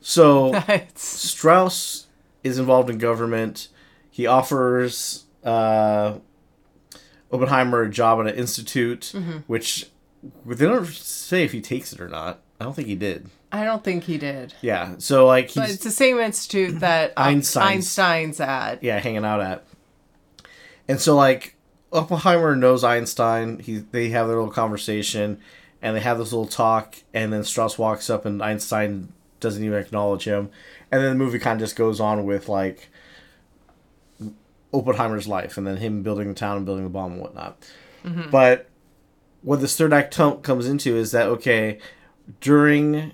So 0.00 0.52
Strauss 0.94 2.06
is 2.44 2.56
involved 2.58 2.88
in 2.88 2.98
government. 2.98 3.68
He 4.10 4.26
offers 4.26 5.24
uh, 5.44 6.14
Oppenheimer 7.32 7.82
a 7.82 7.90
job 7.90 8.20
at 8.20 8.32
an 8.32 8.38
institute, 8.38 9.12
Mm-hmm. 9.14 9.38
which 9.48 9.90
they 10.46 10.66
don't 10.66 10.86
say 10.86 11.44
if 11.44 11.52
he 11.52 11.60
takes 11.60 11.92
it 11.92 12.00
or 12.00 12.08
not. 12.08 12.40
I 12.60 12.64
don't 12.64 12.74
think 12.74 12.88
he 12.88 12.94
did. 12.94 13.28
I 13.52 13.64
don't 13.64 13.82
think 13.84 14.04
he 14.04 14.18
did. 14.18 14.54
Yeah, 14.62 14.94
so 14.98 15.26
like 15.26 15.52
But 15.54 15.70
it's 15.70 15.82
the 15.84 15.90
same 15.90 16.18
institute 16.18 16.80
that 16.80 17.12
Einstein's- 17.16 17.56
Einstein's 17.98 18.40
at. 18.40 18.82
yeah 18.82 18.98
hanging 19.00 19.24
out 19.24 19.40
at, 19.40 19.64
and 20.86 21.00
so 21.00 21.16
like 21.16 21.54
Oppenheimer 21.92 22.54
knows 22.54 22.84
Einstein. 22.84 23.58
He 23.58 23.78
they 23.78 24.10
have 24.10 24.26
their 24.26 24.36
little 24.36 24.52
conversation, 24.52 25.40
and 25.80 25.96
they 25.96 26.00
have 26.00 26.18
this 26.18 26.32
little 26.32 26.46
talk, 26.46 26.96
and 27.14 27.32
then 27.32 27.44
Strauss 27.44 27.78
walks 27.78 28.10
up, 28.10 28.24
and 28.24 28.42
Einstein 28.42 29.12
doesn't 29.40 29.62
even 29.62 29.78
acknowledge 29.78 30.24
him, 30.24 30.50
and 30.90 31.02
then 31.02 31.10
the 31.10 31.24
movie 31.24 31.38
kind 31.38 31.60
of 31.60 31.66
just 31.66 31.76
goes 31.76 32.00
on 32.00 32.24
with 32.24 32.48
like 32.48 32.90
Oppenheimer's 34.72 35.28
life, 35.28 35.56
and 35.56 35.66
then 35.66 35.78
him 35.78 36.02
building 36.02 36.28
the 36.28 36.34
town 36.34 36.58
and 36.58 36.66
building 36.66 36.84
the 36.84 36.90
bomb 36.90 37.12
and 37.12 37.20
whatnot. 37.20 37.56
Mm-hmm. 38.04 38.30
But 38.30 38.68
what 39.42 39.60
this 39.60 39.76
third 39.76 39.92
act 39.92 40.14
t- 40.14 40.36
comes 40.42 40.66
into 40.66 40.96
is 40.96 41.12
that 41.12 41.26
okay, 41.28 41.78
during 42.40 43.12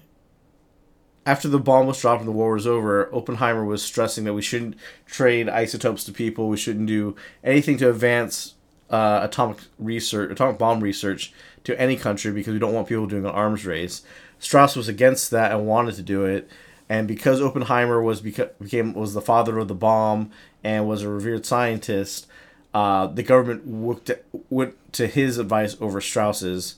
after 1.26 1.48
the 1.48 1.58
bomb 1.58 1.86
was 1.86 2.00
dropped 2.00 2.20
and 2.20 2.28
the 2.28 2.32
war 2.32 2.52
was 2.52 2.66
over, 2.66 3.08
Oppenheimer 3.14 3.64
was 3.64 3.82
stressing 3.82 4.24
that 4.24 4.34
we 4.34 4.42
shouldn't 4.42 4.76
trade 5.06 5.48
isotopes 5.48 6.04
to 6.04 6.12
people. 6.12 6.48
We 6.48 6.56
shouldn't 6.56 6.86
do 6.86 7.16
anything 7.42 7.78
to 7.78 7.88
advance 7.88 8.54
uh, 8.94 9.20
atomic 9.22 9.58
research, 9.78 10.30
atomic 10.30 10.58
bomb 10.58 10.80
research 10.80 11.32
to 11.64 11.78
any 11.80 11.96
country 11.96 12.30
because 12.32 12.52
we 12.52 12.58
don't 12.58 12.74
want 12.74 12.88
people 12.88 13.06
doing 13.06 13.24
an 13.24 13.30
arms 13.30 13.64
race. 13.66 14.02
Strauss 14.38 14.76
was 14.76 14.88
against 14.88 15.30
that 15.30 15.52
and 15.52 15.66
wanted 15.66 15.94
to 15.96 16.02
do 16.02 16.24
it, 16.24 16.48
and 16.88 17.08
because 17.08 17.40
Oppenheimer 17.40 18.02
was 18.02 18.20
beca- 18.20 18.50
became 18.60 18.92
was 18.94 19.14
the 19.14 19.20
father 19.22 19.58
of 19.58 19.68
the 19.68 19.74
bomb 19.74 20.30
and 20.62 20.86
was 20.88 21.02
a 21.02 21.08
revered 21.08 21.44
scientist, 21.46 22.26
uh, 22.74 23.06
the 23.06 23.22
government 23.22 23.66
looked 23.66 24.10
at, 24.10 24.24
went 24.50 24.74
to 24.92 25.06
his 25.06 25.38
advice 25.38 25.76
over 25.80 26.00
Strauss's, 26.00 26.74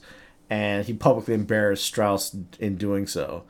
and 0.49 0.85
he 0.85 0.93
publicly 0.93 1.33
embarrassed 1.33 1.83
Strauss 1.85 2.35
in 2.59 2.77
doing 2.77 3.05
so. 3.07 3.43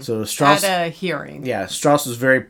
So 0.00 0.24
Strauss, 0.24 0.64
At 0.64 0.86
a 0.86 0.88
hearing. 0.90 1.44
yeah, 1.44 1.66
Strauss 1.66 2.06
was 2.06 2.16
very 2.16 2.46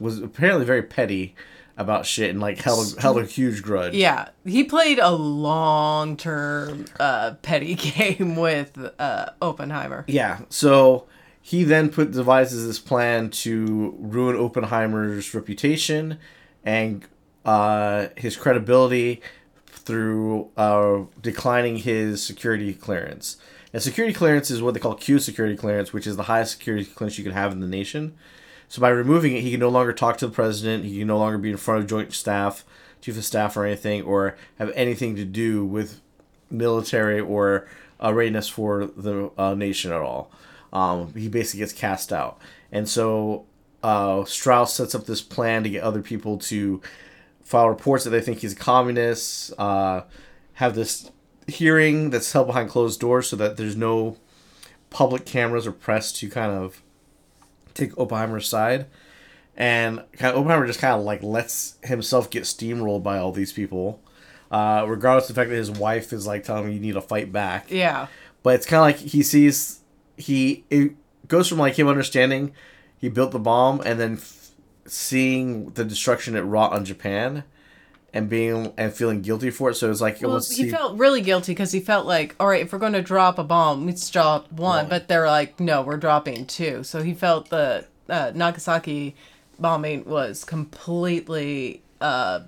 was 0.00 0.18
apparently 0.22 0.64
very 0.64 0.82
petty 0.82 1.34
about 1.78 2.04
shit 2.04 2.30
and 2.30 2.40
like 2.40 2.58
held 2.58 2.98
a, 2.98 3.00
held 3.00 3.18
a 3.18 3.24
huge 3.24 3.62
grudge. 3.62 3.94
Yeah, 3.94 4.28
he 4.44 4.64
played 4.64 4.98
a 4.98 5.10
long-term 5.10 6.86
uh, 7.00 7.34
petty 7.40 7.74
game 7.76 8.36
with 8.36 8.76
uh, 8.98 9.30
Oppenheimer. 9.40 10.04
Yeah. 10.08 10.40
So 10.50 11.06
he 11.40 11.64
then 11.64 11.88
put 11.88 12.10
devises 12.10 12.66
this 12.66 12.80
plan 12.80 13.30
to 13.30 13.96
ruin 13.98 14.36
Oppenheimer's 14.36 15.32
reputation 15.32 16.18
and 16.64 17.06
uh, 17.44 18.08
his 18.16 18.36
credibility 18.36 19.22
through 19.66 20.50
uh, 20.56 21.04
declining 21.22 21.78
his 21.78 22.22
security 22.22 22.74
clearance. 22.74 23.38
And 23.72 23.82
security 23.82 24.14
clearance 24.14 24.50
is 24.50 24.60
what 24.60 24.74
they 24.74 24.80
call 24.80 24.94
Q 24.94 25.18
security 25.18 25.56
clearance, 25.56 25.92
which 25.92 26.06
is 26.06 26.16
the 26.16 26.24
highest 26.24 26.52
security 26.52 26.84
clearance 26.84 27.18
you 27.18 27.24
can 27.24 27.34
have 27.34 27.52
in 27.52 27.60
the 27.60 27.68
nation. 27.68 28.14
So 28.68 28.80
by 28.80 28.90
removing 28.90 29.34
it, 29.34 29.42
he 29.42 29.50
can 29.50 29.60
no 29.60 29.70
longer 29.70 29.92
talk 29.92 30.18
to 30.18 30.26
the 30.26 30.32
president. 30.32 30.84
He 30.84 30.98
can 30.98 31.08
no 31.08 31.18
longer 31.18 31.38
be 31.38 31.50
in 31.50 31.56
front 31.56 31.82
of 31.82 31.88
joint 31.88 32.12
staff, 32.12 32.64
chief 33.00 33.16
of 33.16 33.24
staff, 33.24 33.56
or 33.56 33.64
anything, 33.64 34.02
or 34.02 34.36
have 34.58 34.70
anything 34.74 35.16
to 35.16 35.24
do 35.24 35.64
with 35.64 36.00
military 36.50 37.18
or 37.18 37.66
uh, 38.02 38.12
readiness 38.12 38.48
for 38.48 38.86
the 38.86 39.30
uh, 39.38 39.54
nation 39.54 39.90
at 39.90 40.00
all. 40.00 40.30
Um, 40.72 41.14
he 41.14 41.28
basically 41.28 41.60
gets 41.60 41.72
cast 41.72 42.12
out, 42.12 42.38
and 42.70 42.86
so 42.86 43.46
uh, 43.82 44.24
Strauss 44.26 44.74
sets 44.74 44.94
up 44.94 45.06
this 45.06 45.22
plan 45.22 45.62
to 45.62 45.70
get 45.70 45.82
other 45.82 46.02
people 46.02 46.36
to 46.38 46.82
file 47.42 47.70
reports 47.70 48.04
that 48.04 48.10
they 48.10 48.20
think 48.20 48.40
he's 48.40 48.52
a 48.52 48.56
communist. 48.56 49.52
Uh, 49.58 50.02
have 50.54 50.74
this 50.74 51.10
hearing 51.46 52.10
that's 52.10 52.32
held 52.32 52.48
behind 52.48 52.68
closed 52.68 53.00
doors 53.00 53.28
so 53.28 53.36
that 53.36 53.56
there's 53.56 53.76
no 53.76 54.18
public 54.90 55.24
cameras 55.24 55.66
or 55.66 55.72
press 55.72 56.12
to 56.12 56.28
kind 56.28 56.52
of 56.52 56.82
take 57.78 57.98
Oppenheimer's 57.98 58.48
side. 58.48 58.86
And 59.56 60.04
kind 60.12 60.34
of 60.34 60.40
Oppenheimer 60.40 60.66
just 60.66 60.78
kind 60.80 60.94
of 60.98 61.04
like 61.04 61.22
lets 61.22 61.78
himself 61.82 62.30
get 62.30 62.44
steamrolled 62.44 63.02
by 63.02 63.18
all 63.18 63.32
these 63.32 63.52
people, 63.52 64.00
uh, 64.52 64.84
regardless 64.86 65.28
of 65.28 65.34
the 65.34 65.40
fact 65.40 65.50
that 65.50 65.56
his 65.56 65.70
wife 65.70 66.12
is 66.12 66.26
like 66.26 66.44
telling 66.44 66.64
him 66.66 66.72
you 66.72 66.80
need 66.80 66.92
to 66.94 67.00
fight 67.00 67.32
back. 67.32 67.68
Yeah, 67.70 68.06
But 68.44 68.54
it's 68.54 68.66
kind 68.66 68.78
of 68.78 68.82
like 69.00 69.10
he 69.10 69.22
sees 69.22 69.80
he 70.16 70.64
it 70.70 70.92
goes 71.26 71.48
from 71.48 71.58
like 71.58 71.76
him 71.78 71.88
understanding 71.88 72.52
he 72.98 73.08
built 73.08 73.32
the 73.32 73.38
bomb 73.38 73.80
and 73.84 73.98
then 73.98 74.14
f- 74.14 74.50
seeing 74.86 75.70
the 75.70 75.84
destruction 75.84 76.36
it 76.36 76.40
wrought 76.42 76.72
on 76.72 76.84
Japan, 76.84 77.42
and 78.14 78.28
being 78.28 78.72
and 78.78 78.92
feeling 78.92 79.20
guilty 79.22 79.50
for 79.50 79.70
it. 79.70 79.74
So 79.74 79.90
it's 79.90 80.00
like 80.00 80.16
it 80.22 80.26
Well, 80.26 80.36
was 80.36 80.50
he 80.56 80.70
felt 80.70 80.98
really 80.98 81.20
guilty 81.20 81.52
because 81.52 81.72
he 81.72 81.80
felt 81.80 82.06
like, 82.06 82.34
all 82.40 82.46
right, 82.48 82.62
if 82.62 82.72
we're 82.72 82.78
going 82.78 82.94
to 82.94 83.02
drop 83.02 83.38
a 83.38 83.44
bomb, 83.44 83.84
let's 83.86 84.08
drop 84.10 84.50
one. 84.52 84.60
One. 84.84 84.88
But 84.88 85.08
they're 85.08 85.26
like, 85.26 85.60
no, 85.60 85.82
we're 85.82 85.98
dropping 85.98 86.46
two. 86.46 86.84
So 86.84 87.02
he 87.02 87.12
felt 87.14 87.50
the 87.50 87.84
uh, 88.08 88.32
Nagasaki 88.34 89.14
bombing 89.58 90.04
was 90.06 90.42
completely 90.44 91.82
uh, 92.00 92.40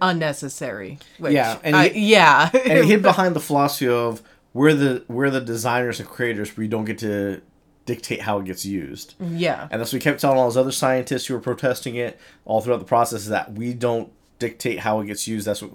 unnecessary. 0.00 0.98
Which, 1.18 1.32
Yeah, 1.32 1.58
and 1.62 1.76
I- 1.76 1.88
he- 1.88 2.12
yeah, 2.12 2.50
and 2.52 2.84
he 2.84 2.90
hid 2.90 3.02
behind 3.10 3.34
the 3.36 3.40
philosophy 3.40 3.88
of 3.88 4.22
we're 4.54 4.74
the 4.74 5.04
we're 5.08 5.30
the 5.30 5.40
designers 5.40 6.00
and 6.00 6.08
creators. 6.08 6.56
We 6.56 6.68
don't 6.68 6.84
get 6.84 6.98
to 6.98 7.42
dictate 7.86 8.20
how 8.20 8.38
it 8.38 8.44
gets 8.44 8.66
used. 8.66 9.14
yeah, 9.18 9.66
And 9.70 9.80
that's 9.80 9.92
what 9.92 9.98
we 9.98 10.00
kept 10.00 10.20
telling 10.20 10.36
all 10.36 10.44
those 10.44 10.58
other 10.58 10.72
scientists 10.72 11.24
who 11.26 11.32
were 11.34 11.40
protesting 11.40 11.94
it 11.96 12.20
all 12.44 12.60
throughout 12.60 12.80
the 12.80 12.84
process 12.84 13.20
is 13.22 13.28
that 13.30 13.52
we 13.54 13.72
don't 13.72 14.12
dictate 14.38 14.80
how 14.80 15.00
it 15.00 15.06
gets 15.06 15.26
used. 15.26 15.46
That's 15.46 15.62
what 15.62 15.72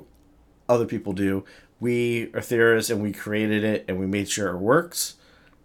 other 0.69 0.85
people 0.85 1.13
do. 1.13 1.43
We 1.79 2.31
are 2.33 2.41
theorists 2.41 2.89
and 2.89 3.01
we 3.01 3.11
created 3.11 3.63
it 3.63 3.85
and 3.87 3.99
we 3.99 4.05
made 4.05 4.29
sure 4.29 4.49
it 4.49 4.57
works. 4.57 5.15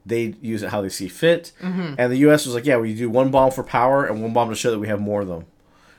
They 0.04 0.34
use 0.40 0.62
it 0.62 0.70
how 0.70 0.80
they 0.80 0.88
see 0.88 1.08
fit. 1.08 1.52
Mm-hmm. 1.60 1.94
And 1.98 2.10
the 2.12 2.16
U.S. 2.18 2.46
was 2.46 2.54
like, 2.54 2.64
yeah, 2.64 2.78
we 2.78 2.94
do 2.94 3.08
one 3.10 3.30
bomb 3.30 3.50
for 3.50 3.62
power 3.62 4.04
and 4.06 4.22
one 4.22 4.32
bomb 4.32 4.48
to 4.48 4.54
show 4.56 4.70
that 4.70 4.78
we 4.78 4.88
have 4.88 5.00
more 5.00 5.20
of 5.20 5.28
them. 5.28 5.46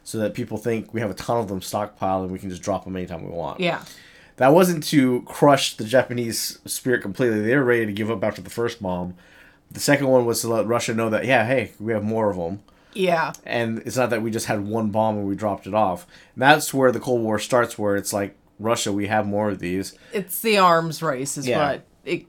So 0.04 0.18
that 0.18 0.34
people 0.34 0.58
think 0.58 0.94
we 0.94 1.02
have 1.02 1.12
a 1.12 1.14
ton 1.14 1.38
of 1.38 1.48
them 1.48 1.60
stockpiled 1.60 2.24
and 2.24 2.32
we 2.32 2.40
can 2.40 2.50
just 2.50 2.64
drop 2.64 2.84
them 2.84 2.96
anytime 2.96 3.24
we 3.24 3.30
want. 3.30 3.60
yeah, 3.60 3.84
That 4.38 4.50
wasn't 4.54 4.84
to 4.86 5.22
crush 5.24 5.78
the 5.78 5.84
Japanese 5.84 6.60
spirit 6.66 7.02
completely. 7.04 7.42
They 7.42 7.56
were 7.56 7.64
ready 7.64 7.86
to 7.86 7.92
give 7.94 8.10
up 8.10 8.24
after 8.24 8.42
the 8.42 8.50
first 8.50 8.82
bomb. 8.82 9.14
The 9.70 9.80
second 9.80 10.08
one 10.08 10.26
was 10.26 10.42
to 10.42 10.48
let 10.48 10.66
Russia 10.66 10.96
know 10.96 11.10
that, 11.12 11.26
yeah, 11.26 11.46
hey, 11.46 11.74
we 11.80 11.94
have 11.94 12.04
more 12.04 12.32
of 12.32 12.38
them 12.38 12.62
yeah. 12.94 13.34
and 13.46 13.80
it's 13.80 13.98
not 13.98 14.10
that 14.12 14.22
we 14.22 14.32
just 14.32 14.46
had 14.48 14.66
one 14.66 14.90
bomb 14.90 15.18
and 15.18 15.28
we 15.28 15.36
dropped 15.36 15.68
it 15.68 15.74
off. 15.74 16.06
And 16.36 16.42
that's 16.42 16.74
where 16.74 16.92
the 16.92 17.00
Cold 17.00 17.22
War 17.22 17.40
starts, 17.40 17.78
where 17.78 17.96
it's 17.96 18.14
like 18.14 18.36
Russia, 18.60 18.92
we 18.92 19.08
have 19.08 19.26
more 19.28 19.50
of 19.50 19.60
these. 19.60 19.96
It's 20.14 20.42
the 20.42 20.58
arms 20.58 21.02
race 21.02 21.38
is 21.38 21.48
Yeah. 21.48 21.66
what 21.72 21.86
it 22.06 22.26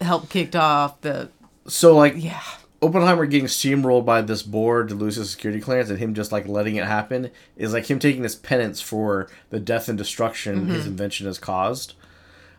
helped 0.00 0.30
kicked 0.30 0.54
off 0.56 1.00
the 1.00 1.30
So 1.66 1.96
like 1.96 2.14
yeah. 2.16 2.40
Oppenheimer 2.80 3.26
getting 3.26 3.48
steamrolled 3.48 4.04
by 4.04 4.22
this 4.22 4.44
board 4.44 4.88
to 4.88 4.94
lose 4.94 5.16
his 5.16 5.30
security 5.30 5.60
clearance, 5.60 5.90
and 5.90 5.98
him 5.98 6.14
just 6.14 6.30
like 6.30 6.46
letting 6.46 6.76
it 6.76 6.84
happen 6.84 7.32
is 7.56 7.72
like 7.72 7.90
him 7.90 7.98
taking 7.98 8.22
this 8.22 8.36
penance 8.36 8.80
for 8.80 9.28
the 9.50 9.58
death 9.58 9.88
and 9.88 9.98
destruction 9.98 10.68
his 10.68 10.86
invention 10.86 11.26
has 11.26 11.38
caused. 11.40 11.94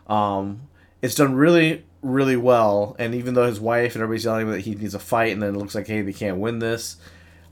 Um, 0.08 0.64
it's 1.02 1.16
done 1.16 1.36
really, 1.36 1.86
really 2.02 2.36
well, 2.36 2.98
and 3.00 3.16
even 3.16 3.34
though 3.34 3.46
his 3.48 3.62
wife 3.62 3.96
and 3.96 4.04
everybody's 4.04 4.24
telling 4.26 4.48
him 4.48 4.52
that 4.52 4.60
he 4.62 4.76
needs 4.76 4.94
a 4.94 5.00
fight, 5.00 5.32
and 5.32 5.42
then 5.42 5.56
it 5.56 5.58
looks 5.58 5.74
like 5.76 5.88
hey 5.88 6.02
they 6.02 6.12
can't 6.12 6.38
win 6.38 6.60
this, 6.60 6.98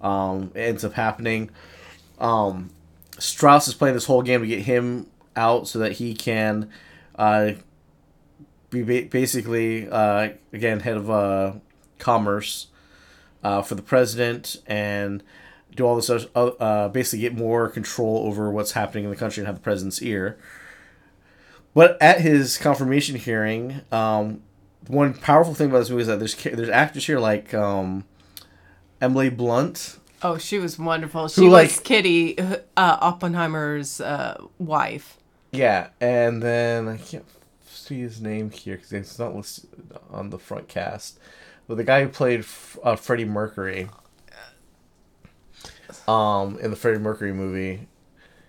um, 0.02 0.52
it 0.54 0.62
ends 0.62 0.84
up 0.86 0.94
happening. 0.94 1.50
Um, 2.20 2.70
Strauss 3.20 3.68
is 3.68 3.74
playing 3.74 3.96
this 3.96 4.06
whole 4.06 4.22
game 4.22 4.42
to 4.42 4.48
get 4.48 4.62
him 4.62 5.08
out 5.36 5.68
so 5.68 5.80
that 5.80 5.94
he 5.94 6.14
can 6.14 6.70
uh, 7.16 7.54
be 8.70 8.84
ba- 8.84 9.08
basically 9.10 9.88
uh, 9.90 10.30
again 10.54 10.82
head 10.82 10.98
of 10.98 11.10
uh, 11.10 11.54
commerce 12.00 12.68
uh, 13.44 13.62
for 13.62 13.76
the 13.76 13.82
president 13.82 14.58
and 14.68 15.24
do 15.76 15.86
all 15.86 15.96
this 15.96 16.10
uh, 16.10 16.90
basically 16.90 17.20
get 17.20 17.36
more 17.36 17.70
control 17.70 18.26
over 18.26 18.50
what's 18.50 18.72
happening 18.72 19.04
in 19.04 19.10
the 19.10 19.16
country 19.16 19.42
and 19.42 19.48
have 19.48 19.56
the 19.56 19.62
president's 19.62 20.02
ear. 20.02 20.38
But 21.74 22.02
at 22.02 22.22
his 22.22 22.58
confirmation 22.58 23.16
hearing, 23.16 23.82
um, 23.92 24.42
one 24.88 25.14
powerful 25.14 25.54
thing 25.54 25.70
about 25.70 25.80
this 25.80 25.90
movie 25.92 26.02
is 26.02 26.08
that 26.08 26.18
there's 26.18 26.36
there's 26.36 26.70
actors 26.70 27.06
here 27.06 27.20
like 27.20 27.54
um, 27.54 28.06
Emily 29.02 29.30
Blunt. 29.30 29.98
Oh, 30.22 30.38
she 30.38 30.58
was 30.58 30.80
wonderful. 30.80 31.28
She 31.28 31.42
Who, 31.42 31.52
was 31.52 31.76
like- 31.78 31.84
Kitty 31.84 32.38
uh, 32.40 32.58
Oppenheimer's 32.76 34.02
uh, 34.02 34.44
wife. 34.58 35.18
Yeah, 35.52 35.90
and 36.02 36.42
then 36.42 36.88
I 36.88 36.98
can't 36.98 37.26
see 37.66 38.00
his 38.02 38.20
name 38.22 38.50
here 38.52 38.76
because 38.76 38.92
it's 38.94 39.20
not 39.20 39.36
listed 39.36 39.70
on 40.12 40.30
the 40.32 40.40
front 40.40 40.68
cast. 40.68 41.20
But 41.68 41.78
the 41.78 41.84
guy 41.84 42.02
who 42.04 42.10
played 42.10 42.42
F- 42.42 42.78
uh, 42.84 42.96
Freddie 42.96 43.26
Mercury, 43.26 43.90
um, 46.08 46.58
in 46.60 46.70
the 46.72 46.76
Freddie 46.76 47.00
Mercury 47.00 47.34
movie, 47.34 47.88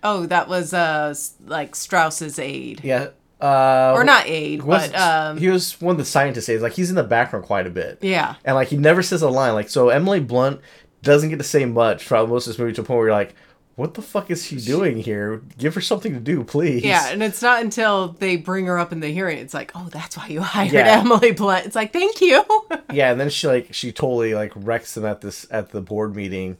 Oh, 0.01 0.25
that 0.27 0.47
was 0.47 0.73
uh 0.73 1.13
like 1.45 1.75
Strauss's 1.75 2.39
aide, 2.39 2.81
yeah, 2.83 3.09
uh, 3.41 3.93
or 3.95 4.03
not 4.03 4.27
aide, 4.27 4.63
was- 4.63 4.89
but 4.89 4.99
um, 4.99 5.37
he 5.37 5.47
was 5.49 5.79
one 5.81 5.93
of 5.93 5.97
the 5.97 6.05
scientists. 6.05 6.49
aides. 6.49 6.61
Like 6.61 6.73
he's 6.73 6.89
in 6.89 6.95
the 6.95 7.03
background 7.03 7.45
quite 7.45 7.67
a 7.67 7.69
bit, 7.69 7.99
yeah, 8.01 8.35
and 8.45 8.55
like 8.55 8.67
he 8.69 8.77
never 8.77 9.01
says 9.01 9.21
a 9.21 9.29
line. 9.29 9.53
Like 9.53 9.69
so, 9.69 9.89
Emily 9.89 10.19
Blunt 10.19 10.59
doesn't 11.01 11.29
get 11.29 11.37
to 11.37 11.43
say 11.43 11.65
much 11.65 12.05
throughout 12.07 12.27
most 12.29 12.47
of 12.47 12.51
this 12.53 12.59
movie 12.59 12.73
to 12.73 12.81
a 12.81 12.83
point 12.83 12.97
where 12.97 13.07
you're 13.07 13.15
like, 13.15 13.33
what 13.75 13.93
the 13.93 14.01
fuck 14.01 14.29
is 14.29 14.45
she 14.45 14.57
doing 14.57 14.97
here? 14.97 15.41
Give 15.57 15.73
her 15.75 15.79
something 15.79 16.11
to 16.13 16.19
do, 16.19 16.43
please. 16.43 16.83
yeah. 16.83 17.07
And 17.09 17.23
it's 17.23 17.41
not 17.41 17.61
until 17.63 18.09
they 18.09 18.35
bring 18.35 18.65
her 18.65 18.77
up 18.77 18.91
in 18.91 18.99
the 18.99 19.07
hearing, 19.07 19.37
it's 19.37 19.53
like, 19.53 19.71
oh, 19.75 19.87
that's 19.89 20.17
why 20.17 20.27
you 20.27 20.41
hired 20.55 20.73
Yeah. 20.73 20.99
Emily 20.99 21.31
Blunt. 21.31 21.65
It's 21.65 21.75
like, 21.77 21.93
thank 21.93 22.19
you. 22.19 22.43
yeah, 22.93 23.11
and 23.11 23.19
then 23.21 23.29
she 23.29 23.47
like 23.47 23.73
she 23.73 23.93
totally 23.93 24.33
like 24.33 24.51
wrecks 24.57 24.93
them 24.95 25.05
at 25.05 25.21
this 25.21 25.47
at 25.49 25.69
the 25.71 25.79
board 25.79 26.13
meeting, 26.13 26.57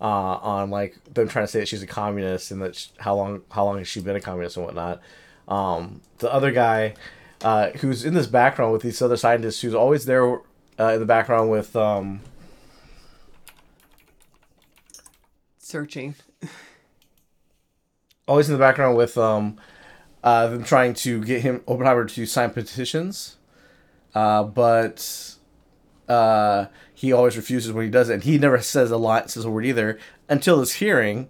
uh, 0.00 0.04
on 0.04 0.70
like 0.70 0.96
them 1.12 1.26
trying 1.26 1.44
to 1.46 1.50
say 1.50 1.58
that 1.58 1.66
she's 1.66 1.82
a 1.82 1.86
communist 1.88 2.52
and 2.52 2.62
that 2.62 2.76
sh 2.76 2.86
how 2.98 3.16
long 3.16 3.42
how 3.50 3.64
long 3.64 3.78
has 3.78 3.88
she 3.88 4.00
been 4.00 4.14
a 4.14 4.20
communist 4.20 4.56
and 4.56 4.64
whatnot. 4.66 5.00
Um, 5.50 6.00
the 6.18 6.32
other 6.32 6.52
guy, 6.52 6.94
uh, 7.42 7.70
who's 7.70 8.04
in 8.04 8.14
this 8.14 8.26
background 8.26 8.72
with 8.72 8.82
these 8.82 9.02
other 9.02 9.16
scientists, 9.16 9.60
who's 9.60 9.74
always 9.74 10.06
there 10.06 10.38
uh, 10.78 10.92
in 10.94 11.00
the 11.00 11.06
background 11.06 11.50
with 11.50 11.76
um, 11.76 12.20
Searching. 15.70 16.14
always 18.26 18.48
in 18.48 18.54
the 18.54 18.58
background 18.58 18.96
with 18.96 19.16
um, 19.16 19.56
uh, 20.24 20.48
them 20.48 20.64
trying 20.64 20.94
to 20.94 21.22
get 21.24 21.42
him 21.42 21.62
Oppenheimer 21.68 22.06
to 22.06 22.26
sign 22.26 22.50
petitions, 22.50 23.36
uh, 24.14 24.42
but 24.42 25.36
uh, 26.08 26.66
he 26.92 27.12
always 27.12 27.36
refuses 27.36 27.72
when 27.72 27.84
he 27.84 27.90
does 27.90 28.08
it, 28.08 28.14
and 28.14 28.24
he 28.24 28.36
never 28.36 28.60
says 28.60 28.90
a 28.90 28.96
lot, 28.96 29.30
says 29.30 29.44
a 29.44 29.50
word 29.50 29.64
either 29.64 29.98
until 30.28 30.58
this 30.58 30.74
hearing, 30.74 31.28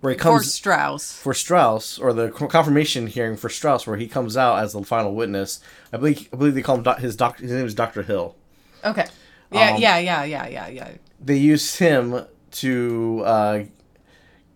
where 0.00 0.12
he 0.12 0.18
comes 0.18 0.52
Strauss. 0.54 1.12
for 1.12 1.34
Strauss, 1.34 1.98
or 1.98 2.12
the 2.12 2.30
confirmation 2.30 3.06
hearing 3.06 3.36
for 3.36 3.48
Strauss, 3.48 3.86
where 3.86 3.96
he 3.96 4.06
comes 4.08 4.36
out 4.36 4.58
as 4.60 4.72
the 4.72 4.82
final 4.82 5.14
witness. 5.14 5.60
I 5.92 5.96
believe 5.96 6.28
I 6.32 6.36
believe 6.36 6.54
they 6.54 6.62
call 6.62 6.76
him 6.76 6.82
doc, 6.82 6.98
his 6.98 7.16
doc. 7.16 7.38
His 7.38 7.50
name 7.52 7.66
is 7.66 7.74
Doctor 7.74 8.02
Hill. 8.02 8.36
Okay. 8.84 9.06
Yeah, 9.50 9.74
Um, 9.74 9.80
yeah, 9.80 9.98
yeah, 9.98 10.24
yeah, 10.24 10.46
yeah, 10.46 10.68
yeah. 10.68 10.90
they 11.20 11.36
used 11.36 11.78
him 11.78 12.24
to 12.50 13.22
uh, 13.24 13.62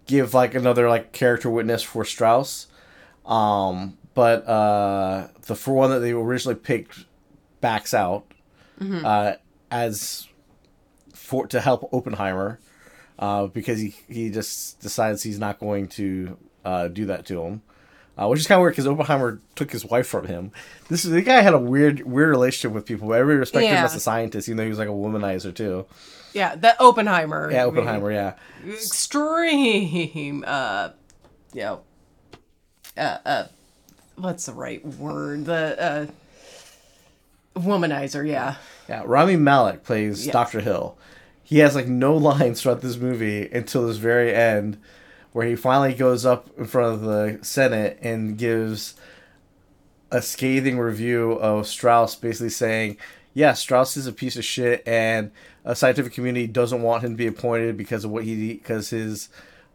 give 0.06 0.34
like 0.34 0.54
another 0.54 0.88
like 0.88 1.12
character 1.12 1.48
witness 1.50 1.82
for 1.82 2.04
Strauss. 2.04 2.66
Um, 3.24 3.96
but 4.14 4.46
uh, 4.46 5.28
the 5.42 5.54
for 5.56 5.74
one 5.74 5.90
that 5.90 6.00
they 6.00 6.10
originally 6.12 6.56
picked 6.56 7.06
backs 7.60 7.94
out 7.94 8.24
uh, 9.04 9.34
as 9.70 10.26
for 11.14 11.46
to 11.46 11.60
help 11.60 11.88
Oppenheimer 11.92 12.58
uh, 13.22 13.46
because 13.46 13.78
he 13.78 13.94
he 14.08 14.30
just 14.30 14.80
decides 14.80 15.22
he's 15.22 15.38
not 15.38 15.60
going 15.60 15.86
to 15.86 16.36
uh, 16.64 16.88
do 16.88 17.06
that 17.06 17.24
to 17.26 17.40
him. 17.42 17.62
Uh, 18.18 18.26
which 18.28 18.40
is 18.40 18.46
kind 18.46 18.58
of 18.58 18.62
weird 18.62 18.72
because 18.74 18.86
Oppenheimer 18.86 19.40
took 19.54 19.70
his 19.70 19.86
wife 19.86 20.06
from 20.06 20.26
him. 20.26 20.52
This 20.90 21.06
is, 21.06 21.12
the 21.12 21.22
guy 21.22 21.40
had 21.40 21.54
a 21.54 21.58
weird 21.58 22.02
weird 22.02 22.28
relationship 22.28 22.74
with 22.74 22.84
people, 22.84 23.08
but 23.08 23.14
everybody 23.14 23.38
respected 23.38 23.68
him 23.68 23.84
as 23.84 23.94
a 23.94 24.00
scientist, 24.00 24.48
even 24.48 24.58
though 24.58 24.64
he 24.64 24.68
was 24.68 24.78
like 24.78 24.88
a 24.88 24.90
womanizer 24.90 25.54
too. 25.54 25.86
Yeah, 26.34 26.56
the 26.56 26.78
Oppenheimer. 26.78 27.50
Yeah, 27.50 27.64
Oppenheimer. 27.64 28.12
Yeah, 28.12 28.34
Extreme. 28.68 30.44
Uh, 30.46 30.90
you 31.54 31.60
know, 31.60 31.80
uh, 32.98 33.18
uh, 33.24 33.46
what's 34.16 34.46
the 34.46 34.52
right 34.52 34.84
word? 34.84 35.46
The 35.46 35.80
uh, 35.80 36.06
womanizer. 37.58 38.28
Yeah. 38.28 38.56
yeah. 38.88 39.04
Rami 39.06 39.36
Malek 39.36 39.84
plays. 39.84 40.26
Doctor 40.26 40.60
Hill. 40.60 40.98
He 41.52 41.58
has 41.58 41.74
like 41.74 41.86
no 41.86 42.16
lines 42.30 42.62
throughout 42.62 42.80
this 42.80 42.96
movie 42.96 43.46
until 43.52 43.86
this 43.86 43.98
very 43.98 44.34
end, 44.34 44.78
where 45.32 45.46
he 45.46 45.54
finally 45.54 45.92
goes 45.92 46.24
up 46.24 46.48
in 46.56 46.64
front 46.64 46.94
of 46.94 47.02
the 47.02 47.40
Senate 47.42 47.98
and 48.00 48.38
gives 48.38 48.94
a 50.10 50.22
scathing 50.22 50.78
review 50.78 51.32
of 51.32 51.66
Strauss, 51.66 52.14
basically 52.14 52.48
saying, 52.48 52.96
"Yeah, 53.34 53.52
Strauss 53.52 53.98
is 53.98 54.06
a 54.06 54.14
piece 54.14 54.36
of 54.36 54.46
shit, 54.46 54.82
and 54.88 55.30
a 55.62 55.76
scientific 55.76 56.14
community 56.14 56.46
doesn't 56.46 56.80
want 56.80 57.04
him 57.04 57.10
to 57.10 57.16
be 57.18 57.26
appointed 57.26 57.76
because 57.76 58.06
of 58.06 58.10
what 58.10 58.24
he 58.24 58.54
because 58.54 58.88
his." 58.88 59.28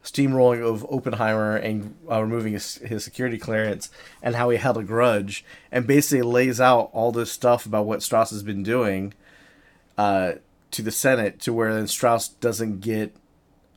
steamrolling 0.03 0.63
of 0.63 0.85
Oppenheimer 0.85 1.57
and 1.57 1.93
uh, 2.09 2.21
removing 2.21 2.53
his, 2.53 2.75
his 2.75 3.03
security 3.03 3.37
clearance 3.37 3.89
and 4.21 4.35
how 4.35 4.49
he 4.49 4.57
held 4.57 4.77
a 4.77 4.83
grudge 4.83 5.43
and 5.69 5.85
basically 5.85 6.21
lays 6.21 6.61
out 6.61 6.89
all 6.93 7.11
this 7.11 7.29
stuff 7.29 7.65
about 7.65 7.85
what 7.85 8.01
Strauss 8.01 8.29
has 8.29 8.41
been 8.41 8.63
doing 8.63 9.13
uh, 9.97 10.33
to 10.71 10.81
the 10.81 10.91
Senate 10.91 11.39
to 11.41 11.53
where 11.53 11.73
then 11.73 11.87
Strauss 11.87 12.27
doesn't 12.27 12.81
get 12.81 13.15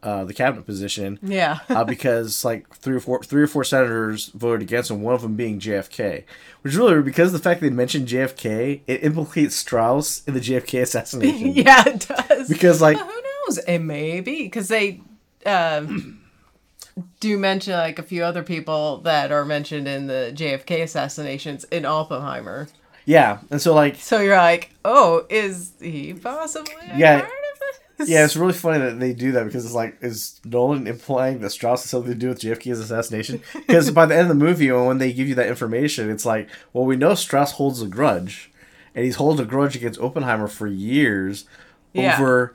uh, 0.02 0.24
the 0.24 0.32
cabinet 0.32 0.64
position 0.64 1.18
Yeah. 1.22 1.58
uh, 1.68 1.84
because 1.84 2.44
like 2.44 2.74
three 2.74 2.96
or 2.96 3.00
four 3.00 3.22
three 3.22 3.42
or 3.42 3.46
four 3.46 3.64
senators 3.64 4.28
voted 4.28 4.62
against 4.62 4.90
him. 4.90 5.02
One 5.02 5.14
of 5.14 5.22
them 5.22 5.36
being 5.36 5.60
JFK, 5.60 6.24
which 6.62 6.74
really 6.74 7.02
because 7.02 7.28
of 7.28 7.32
the 7.34 7.38
fact 7.38 7.60
they 7.60 7.70
mentioned 7.70 8.08
JFK, 8.08 8.80
it 8.86 9.04
implicates 9.04 9.56
Strauss 9.56 10.24
in 10.24 10.34
the 10.34 10.40
JFK 10.40 10.82
assassination. 10.82 11.48
yeah, 11.54 11.84
it 11.86 12.06
does. 12.08 12.48
Because 12.48 12.80
like 12.80 12.96
Who 12.98 13.22
knows? 13.46 13.58
It 13.58 13.78
may 13.80 14.20
be 14.20 14.44
because 14.44 14.68
they. 14.68 15.02
Um, 15.46 16.16
do 17.20 17.38
mention 17.38 17.74
like 17.74 17.98
a 17.98 18.02
few 18.02 18.24
other 18.24 18.42
people 18.42 18.98
that 19.02 19.32
are 19.32 19.44
mentioned 19.44 19.86
in 19.88 20.06
the 20.06 20.32
JFK 20.34 20.82
assassinations 20.82 21.64
in 21.64 21.84
Oppenheimer. 21.84 22.68
Yeah, 23.10 23.38
and 23.50 23.60
so 23.60 23.74
like 23.74 23.96
So 23.96 24.20
you're 24.20 24.36
like, 24.36 24.70
oh, 24.84 25.26
is 25.28 25.72
he 25.80 26.12
possibly 26.14 26.72
Yeah. 26.96 27.20
part 27.22 27.24
of 27.32 27.98
this? 27.98 28.08
Yeah, 28.08 28.24
it's 28.24 28.36
really 28.42 28.52
funny 28.52 28.78
that 28.78 29.00
they 29.00 29.12
do 29.12 29.32
that 29.32 29.46
because 29.46 29.64
it's 29.64 29.74
like, 29.74 29.96
is 30.00 30.40
Nolan 30.44 30.86
implying 30.86 31.40
that 31.40 31.50
Strauss 31.50 31.82
has 31.82 31.90
something 31.90 32.12
to 32.12 32.16
do 32.18 32.28
with 32.28 32.40
JFK's 32.40 32.78
assassination? 32.78 33.42
Because 33.66 33.90
by 33.90 34.06
the 34.06 34.14
end 34.14 34.30
of 34.30 34.38
the 34.38 34.44
movie, 34.46 34.70
when 34.70 34.98
they 34.98 35.12
give 35.12 35.26
you 35.26 35.34
that 35.34 35.48
information, 35.48 36.08
it's 36.08 36.24
like, 36.24 36.48
well, 36.72 36.84
we 36.84 36.94
know 36.94 37.14
Strauss 37.16 37.52
holds 37.52 37.82
a 37.82 37.88
grudge, 37.88 38.52
and 38.94 39.04
he's 39.04 39.16
holding 39.16 39.44
a 39.44 39.48
grudge 39.48 39.74
against 39.74 39.98
Oppenheimer 40.00 40.46
for 40.46 40.68
years 40.68 41.46
Yeah. 41.92 42.14
over 42.14 42.54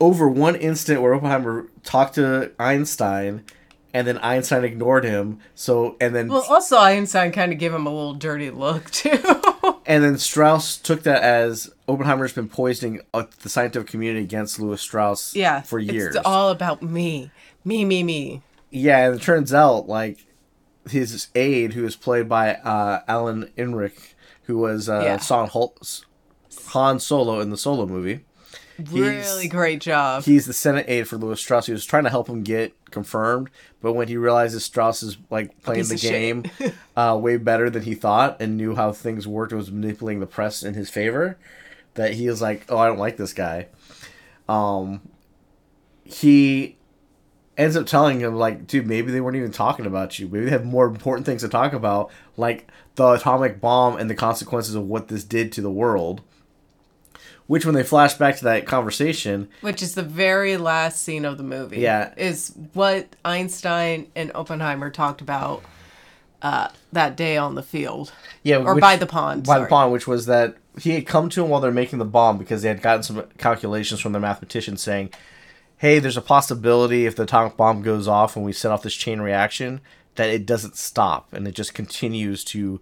over 0.00 0.28
one 0.28 0.54
instant 0.56 1.00
where 1.00 1.14
Oppenheimer 1.14 1.66
talked 1.82 2.16
to 2.16 2.50
Einstein, 2.58 3.42
and 3.94 4.06
then 4.06 4.18
Einstein 4.18 4.64
ignored 4.64 5.04
him. 5.04 5.38
So 5.54 5.96
and 5.98 6.14
then 6.14 6.28
Well, 6.28 6.44
also 6.50 6.76
Einstein 6.76 7.32
kind 7.32 7.52
of 7.52 7.58
gave 7.58 7.72
him 7.72 7.86
a 7.86 7.90
little 7.90 8.12
dirty 8.14 8.50
look 8.50 8.90
too. 8.90 9.18
and 9.86 10.02
then 10.02 10.18
Strauss 10.18 10.76
took 10.76 11.02
that 11.04 11.22
as 11.22 11.72
Oppenheimer's 11.88 12.32
been 12.32 12.48
poisoning 12.48 13.00
uh, 13.12 13.24
the 13.42 13.48
scientific 13.48 13.88
community 13.88 14.24
against 14.24 14.58
Lewis 14.58 14.80
Strauss 14.82 15.34
yeah, 15.34 15.62
for 15.62 15.78
years. 15.78 16.16
It's 16.16 16.26
all 16.26 16.50
about 16.50 16.82
me, 16.82 17.30
me, 17.64 17.84
me, 17.84 18.02
me. 18.02 18.42
Yeah, 18.70 19.06
and 19.06 19.14
it 19.16 19.22
turns 19.22 19.52
out 19.54 19.88
like 19.88 20.24
his 20.88 21.28
aide, 21.34 21.72
who 21.74 21.82
was 21.82 21.96
played 21.96 22.28
by 22.28 22.54
uh, 22.54 23.00
Alden 23.08 23.50
Ehrenreich, 23.56 24.14
who 24.44 24.58
was 24.58 24.88
uh, 24.88 25.00
Yeah. 25.04 25.18
Son 25.18 25.48
Hol- 25.48 25.76
Han 26.68 27.00
Solo 27.00 27.40
in 27.40 27.50
the 27.50 27.56
Solo 27.56 27.86
movie. 27.86 28.24
Really 28.78 29.48
great 29.48 29.80
job. 29.80 30.24
He's 30.24 30.46
the 30.46 30.52
Senate 30.52 30.86
aide 30.88 31.06
for 31.06 31.16
Lewis 31.16 31.40
Strauss. 31.40 31.66
He 31.66 31.72
was 31.72 31.84
trying 31.84 32.04
to 32.04 32.10
help 32.10 32.28
him 32.28 32.42
get 32.42 32.74
confirmed, 32.90 33.50
but 33.80 33.92
when 33.92 34.08
he 34.08 34.16
realizes 34.16 34.64
Strauss 34.64 35.02
is 35.02 35.16
like 35.30 35.60
playing 35.62 35.86
the 35.86 35.96
game 35.96 36.44
uh, 36.96 37.18
way 37.20 37.36
better 37.36 37.70
than 37.70 37.82
he 37.82 37.94
thought 37.94 38.40
and 38.40 38.56
knew 38.56 38.74
how 38.74 38.92
things 38.92 39.26
worked 39.26 39.52
and 39.52 39.58
was 39.58 39.70
manipulating 39.70 40.20
the 40.20 40.26
press 40.26 40.62
in 40.62 40.74
his 40.74 40.90
favor, 40.90 41.36
that 41.94 42.14
he 42.14 42.28
was 42.28 42.42
like, 42.42 42.64
"Oh, 42.68 42.78
I 42.78 42.86
don't 42.86 42.98
like 42.98 43.16
this 43.16 43.32
guy." 43.32 43.68
Um, 44.48 45.00
he 46.04 46.76
ends 47.56 47.76
up 47.76 47.86
telling 47.86 48.20
him 48.20 48.34
like, 48.34 48.66
"Dude, 48.66 48.86
maybe 48.86 49.12
they 49.12 49.20
weren't 49.20 49.36
even 49.36 49.52
talking 49.52 49.86
about 49.86 50.18
you. 50.18 50.28
Maybe 50.28 50.46
they 50.46 50.50
have 50.50 50.64
more 50.64 50.86
important 50.86 51.26
things 51.26 51.42
to 51.42 51.48
talk 51.48 51.72
about, 51.72 52.10
like 52.36 52.68
the 52.96 53.12
atomic 53.12 53.60
bomb 53.60 53.96
and 53.96 54.10
the 54.10 54.14
consequences 54.14 54.74
of 54.74 54.86
what 54.86 55.08
this 55.08 55.22
did 55.22 55.52
to 55.52 55.60
the 55.60 55.70
world." 55.70 56.22
Which, 57.46 57.66
when 57.66 57.74
they 57.74 57.82
flash 57.82 58.14
back 58.14 58.36
to 58.38 58.44
that 58.44 58.66
conversation, 58.66 59.48
Which 59.60 59.82
is 59.82 59.94
the 59.94 60.02
very 60.02 60.56
last 60.56 61.02
scene 61.02 61.24
of 61.26 61.36
the 61.36 61.42
movie. 61.44 61.78
Yeah. 61.78 62.14
Is 62.16 62.54
what 62.72 63.16
Einstein 63.24 64.10
and 64.16 64.32
Oppenheimer 64.34 64.90
talked 64.90 65.20
about 65.20 65.62
uh, 66.40 66.68
that 66.92 67.16
day 67.16 67.36
on 67.36 67.54
the 67.54 67.62
field. 67.62 68.12
Yeah, 68.42 68.58
Or 68.58 68.74
which- 68.74 68.82
by 68.82 68.96
the 68.96 69.06
pond, 69.06 69.44
By 69.44 69.58
the 69.58 69.66
pond, 69.66 69.92
which 69.92 70.06
was 70.06 70.26
that 70.26 70.56
he 70.80 70.90
had 70.92 71.06
come 71.06 71.28
to 71.30 71.44
him 71.44 71.50
while 71.50 71.60
they're 71.60 71.70
making 71.70 71.98
the 71.98 72.04
bomb 72.04 72.38
because 72.38 72.62
they 72.62 72.68
had 72.68 72.82
gotten 72.82 73.02
some 73.02 73.22
calculations 73.38 74.00
from 74.00 74.12
their 74.12 74.20
mathematician 74.20 74.76
saying, 74.76 75.10
"Hey, 75.78 75.98
there's 75.98 76.16
a 76.16 76.22
possibility 76.22 77.06
if 77.06 77.14
the 77.14 77.22
atomic 77.24 77.56
bomb 77.56 77.82
goes 77.82 78.08
off 78.08 78.36
and 78.36 78.44
we 78.44 78.52
set 78.52 78.72
off 78.72 78.82
this 78.82 78.94
chain 78.94 79.20
reaction 79.20 79.80
that 80.16 80.30
it 80.30 80.46
doesn't 80.46 80.76
stop 80.76 81.32
and 81.32 81.46
it 81.46 81.54
just 81.54 81.74
continues 81.74 82.42
to 82.44 82.80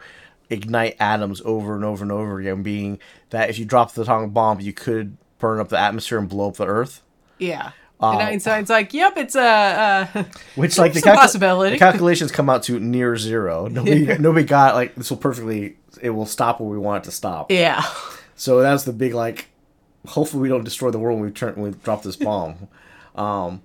ignite 0.53 0.97
atoms 1.01 1.41
over 1.45 1.75
and 1.75 1.85
over 1.85 2.03
and 2.05 2.13
over 2.13 2.39
again. 2.39 2.63
Being 2.63 2.99
that 3.31 3.51
if 3.51 3.59
you 3.59 3.65
drop 3.65 3.93
the 3.95 4.03
atomic 4.03 4.33
bomb, 4.33 4.61
you 4.61 4.73
could 4.73 5.17
burn 5.39 5.59
up 5.61 5.69
the 5.69 5.79
atmosphere 5.79 6.19
and 6.19 6.29
blow 6.29 6.49
up 6.49 6.57
the 6.57 6.67
Earth." 6.67 7.03
Yeah. 7.39 7.73
Uh, 8.01 8.13
and 8.15 8.23
Einstein's 8.23 8.69
like, 8.69 8.93
yep, 8.93 9.17
it's 9.17 9.37
a. 9.37 9.41
Uh, 10.15 10.25
Which 10.57 10.77
like 10.77 10.93
the, 10.95 11.01
calcu- 11.01 11.15
possibility. 11.15 11.77
the 11.77 11.79
calculations 11.79 12.33
come 12.33 12.51
out 12.51 12.65
to 12.65 12.81
near 12.81 13.17
zero. 13.17 13.67
Nobody, 13.71 14.19
nobody 14.19 14.45
got 14.45 14.75
like 14.75 14.95
this 14.97 15.09
will 15.11 15.19
perfectly. 15.19 15.77
It 16.01 16.11
will 16.11 16.27
stop 16.27 16.61
where 16.61 16.69
we 16.69 16.79
want 16.79 17.05
it 17.05 17.11
to 17.11 17.13
stop. 17.13 17.51
yeah. 17.51 17.83
So 18.35 18.61
that's 18.61 18.83
the 18.85 18.93
big 18.93 19.15
like. 19.15 19.49
Hopefully, 20.09 20.43
we 20.43 20.49
don't 20.49 20.65
destroy 20.65 20.91
the 20.91 20.99
world 20.99 21.21
when 21.21 21.29
we 21.29 21.33
turn 21.33 21.55
when 21.55 21.71
we 21.71 21.79
drop 21.79 22.03
this 22.03 22.17
bomb. 22.17 22.67
um, 23.15 23.63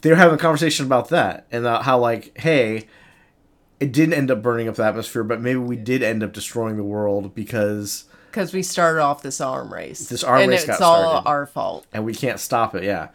they're 0.00 0.14
having 0.14 0.34
a 0.36 0.38
conversation 0.38 0.86
about 0.86 1.08
that 1.08 1.46
and 1.50 1.66
how 1.66 1.98
like, 1.98 2.38
hey, 2.38 2.86
it 3.80 3.92
didn't 3.92 4.14
end 4.14 4.30
up 4.30 4.42
burning 4.42 4.68
up 4.68 4.76
the 4.76 4.84
atmosphere, 4.84 5.22
but 5.24 5.40
maybe 5.40 5.58
we 5.58 5.76
did 5.76 6.02
end 6.02 6.22
up 6.22 6.32
destroying 6.32 6.76
the 6.76 6.84
world 6.84 7.34
because 7.34 8.04
Because 8.30 8.52
we 8.52 8.62
started 8.62 9.00
off 9.02 9.22
this 9.22 9.40
arm 9.40 9.72
race. 9.72 10.08
This 10.08 10.24
arm 10.24 10.42
and 10.42 10.50
race 10.50 10.68
it's 10.68 10.80
all 10.80 11.10
started. 11.10 11.28
our 11.28 11.46
fault. 11.46 11.86
and 11.92 12.04
we 12.04 12.14
can't 12.14 12.40
stop 12.40 12.74
it. 12.74 12.84
Yeah, 12.84 13.08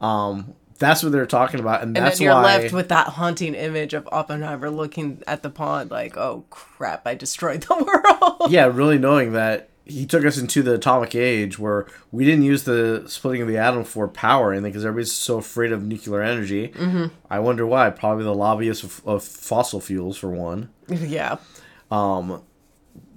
um, 0.00 0.54
that's 0.78 1.02
what 1.02 1.10
they're 1.12 1.26
talking 1.26 1.58
about, 1.60 1.82
and, 1.82 1.96
And 1.96 2.04
that's 2.06 2.18
then 2.18 2.26
you're 2.26 2.34
why 2.34 2.58
left 2.58 2.72
with 2.74 2.88
that 2.90 3.08
haunting 3.08 3.54
image 3.54 3.94
of 3.94 4.06
Oppenheimer 4.12 4.70
looking 4.70 5.22
at 5.26 5.42
the 5.42 5.50
pond 5.50 5.90
like, 5.90 6.16
oh 6.16 6.44
crap, 6.50 7.06
I 7.06 7.14
destroyed 7.14 7.62
the 7.62 7.74
world. 8.40 8.50
yeah, 8.52 8.66
really 8.66 8.98
knowing 8.98 9.32
that 9.32 9.70
he 9.86 10.04
took 10.04 10.24
us 10.24 10.36
into 10.36 10.62
the 10.62 10.74
atomic 10.74 11.14
age 11.14 11.58
where 11.58 11.86
we 12.10 12.24
didn't 12.24 12.42
use 12.42 12.64
the 12.64 13.04
splitting 13.06 13.40
of 13.40 13.48
the 13.48 13.56
atom 13.56 13.84
for 13.84 14.08
power 14.08 14.52
anything 14.52 14.72
because 14.72 14.84
everybody's 14.84 15.12
so 15.12 15.38
afraid 15.38 15.70
of 15.70 15.84
nuclear 15.84 16.20
energy. 16.22 16.68
Mm-hmm. 16.68 17.06
I 17.30 17.38
wonder 17.38 17.64
why. 17.64 17.90
Probably 17.90 18.24
the 18.24 18.34
lobbyists 18.34 18.82
of, 18.82 19.06
of 19.06 19.22
fossil 19.22 19.80
fuels, 19.80 20.18
for 20.18 20.30
one, 20.30 20.70
yeah. 20.88 21.38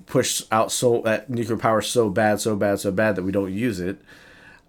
push 0.05 0.43
out 0.51 0.71
so 0.71 1.01
that 1.05 1.29
nuclear 1.29 1.57
power 1.57 1.81
so 1.81 2.09
bad, 2.09 2.39
so 2.39 2.55
bad, 2.55 2.79
so 2.79 2.91
bad 2.91 3.15
that 3.15 3.23
we 3.23 3.31
don't 3.31 3.53
use 3.53 3.79
it. 3.79 3.99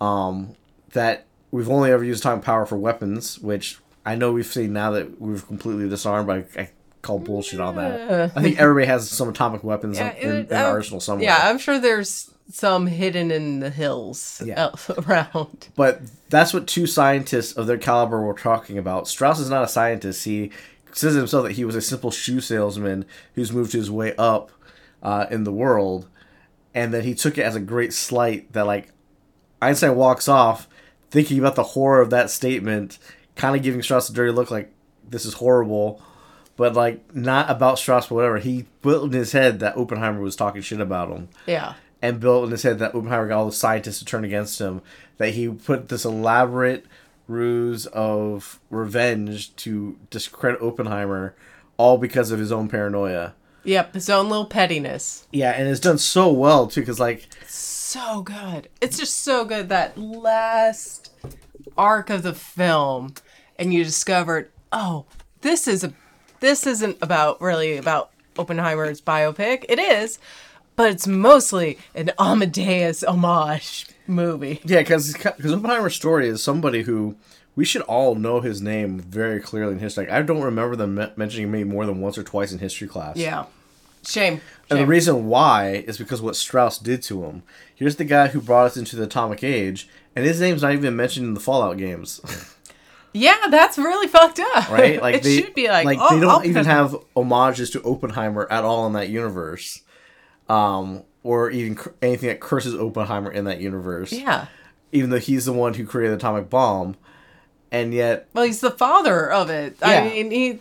Um, 0.00 0.56
that 0.92 1.26
we've 1.50 1.68
only 1.68 1.90
ever 1.90 2.02
used 2.02 2.22
atomic 2.22 2.44
power 2.44 2.64
for 2.64 2.76
weapons, 2.76 3.38
which 3.38 3.78
I 4.06 4.14
know 4.14 4.32
we've 4.32 4.46
seen 4.46 4.72
now 4.72 4.90
that 4.92 5.20
we've 5.20 5.46
completely 5.46 5.88
disarmed. 5.88 6.26
But 6.26 6.48
I, 6.56 6.62
I 6.62 6.70
call 7.02 7.18
bullshit 7.18 7.60
on 7.60 7.76
that. 7.76 8.32
I 8.36 8.42
think 8.42 8.58
everybody 8.60 8.86
has 8.86 9.08
some 9.10 9.28
atomic 9.28 9.64
weapons 9.64 9.98
in, 9.98 10.06
in, 10.16 10.36
it- 10.36 10.48
their 10.48 10.66
arsenal 10.66 11.00
somewhere. 11.00 11.24
Yeah, 11.24 11.38
I'm 11.42 11.58
sure 11.58 11.78
there's 11.78 12.30
some 12.52 12.86
hidden 12.88 13.30
in 13.30 13.60
the 13.60 13.70
hills 13.70 14.42
Yeah. 14.44 14.70
around. 15.06 15.68
But 15.76 16.02
that's 16.30 16.52
what 16.52 16.66
two 16.66 16.86
scientists 16.86 17.52
of 17.52 17.66
their 17.66 17.78
caliber 17.78 18.20
were 18.22 18.34
talking 18.34 18.76
about. 18.76 19.06
Strauss 19.08 19.38
is 19.38 19.48
not 19.50 19.62
a 19.64 19.68
scientist. 19.68 20.24
He 20.24 20.50
says 20.92 21.14
himself 21.14 21.44
that 21.44 21.52
he 21.52 21.64
was 21.64 21.76
a 21.76 21.80
simple 21.80 22.10
shoe 22.10 22.40
salesman 22.40 23.04
who's 23.34 23.52
moved 23.52 23.72
his 23.72 23.88
way 23.90 24.14
up 24.16 24.50
uh, 25.02 25.26
in 25.30 25.44
the 25.44 25.52
world, 25.52 26.08
and 26.74 26.92
that 26.92 27.04
he 27.04 27.14
took 27.14 27.38
it 27.38 27.42
as 27.42 27.54
a 27.54 27.60
great 27.60 27.92
slight 27.92 28.52
that 28.52 28.66
like 28.66 28.88
Einstein 29.62 29.94
walks 29.94 30.26
off 30.28 30.68
thinking 31.10 31.38
about 31.38 31.54
the 31.54 31.62
horror 31.62 32.00
of 32.00 32.10
that 32.10 32.30
statement, 32.30 32.98
kind 33.36 33.54
of 33.56 33.62
giving 33.62 33.82
Strauss 33.82 34.08
a 34.10 34.12
dirty 34.12 34.32
look 34.32 34.50
like 34.50 34.72
this 35.08 35.24
is 35.24 35.34
horrible. 35.34 36.02
But 36.60 36.74
like 36.74 37.14
not 37.14 37.48
about 37.50 37.78
Strauss, 37.78 38.08
but 38.08 38.16
whatever. 38.16 38.36
He 38.38 38.66
built 38.82 39.04
in 39.06 39.12
his 39.12 39.32
head 39.32 39.60
that 39.60 39.78
Oppenheimer 39.78 40.20
was 40.20 40.36
talking 40.36 40.60
shit 40.60 40.78
about 40.78 41.08
him 41.08 41.30
Yeah. 41.46 41.72
and 42.02 42.20
built 42.20 42.44
in 42.44 42.50
his 42.50 42.64
head 42.64 42.78
that 42.80 42.94
Oppenheimer 42.94 43.28
got 43.28 43.38
all 43.38 43.46
the 43.46 43.52
scientists 43.52 44.00
to 44.00 44.04
turn 44.04 44.24
against 44.26 44.58
him. 44.60 44.82
That 45.16 45.30
he 45.30 45.48
put 45.48 45.88
this 45.88 46.04
elaborate 46.04 46.84
ruse 47.26 47.86
of 47.86 48.60
revenge 48.68 49.56
to 49.56 49.96
discredit 50.10 50.60
Oppenheimer, 50.60 51.34
all 51.78 51.96
because 51.96 52.30
of 52.30 52.38
his 52.38 52.52
own 52.52 52.68
paranoia. 52.68 53.32
Yep, 53.64 53.94
his 53.94 54.10
own 54.10 54.28
little 54.28 54.44
pettiness. 54.44 55.26
Yeah, 55.32 55.52
and 55.52 55.66
it's 55.66 55.80
done 55.80 55.96
so 55.96 56.30
well 56.30 56.66
too, 56.66 56.82
because 56.82 57.00
like 57.00 57.26
So 57.46 58.20
good. 58.20 58.68
It's 58.82 58.98
just 58.98 59.16
so 59.22 59.46
good 59.46 59.70
that 59.70 59.96
last 59.96 61.10
arc 61.78 62.10
of 62.10 62.22
the 62.22 62.34
film 62.34 63.14
and 63.58 63.72
you 63.72 63.82
discovered, 63.82 64.50
oh, 64.72 65.06
this 65.40 65.66
is 65.66 65.82
a 65.82 65.94
this 66.40 66.66
isn't 66.66 66.98
about 67.02 67.40
really 67.40 67.76
about 67.76 68.10
Oppenheimer's 68.38 69.00
biopic. 69.00 69.64
It 69.68 69.78
is, 69.78 70.18
but 70.76 70.90
it's 70.90 71.06
mostly 71.06 71.78
an 71.94 72.10
Amadeus 72.18 73.02
homage 73.04 73.86
movie. 74.06 74.60
yeah, 74.64 74.80
because 74.80 75.12
because 75.12 75.52
Oppenheimer's 75.52 75.94
story 75.94 76.28
is 76.28 76.42
somebody 76.42 76.82
who 76.82 77.16
we 77.56 77.64
should 77.64 77.82
all 77.82 78.14
know 78.14 78.40
his 78.40 78.62
name 78.62 79.00
very 79.00 79.40
clearly 79.40 79.72
in 79.72 79.78
history. 79.78 80.06
Like, 80.06 80.14
I 80.14 80.22
don't 80.22 80.40
remember 80.42 80.76
them 80.76 80.94
mentioning 81.16 81.50
me 81.50 81.64
more 81.64 81.84
than 81.84 82.00
once 82.00 82.16
or 82.16 82.22
twice 82.22 82.52
in 82.52 82.58
history 82.58 82.88
class. 82.88 83.16
Yeah. 83.16 83.46
Shame. 84.06 84.40
And 84.70 84.78
the 84.78 84.86
reason 84.86 85.26
why 85.26 85.84
is 85.86 85.98
because 85.98 86.22
what 86.22 86.36
Strauss 86.36 86.78
did 86.78 87.02
to 87.02 87.24
him. 87.24 87.42
Here's 87.74 87.96
the 87.96 88.04
guy 88.04 88.28
who 88.28 88.40
brought 88.40 88.66
us 88.66 88.76
into 88.76 88.96
the 88.96 89.02
atomic 89.02 89.42
age, 89.44 89.88
and 90.16 90.24
his 90.24 90.40
name's 90.40 90.62
not 90.62 90.72
even 90.72 90.96
mentioned 90.96 91.26
in 91.26 91.34
the 91.34 91.40
Fallout 91.40 91.76
games, 91.76 92.20
yeah, 93.12 93.46
that's 93.50 93.76
really 93.78 94.06
fucked 94.08 94.40
up. 94.40 94.70
right? 94.70 95.00
Like 95.02 95.16
it 95.16 95.22
they 95.22 95.36
should 95.40 95.54
be 95.54 95.68
like, 95.68 95.84
like 95.86 95.98
oh, 96.00 96.14
they 96.14 96.20
don't 96.20 96.30
I'll 96.30 96.46
even 96.46 96.64
have 96.64 96.96
homages 97.16 97.70
to 97.70 97.82
Oppenheimer 97.82 98.46
at 98.50 98.64
all 98.64 98.86
in 98.86 98.92
that 98.94 99.08
universe, 99.08 99.82
um, 100.48 101.02
or 101.22 101.50
even 101.50 101.74
cur- 101.74 101.94
anything 102.02 102.28
that 102.28 102.40
curses 102.40 102.74
Oppenheimer 102.74 103.30
in 103.30 103.44
that 103.44 103.60
universe. 103.60 104.12
Yeah. 104.12 104.46
Even 104.92 105.10
though 105.10 105.18
he's 105.18 105.44
the 105.44 105.52
one 105.52 105.74
who 105.74 105.86
created 105.86 106.12
the 106.12 106.16
atomic 106.16 106.50
bomb, 106.50 106.96
and 107.70 107.94
yet 107.94 108.28
Well, 108.34 108.44
he's 108.44 108.60
the 108.60 108.70
father 108.72 109.30
of 109.30 109.48
it. 109.50 109.76
Yeah. 109.80 109.88
I 109.88 110.08
mean, 110.08 110.30
he. 110.30 110.58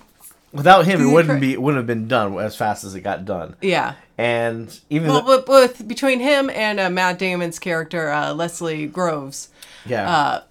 without 0.54 0.86
him, 0.86 1.02
it 1.02 1.12
wouldn't 1.12 1.41
be 1.41 1.54
it 1.54 1.62
wouldn't 1.62 1.80
have 1.80 1.88
been 1.88 2.08
done 2.08 2.38
as 2.38 2.56
fast 2.56 2.84
as 2.84 2.93
it 2.95 3.02
got 3.02 3.26
done. 3.26 3.56
Yeah. 3.62 3.95
And 4.18 4.78
even 4.89 5.08
Well, 5.10 5.22
though, 5.22 5.62
with 5.62 5.88
between 5.88 6.20
him 6.20 6.50
and 6.50 6.80
uh, 6.80 6.89
Matt 6.89 7.18
Damon's 7.20 7.58
character 7.58 8.12
uh, 8.12 8.34
Leslie 8.34 8.86
Groves, 8.86 9.50
yeah, 9.86 10.10
uh, 10.10 10.43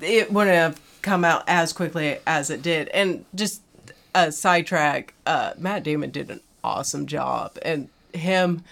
it 0.00 0.30
wouldn't 0.30 0.54
have 0.54 0.78
come 1.02 1.24
out 1.24 1.44
as 1.46 1.72
quickly 1.72 2.18
as 2.26 2.50
it 2.50 2.62
did. 2.62 2.88
And 2.88 3.24
just 3.34 3.62
a 4.14 4.32
sidetrack, 4.32 5.14
uh, 5.26 5.52
Matt 5.58 5.84
Damon 5.84 6.10
did 6.10 6.30
an 6.30 6.40
awesome 6.64 7.06
job, 7.06 7.56
and 7.62 7.88
him 8.12 8.64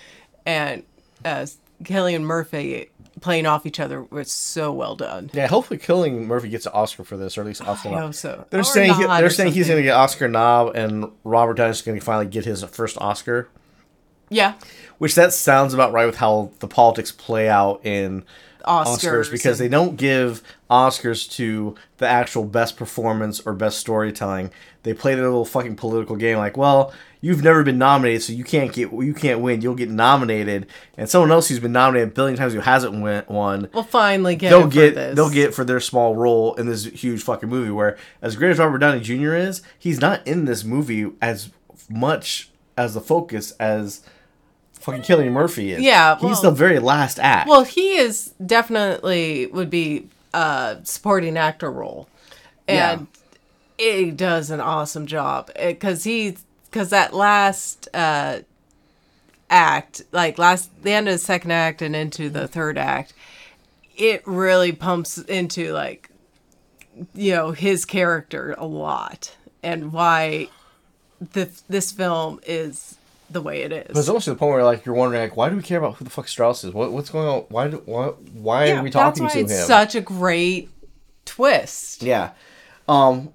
and 0.45 0.83
uh, 1.24 1.47
Cillian 1.83 2.22
Murphy 2.22 2.89
playing 3.20 3.47
off 3.47 3.64
each 3.64 3.81
other 3.81 4.03
was 4.03 4.31
so 4.31 4.72
well 4.72 4.95
done. 4.97 5.31
Yeah, 5.33 5.47
hopefully, 5.47 5.79
Cillian 5.79 6.27
Murphy 6.27 6.49
gets 6.49 6.66
an 6.66 6.72
Oscar 6.74 7.05
for 7.05 7.16
this, 7.16 7.37
or 7.37 7.43
at 7.43 7.47
least 7.47 7.62
Oscar. 7.62 7.91
I 7.91 8.01
hope 8.01 8.14
so. 8.14 8.45
They're 8.51 8.61
Or 8.61 8.64
saying 8.64 8.95
he, 8.95 9.05
they're 9.07 9.31
saying 9.31 9.53
he's 9.53 9.68
going 9.68 9.79
to 9.79 9.83
get 9.83 9.95
Oscar 9.95 10.29
knob, 10.29 10.74
and 10.77 11.11
Robert 11.24 11.55
Downey's 11.57 11.83
going 11.83 11.99
to 11.99 12.05
finally 12.05 12.27
get 12.27 12.45
his 12.45 12.62
first 12.64 12.99
Oscar. 13.01 13.49
Yeah, 14.29 14.55
Which 14.99 15.14
that 15.14 15.33
sounds 15.33 15.72
about 15.72 15.93
right 15.93 16.05
with 16.07 16.16
how 16.16 16.51
the 16.59 16.66
politics 16.66 17.12
play 17.12 17.49
out 17.49 17.81
in 17.87 18.24
Oscars, 18.66 18.97
Oscars 18.99 19.31
because 19.31 19.59
they 19.59 19.68
don't 19.68 19.97
give 19.97 20.43
Oscars 20.71 21.31
to 21.33 21.75
the 21.99 22.07
actual 22.07 22.45
best 22.45 22.77
performance 22.77 23.41
or 23.41 23.53
best 23.53 23.79
storytelling. 23.79 24.51
They 24.83 24.95
play 24.95 25.14
their 25.14 25.25
little 25.25 25.45
fucking 25.45 25.77
political 25.77 26.17
game 26.17 26.39
like, 26.39 26.57
well, 26.57 26.93
you've 27.21 27.43
never 27.43 27.62
been 27.62 27.79
nominated, 27.79 28.23
so 28.23 28.33
you 28.33 28.45
can't 28.45 28.73
get 28.73 28.93
you 28.93 29.14
can't 29.14 29.41
win. 29.41 29.61
You'll 29.61 29.75
get 29.75 29.91
nominated, 29.91 30.67
and 30.97 31.09
someone 31.09 31.31
else 31.33 31.49
who's 31.49 31.59
been 31.61 31.73
nominated 31.73 32.09
a 32.11 32.12
billion 32.12 32.37
times 32.39 32.53
who 32.53 32.61
hasn't 32.61 33.01
win, 33.01 33.25
won. 33.29 33.69
We'll 33.73 33.83
finally 33.83 34.37
get 34.37 34.51
They'll 34.51 34.67
get 34.69 34.95
this. 34.95 35.17
they'll 35.17 35.31
get 35.31 35.55
for 35.55 35.64
their 35.64 35.81
small 35.81 36.14
role 36.14 36.55
in 36.55 36.67
this 36.67 36.85
huge 36.85 37.23
fucking 37.23 37.49
movie. 37.49 37.71
Where 37.71 37.97
as 38.23 38.37
great 38.37 38.51
as 38.51 38.59
Robert 38.59 38.79
Downey 38.79 39.01
Jr. 39.01 39.35
is, 39.35 39.62
he's 39.79 40.01
not 40.01 40.27
in 40.27 40.45
this 40.45 40.62
movie 40.64 41.11
as 41.21 41.51
much 41.89 42.51
as 42.77 42.95
the 42.95 43.01
focus 43.01 43.53
as 43.53 44.03
fucking 44.75 45.03
Cillian 45.03 45.33
Murphy 45.33 45.73
is. 45.73 45.81
Yeah, 45.83 46.19
he's 46.19 46.41
the 46.43 46.51
very 46.51 46.79
last 46.79 47.19
act. 47.19 47.49
Well, 47.49 47.64
he 47.64 47.97
is 47.97 48.35
definitely 48.45 49.47
would 49.47 49.71
be 49.71 50.09
a 50.37 50.80
supporting 50.84 51.37
actor 51.37 51.70
role, 51.70 52.09
and 52.68 53.07
he 53.78 54.11
does 54.11 54.51
an 54.51 54.61
awesome 54.61 55.07
job. 55.07 55.51
Because 55.59 56.05
he 56.05 56.37
because 56.66 56.91
that 56.91 57.14
last 57.14 57.89
uh, 57.95 58.41
act, 59.49 60.03
like 60.12 60.39
last 60.39 60.82
the 60.82 60.93
end 60.93 61.09
of 61.09 61.14
the 61.14 61.18
second 61.18 61.53
act 61.53 61.80
and 61.80 61.97
into 61.97 62.28
the 62.28 62.47
third 62.47 62.76
act, 62.76 63.14
it 63.97 64.22
really 64.26 64.72
pumps 64.72 65.18
into 65.18 65.72
like 65.72 66.11
you 67.14 67.32
know 67.32 67.51
his 67.53 67.84
character 67.84 68.55
a 68.59 68.66
lot 68.66 69.37
and 69.62 69.93
why 69.93 70.49
the 71.32 71.51
this 71.68 71.93
film 71.93 72.41
is 72.47 72.97
the 73.31 73.41
way 73.43 73.62
it 73.62 73.72
is. 73.72 73.87
But 73.89 73.99
it's 73.99 74.09
almost 74.09 74.24
to 74.27 74.31
the 74.31 74.37
point 74.37 74.53
where 74.55 74.64
like 74.64 74.85
you're 74.87 74.95
wondering 74.95 75.20
like 75.22 75.37
why 75.37 75.49
do 75.49 75.57
we 75.57 75.62
care 75.62 75.79
about 75.79 75.97
who 75.97 76.05
the 76.05 76.11
fuck 76.11 76.29
Strauss 76.29 76.64
is? 76.64 76.72
What 76.72 76.93
what's 76.93 77.11
going 77.11 77.27
on? 77.27 77.41
Why 77.49 77.68
do 77.68 77.83
why 77.85 78.07
why 78.35 78.70
are 78.72 78.83
we 78.83 78.91
talking 78.91 79.24
that's 79.24 79.35
to 79.35 79.39
why 79.41 79.45
him? 79.45 79.51
it's 79.51 79.66
such 79.66 79.95
a 79.95 80.01
great 80.01 80.70
twist. 81.24 82.03
yeah. 82.03 82.33
Um 82.89 83.33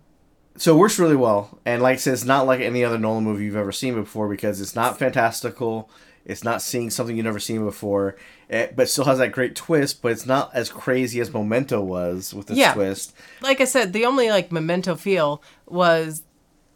so 0.58 0.76
it 0.76 0.80
works 0.80 1.00
really 1.00 1.16
well. 1.16 1.60
And 1.66 1.82
like 1.82 1.94
I 1.94 1.98
said, 1.98 2.14
it's 2.14 2.26
not 2.26 2.46
like 2.46 2.60
any 2.60 2.84
other 2.84 2.98
Nolan 3.00 3.24
movie 3.24 3.46
you've 3.46 3.56
ever 3.56 3.72
seen 3.72 3.96
before 3.96 4.30
because 4.30 4.62
it's 4.62 4.76
not 4.76 5.00
fantastical. 5.00 5.89
It's 6.24 6.44
not 6.44 6.62
seeing 6.62 6.92
something 6.92 7.16
you've 7.16 7.26
never 7.26 7.39
seen 7.39 7.66
before. 7.66 8.16
It, 8.48 8.76
but 8.76 8.88
still 8.89 9.06
has 9.06 9.18
that 9.18 9.32
great 9.32 9.56
twist, 9.56 10.02
but 10.04 10.12
it's 10.12 10.26
not 10.28 10.52
as 10.54 10.70
crazy 10.70 11.20
as 11.20 11.34
Memento 11.34 11.82
was 11.82 12.32
with 12.34 12.48
this 12.48 12.58
Yeah. 12.58 12.74
twist. 12.74 13.16
Like 13.42 13.60
I 13.60 13.64
said, 13.66 13.92
the 13.94 14.06
only 14.06 14.30
like 14.30 14.52
memento 14.52 14.96
feel 14.96 15.42
was 15.66 16.22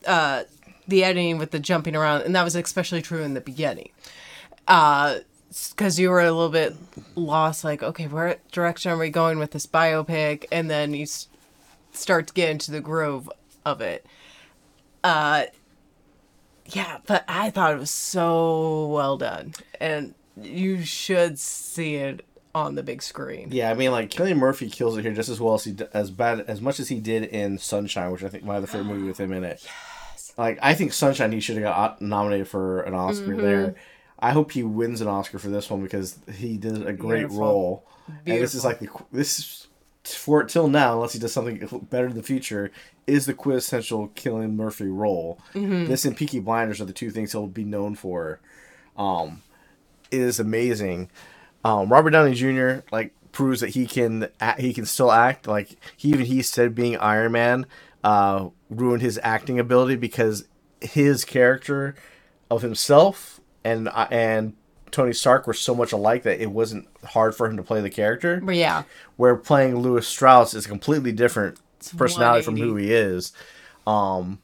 uh 0.07 0.43
the 0.87 1.03
editing 1.03 1.37
with 1.37 1.51
the 1.51 1.59
jumping 1.59 1.95
around, 1.95 2.21
and 2.23 2.35
that 2.35 2.43
was 2.43 2.55
especially 2.55 3.01
true 3.01 3.21
in 3.23 3.33
the 3.33 3.41
beginning. 3.41 3.89
Uh 4.67 5.19
because 5.71 5.97
you 5.97 6.09
were 6.09 6.19
a 6.19 6.31
little 6.33 6.49
bit 6.49 6.75
lost, 7.15 7.63
like, 7.63 7.81
okay, 7.81 8.07
where 8.07 8.37
direction 8.51 8.91
are 8.91 8.97
we 8.97 9.09
going 9.09 9.39
with 9.39 9.51
this 9.51 9.65
biopic? 9.65 10.43
And 10.51 10.69
then 10.69 10.93
you 10.93 11.03
s- 11.03 11.29
start 11.93 12.27
to 12.27 12.33
get 12.33 12.49
into 12.49 12.71
the 12.71 12.81
groove 12.81 13.29
of 13.63 13.79
it. 13.79 14.05
Uh, 15.01 15.43
yeah, 16.65 16.97
but 17.05 17.23
I 17.29 17.51
thought 17.51 17.71
it 17.73 17.79
was 17.79 17.91
so 17.91 18.87
well 18.87 19.17
done, 19.17 19.53
and 19.79 20.13
you 20.41 20.83
should 20.83 21.39
see 21.39 21.95
it 21.95 22.25
on 22.53 22.75
the 22.75 22.83
big 22.83 23.01
screen. 23.03 23.49
Yeah, 23.51 23.69
I 23.71 23.75
mean, 23.75 23.91
like 23.91 24.09
Cillian 24.09 24.37
Murphy 24.37 24.69
kills 24.69 24.97
it 24.97 25.03
here 25.03 25.13
just 25.13 25.29
as 25.29 25.39
well 25.39 25.53
as 25.53 25.63
he 25.63 25.71
d- 25.73 25.85
as 25.93 26.09
bad 26.11 26.41
as 26.49 26.59
much 26.59 26.79
as 26.81 26.89
he 26.89 26.99
did 26.99 27.23
in 27.23 27.59
Sunshine, 27.59 28.11
which 28.11 28.23
I 28.23 28.29
think 28.29 28.43
my 28.43 28.55
other 28.57 28.67
favorite 28.67 28.85
movie 28.93 29.07
with 29.07 29.19
him 29.19 29.31
in 29.31 29.43
it. 29.45 29.61
Yes. 29.63 29.71
Like 30.37 30.59
I 30.61 30.73
think 30.73 30.93
Sunshine, 30.93 31.31
he 31.31 31.39
should 31.39 31.55
have 31.57 31.63
got 31.63 32.01
nominated 32.01 32.47
for 32.47 32.81
an 32.81 32.93
Oscar 32.93 33.27
Mm-hmm. 33.27 33.41
there. 33.41 33.75
I 34.19 34.31
hope 34.31 34.51
he 34.53 34.63
wins 34.63 35.01
an 35.01 35.07
Oscar 35.07 35.39
for 35.39 35.49
this 35.49 35.69
one 35.69 35.81
because 35.81 36.17
he 36.37 36.57
did 36.57 36.85
a 36.87 36.93
great 36.93 37.19
Beautiful. 37.21 37.39
role. 37.39 37.85
And 38.25 38.41
this 38.41 38.53
is 38.55 38.63
like 38.65 38.79
the 38.79 38.87
this 39.11 39.39
is- 39.39 39.67
for 40.03 40.39
it 40.41 40.49
till 40.49 40.67
now, 40.67 40.93
unless 40.93 41.13
he 41.13 41.19
does 41.19 41.33
something 41.33 41.57
better 41.89 42.05
in 42.05 42.13
the 42.15 42.21
future, 42.21 42.71
is 43.07 43.25
the 43.25 43.33
quintessential 43.33 44.09
Cillian 44.09 44.53
Murphy 44.55 44.85
role. 44.85 45.39
Mm-hmm. 45.55 45.85
This 45.87 46.05
and 46.05 46.15
Peaky 46.15 46.39
Blinders 46.39 46.79
are 46.79 46.85
the 46.85 46.93
two 46.93 47.09
things 47.09 47.31
he'll 47.31 47.47
be 47.47 47.63
known 47.63 47.95
for. 47.95 48.39
Um, 48.97 49.41
it 50.11 50.19
is 50.21 50.39
amazing. 50.39 51.09
Um, 51.63 51.89
Robert 51.91 52.11
Downey 52.11 52.35
Jr. 52.35 52.81
like 52.91 53.13
proves 53.31 53.61
that 53.61 53.69
he 53.71 53.87
can 53.87 54.27
act, 54.39 54.59
he 54.61 54.75
can 54.75 54.85
still 54.85 55.11
act. 55.11 55.47
Like 55.47 55.75
he 55.97 56.09
even 56.09 56.27
he 56.27 56.43
said 56.43 56.75
being 56.75 56.97
Iron 56.97 57.31
Man 57.31 57.65
uh, 58.05 58.49
ruined 58.69 59.01
his 59.01 59.19
acting 59.23 59.59
ability 59.59 59.95
because 59.95 60.47
his 60.79 61.25
character 61.25 61.95
of 62.51 62.61
himself 62.61 63.41
and 63.63 63.89
uh, 63.89 64.07
and 64.11 64.53
Tony 64.91 65.11
Stark 65.11 65.47
were 65.47 65.53
so 65.55 65.73
much 65.73 65.91
alike 65.91 66.21
that 66.21 66.39
it 66.39 66.51
wasn't 66.51 66.87
hard 67.03 67.35
for 67.35 67.47
him 67.47 67.57
to 67.57 67.63
play 67.63 67.81
the 67.81 67.89
character. 67.89 68.39
But 68.41 68.55
yeah, 68.55 68.83
Where 69.17 69.35
playing 69.35 69.79
Lewis 69.79 70.07
Strauss 70.07 70.53
is 70.53 70.67
a 70.67 70.69
completely 70.69 71.11
different 71.11 71.59
personality 71.97 72.43
from 72.43 72.57
who 72.57 72.75
he 72.75 72.93
is. 72.93 73.33
Um, 73.87 74.39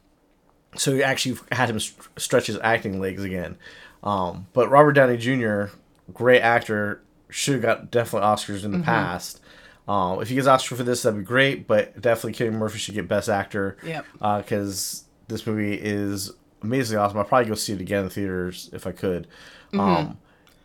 so 0.74 0.92
he 0.94 1.02
actually 1.02 1.38
had 1.52 1.70
him 1.70 1.78
st- 1.78 2.08
stretch 2.16 2.48
his 2.48 2.58
acting 2.62 3.00
legs 3.00 3.22
again. 3.22 3.56
Um, 4.02 4.48
but 4.52 4.70
Robert 4.70 4.92
Downey 4.92 5.16
Jr., 5.16 5.66
great 6.12 6.40
actor, 6.40 7.00
should 7.28 7.54
have 7.54 7.62
got 7.62 7.90
definitely 7.92 8.26
Oscars 8.26 8.64
in 8.64 8.72
the 8.72 8.78
past. 8.80 9.40
Um, 9.88 10.22
if 10.22 10.28
he 10.28 10.36
gets 10.36 10.46
Oscar 10.46 10.76
for 10.76 10.84
this, 10.84 11.02
that'd 11.02 11.18
be 11.18 11.24
great. 11.24 11.66
But 11.66 12.00
definitely, 12.00 12.34
Cillian 12.34 12.54
Murphy 12.54 12.78
should 12.78 12.94
get 12.94 13.08
Best 13.08 13.28
Actor. 13.28 13.76
Yep. 13.84 14.06
Because 14.38 15.04
this 15.28 15.46
movie 15.46 15.74
is 15.74 16.32
amazingly 16.62 17.02
awesome. 17.02 17.18
I'll 17.18 17.24
probably 17.24 17.48
go 17.48 17.54
see 17.54 17.72
it 17.72 17.80
again 17.80 18.04
in 18.04 18.10
theaters 18.10 18.70
if 18.72 18.86
I 18.86 18.92
could. 18.92 19.26
Um, 19.74 20.18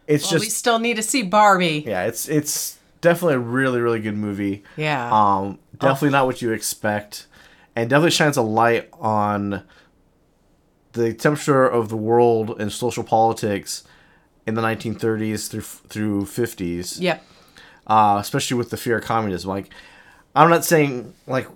it's 0.06 0.30
well, 0.32 0.40
we 0.40 0.50
still 0.50 0.80
need 0.80 0.96
to 0.96 1.04
see 1.04 1.24
Barbie. 1.24 1.84
yeah, 1.86 2.06
it's 2.06 2.28
it's 2.30 2.78
definitely 3.02 3.36
a 3.36 3.40
really 3.40 3.80
really 3.80 4.00
good 4.00 4.18
movie. 4.18 4.64
Yeah. 4.76 5.10
Um, 5.12 5.60
definitely 5.78 6.10
not 6.12 6.26
what 6.26 6.42
you 6.42 6.52
expect, 6.52 7.28
and 7.76 7.90
definitely 7.90 8.12
shines 8.12 8.38
a 8.38 8.42
light 8.42 8.90
on 8.94 9.64
the 10.94 11.14
temperature 11.14 11.66
of 11.66 11.90
the 11.90 11.98
world 11.98 12.60
and 12.60 12.72
social 12.72 13.04
politics 13.04 13.84
in 14.46 14.56
the 14.56 14.62
1930s 14.62 15.50
through 15.50 15.62
through 15.62 16.24
50s. 16.24 17.00
Yep. 17.00 17.24
Uh, 17.88 18.18
especially 18.20 18.58
with 18.58 18.70
the 18.70 18.78
fear 18.78 18.98
of 18.98 19.04
communism. 19.06 19.50
Like, 19.50 19.70
I'm 20.36 20.50
not 20.50 20.66
saying 20.66 21.14
like 21.26 21.48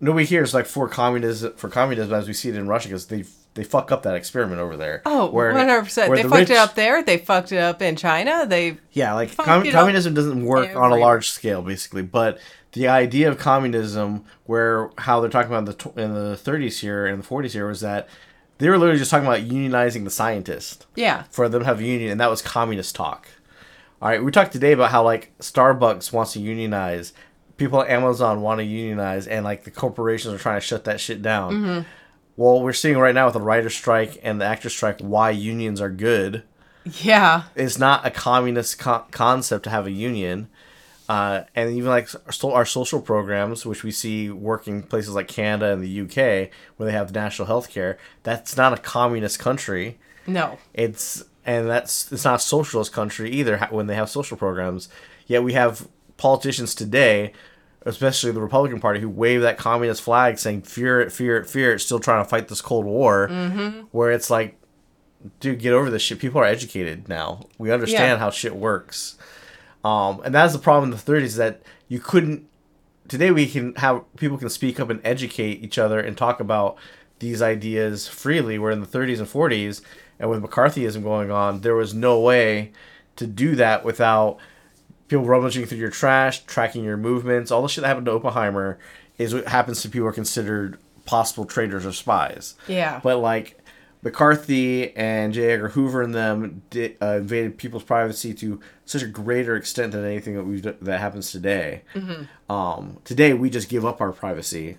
nobody 0.00 0.24
here 0.24 0.42
is 0.42 0.54
like 0.54 0.66
for 0.66 0.88
communism 0.88 1.52
for 1.56 1.68
communism 1.68 2.14
as 2.14 2.26
we 2.26 2.32
see 2.32 2.48
it 2.48 2.56
in 2.56 2.68
Russia 2.68 2.88
because 2.88 3.06
they 3.06 3.24
they 3.54 3.64
fuck 3.64 3.90
up 3.90 4.04
that 4.04 4.14
experiment 4.14 4.60
over 4.60 4.76
there. 4.76 5.02
Oh, 5.04 5.28
where- 5.30 5.52
100%. 5.52 6.08
where 6.08 6.16
They 6.16 6.22
the 6.22 6.28
fucked 6.28 6.40
rich- 6.40 6.50
it 6.50 6.56
up 6.56 6.74
there. 6.76 7.02
They 7.02 7.18
fucked 7.18 7.50
it 7.50 7.58
up 7.58 7.82
in 7.82 7.96
China. 7.96 8.46
They 8.46 8.76
Yeah, 8.92 9.14
like 9.14 9.36
com- 9.36 9.68
communism 9.68 10.14
doesn't 10.14 10.44
work 10.44 10.74
on 10.76 10.92
a 10.92 10.96
large 10.96 11.30
scale, 11.30 11.60
basically. 11.60 12.02
But 12.02 12.38
the 12.72 12.86
idea 12.86 13.28
of 13.28 13.38
communism, 13.38 14.24
where 14.44 14.90
how 14.98 15.20
they're 15.20 15.30
talking 15.30 15.50
about 15.50 15.58
in 15.58 15.64
the 15.64 15.72
tw- 15.74 15.98
in 15.98 16.14
the 16.14 16.36
30s 16.36 16.78
here 16.78 17.06
and 17.06 17.20
the 17.22 17.26
40s 17.26 17.50
here, 17.52 17.66
was 17.66 17.80
that 17.80 18.08
they 18.58 18.68
were 18.68 18.78
literally 18.78 18.98
just 19.00 19.10
talking 19.10 19.26
about 19.26 19.40
unionizing 19.40 20.04
the 20.04 20.10
scientists 20.10 20.86
yeah. 20.94 21.24
for 21.30 21.48
them 21.48 21.62
to 21.62 21.66
have 21.66 21.80
a 21.80 21.84
union, 21.84 22.12
and 22.12 22.20
that 22.20 22.30
was 22.30 22.42
communist 22.42 22.94
talk. 22.94 23.26
All 24.02 24.08
right, 24.08 24.22
we 24.22 24.30
talked 24.30 24.52
today 24.52 24.72
about 24.72 24.90
how 24.90 25.04
like 25.04 25.36
Starbucks 25.40 26.12
wants 26.12 26.32
to 26.32 26.40
unionize, 26.40 27.12
people 27.58 27.82
at 27.82 27.90
Amazon 27.90 28.40
want 28.40 28.58
to 28.58 28.64
unionize, 28.64 29.26
and 29.26 29.44
like 29.44 29.64
the 29.64 29.70
corporations 29.70 30.32
are 30.34 30.38
trying 30.38 30.58
to 30.60 30.66
shut 30.66 30.84
that 30.84 31.00
shit 31.00 31.20
down. 31.22 31.52
Mm-hmm. 31.52 31.88
Well, 32.36 32.62
we're 32.62 32.72
seeing 32.72 32.96
right 32.98 33.14
now 33.14 33.26
with 33.26 33.34
the 33.34 33.40
writer 33.40 33.68
strike 33.68 34.18
and 34.22 34.40
the 34.40 34.46
actor 34.46 34.70
strike 34.70 35.00
why 35.00 35.30
unions 35.30 35.80
are 35.82 35.90
good 35.90 36.42
Yeah. 37.02 37.42
it's 37.54 37.78
not 37.78 38.06
a 38.06 38.10
communist 38.10 38.78
co- 38.78 39.04
concept 39.10 39.64
to 39.64 39.70
have 39.70 39.86
a 39.86 39.90
union. 39.90 40.48
Uh, 41.06 41.42
and 41.56 41.72
even 41.74 41.90
like 41.90 42.08
our, 42.14 42.52
our 42.52 42.64
social 42.64 43.02
programs, 43.02 43.66
which 43.66 43.82
we 43.82 43.90
see 43.90 44.30
working 44.30 44.80
places 44.82 45.12
like 45.14 45.26
Canada 45.28 45.72
and 45.72 45.82
the 45.82 46.00
UK, 46.02 46.50
where 46.76 46.86
they 46.86 46.92
have 46.92 47.12
national 47.12 47.46
health 47.46 47.68
care, 47.68 47.98
that's 48.22 48.56
not 48.56 48.72
a 48.72 48.76
communist 48.80 49.38
country. 49.40 49.98
No. 50.26 50.56
It's 50.72 51.24
and 51.44 51.68
that's 51.68 52.10
it's 52.12 52.24
not 52.24 52.36
a 52.36 52.38
socialist 52.42 52.92
country 52.92 53.30
either 53.30 53.58
when 53.70 53.86
they 53.86 53.94
have 53.94 54.08
social 54.10 54.36
programs. 54.36 54.88
Yet 55.26 55.42
we 55.42 55.52
have 55.54 55.88
politicians 56.16 56.74
today, 56.74 57.32
especially 57.86 58.32
the 58.32 58.40
Republican 58.40 58.80
Party, 58.80 59.00
who 59.00 59.08
wave 59.08 59.40
that 59.42 59.58
communist 59.58 60.02
flag, 60.02 60.38
saying 60.38 60.62
"fear 60.62 61.00
it, 61.00 61.12
fear 61.12 61.38
it, 61.38 61.48
fear 61.48 61.74
it," 61.74 61.78
still 61.80 62.00
trying 62.00 62.22
to 62.24 62.28
fight 62.28 62.48
this 62.48 62.60
Cold 62.60 62.84
War. 62.84 63.28
Mm-hmm. 63.28 63.80
Where 63.92 64.10
it's 64.10 64.28
like, 64.30 64.56
dude, 65.40 65.60
get 65.60 65.72
over 65.72 65.90
this 65.90 66.02
shit. 66.02 66.18
People 66.18 66.40
are 66.40 66.44
educated 66.44 67.08
now. 67.08 67.46
We 67.58 67.70
understand 67.70 68.02
Yeah. 68.02 68.18
how 68.18 68.30
shit 68.30 68.56
works. 68.56 69.16
Um, 69.84 70.20
and 70.24 70.34
that's 70.34 70.52
the 70.52 70.58
problem 70.58 70.90
in 70.92 70.96
the 70.96 71.02
30s 71.02 71.36
that 71.36 71.62
you 71.88 72.00
couldn't 72.00 72.46
today 73.08 73.30
we 73.32 73.46
can 73.46 73.74
have 73.76 74.04
people 74.16 74.36
can 74.38 74.48
speak 74.48 74.78
up 74.78 74.88
and 74.90 75.00
educate 75.02 75.64
each 75.64 75.78
other 75.78 75.98
and 75.98 76.16
talk 76.16 76.38
about 76.38 76.76
these 77.18 77.40
ideas 77.42 78.06
freely. 78.06 78.58
Where 78.58 78.70
in 78.70 78.80
the 78.80 78.86
30s 78.86 79.18
and 79.18 79.26
40s, 79.28 79.80
and 80.20 80.30
with 80.30 80.42
McCarthyism 80.42 81.02
going 81.02 81.30
on, 81.30 81.62
there 81.62 81.74
was 81.74 81.92
no 81.94 82.20
way 82.20 82.70
to 83.16 83.26
do 83.26 83.56
that 83.56 83.84
without 83.84 84.38
people 85.08 85.24
rummaging 85.24 85.66
through 85.66 85.78
your 85.78 85.90
trash, 85.90 86.44
tracking 86.44 86.84
your 86.84 86.96
movements. 86.96 87.50
All 87.50 87.62
the 87.62 87.68
shit 87.68 87.82
that 87.82 87.88
happened 87.88 88.06
to 88.06 88.12
Oppenheimer 88.12 88.78
is 89.18 89.34
what 89.34 89.48
happens 89.48 89.82
to 89.82 89.88
people 89.88 90.02
who 90.02 90.08
are 90.08 90.12
considered 90.12 90.78
possible 91.06 91.44
traitors 91.44 91.84
or 91.84 91.92
spies. 91.92 92.54
Yeah. 92.68 93.00
But 93.02 93.18
like 93.18 93.58
McCarthy 94.02 94.94
and 94.96 95.32
J. 95.32 95.52
Edgar 95.52 95.70
Hoover 95.70 96.02
and 96.02 96.14
them 96.14 96.62
di- 96.70 96.96
uh, 97.00 97.16
invaded 97.16 97.58
people's 97.58 97.82
privacy 97.82 98.32
to 98.34 98.60
such 98.84 99.02
a 99.02 99.06
greater 99.06 99.56
extent 99.56 99.92
than 99.92 100.04
anything 100.04 100.34
that 100.34 100.44
we 100.44 100.60
that 100.60 101.00
happens 101.00 101.32
today. 101.32 101.82
Um, 102.48 102.98
today 103.04 103.32
we 103.34 103.50
just 103.50 103.68
give 103.68 103.84
up 103.84 104.00
our 104.00 104.12
privacy 104.12 104.78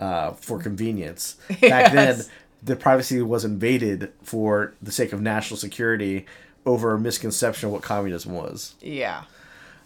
uh, 0.00 0.32
for 0.32 0.58
convenience. 0.60 1.36
Back 1.60 1.92
then, 1.92 2.22
Yes. 2.60 2.66
the 2.68 2.76
privacy 2.76 3.22
was 3.22 3.44
invaded 3.44 4.12
for 4.22 4.74
the 4.82 4.92
sake 4.92 5.12
of 5.12 5.20
national 5.20 5.56
security 5.58 6.26
over 6.66 6.92
a 6.94 6.98
misconception 6.98 7.66
of 7.68 7.72
what 7.72 7.82
communism 7.82 8.32
was. 8.34 8.74
yeah. 8.80 9.24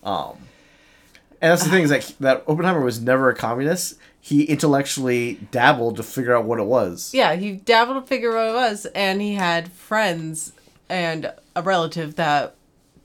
And 0.04 1.50
that's 1.50 1.64
the 1.64 1.70
thing 1.70 1.82
is 1.82 1.90
that 1.90 2.14
that 2.20 2.44
Oppenheimer 2.46 2.80
was 2.80 3.00
never 3.00 3.28
a 3.28 3.34
communist. 3.34 3.98
He 4.20 4.44
intellectually 4.44 5.40
dabbled 5.50 5.96
to 5.96 6.04
figure 6.04 6.36
out 6.36 6.44
what 6.44 6.60
it 6.60 6.66
was. 6.66 7.12
Yeah, 7.12 7.34
he 7.34 7.52
dabbled 7.52 8.00
to 8.02 8.06
figure 8.08 8.36
out 8.36 8.54
what 8.54 8.64
it 8.68 8.70
was, 8.70 8.86
and 8.94 9.20
he 9.20 9.34
had 9.34 9.72
friends 9.72 10.52
and 10.88 11.32
a 11.56 11.62
relative 11.62 12.14
that 12.14 12.54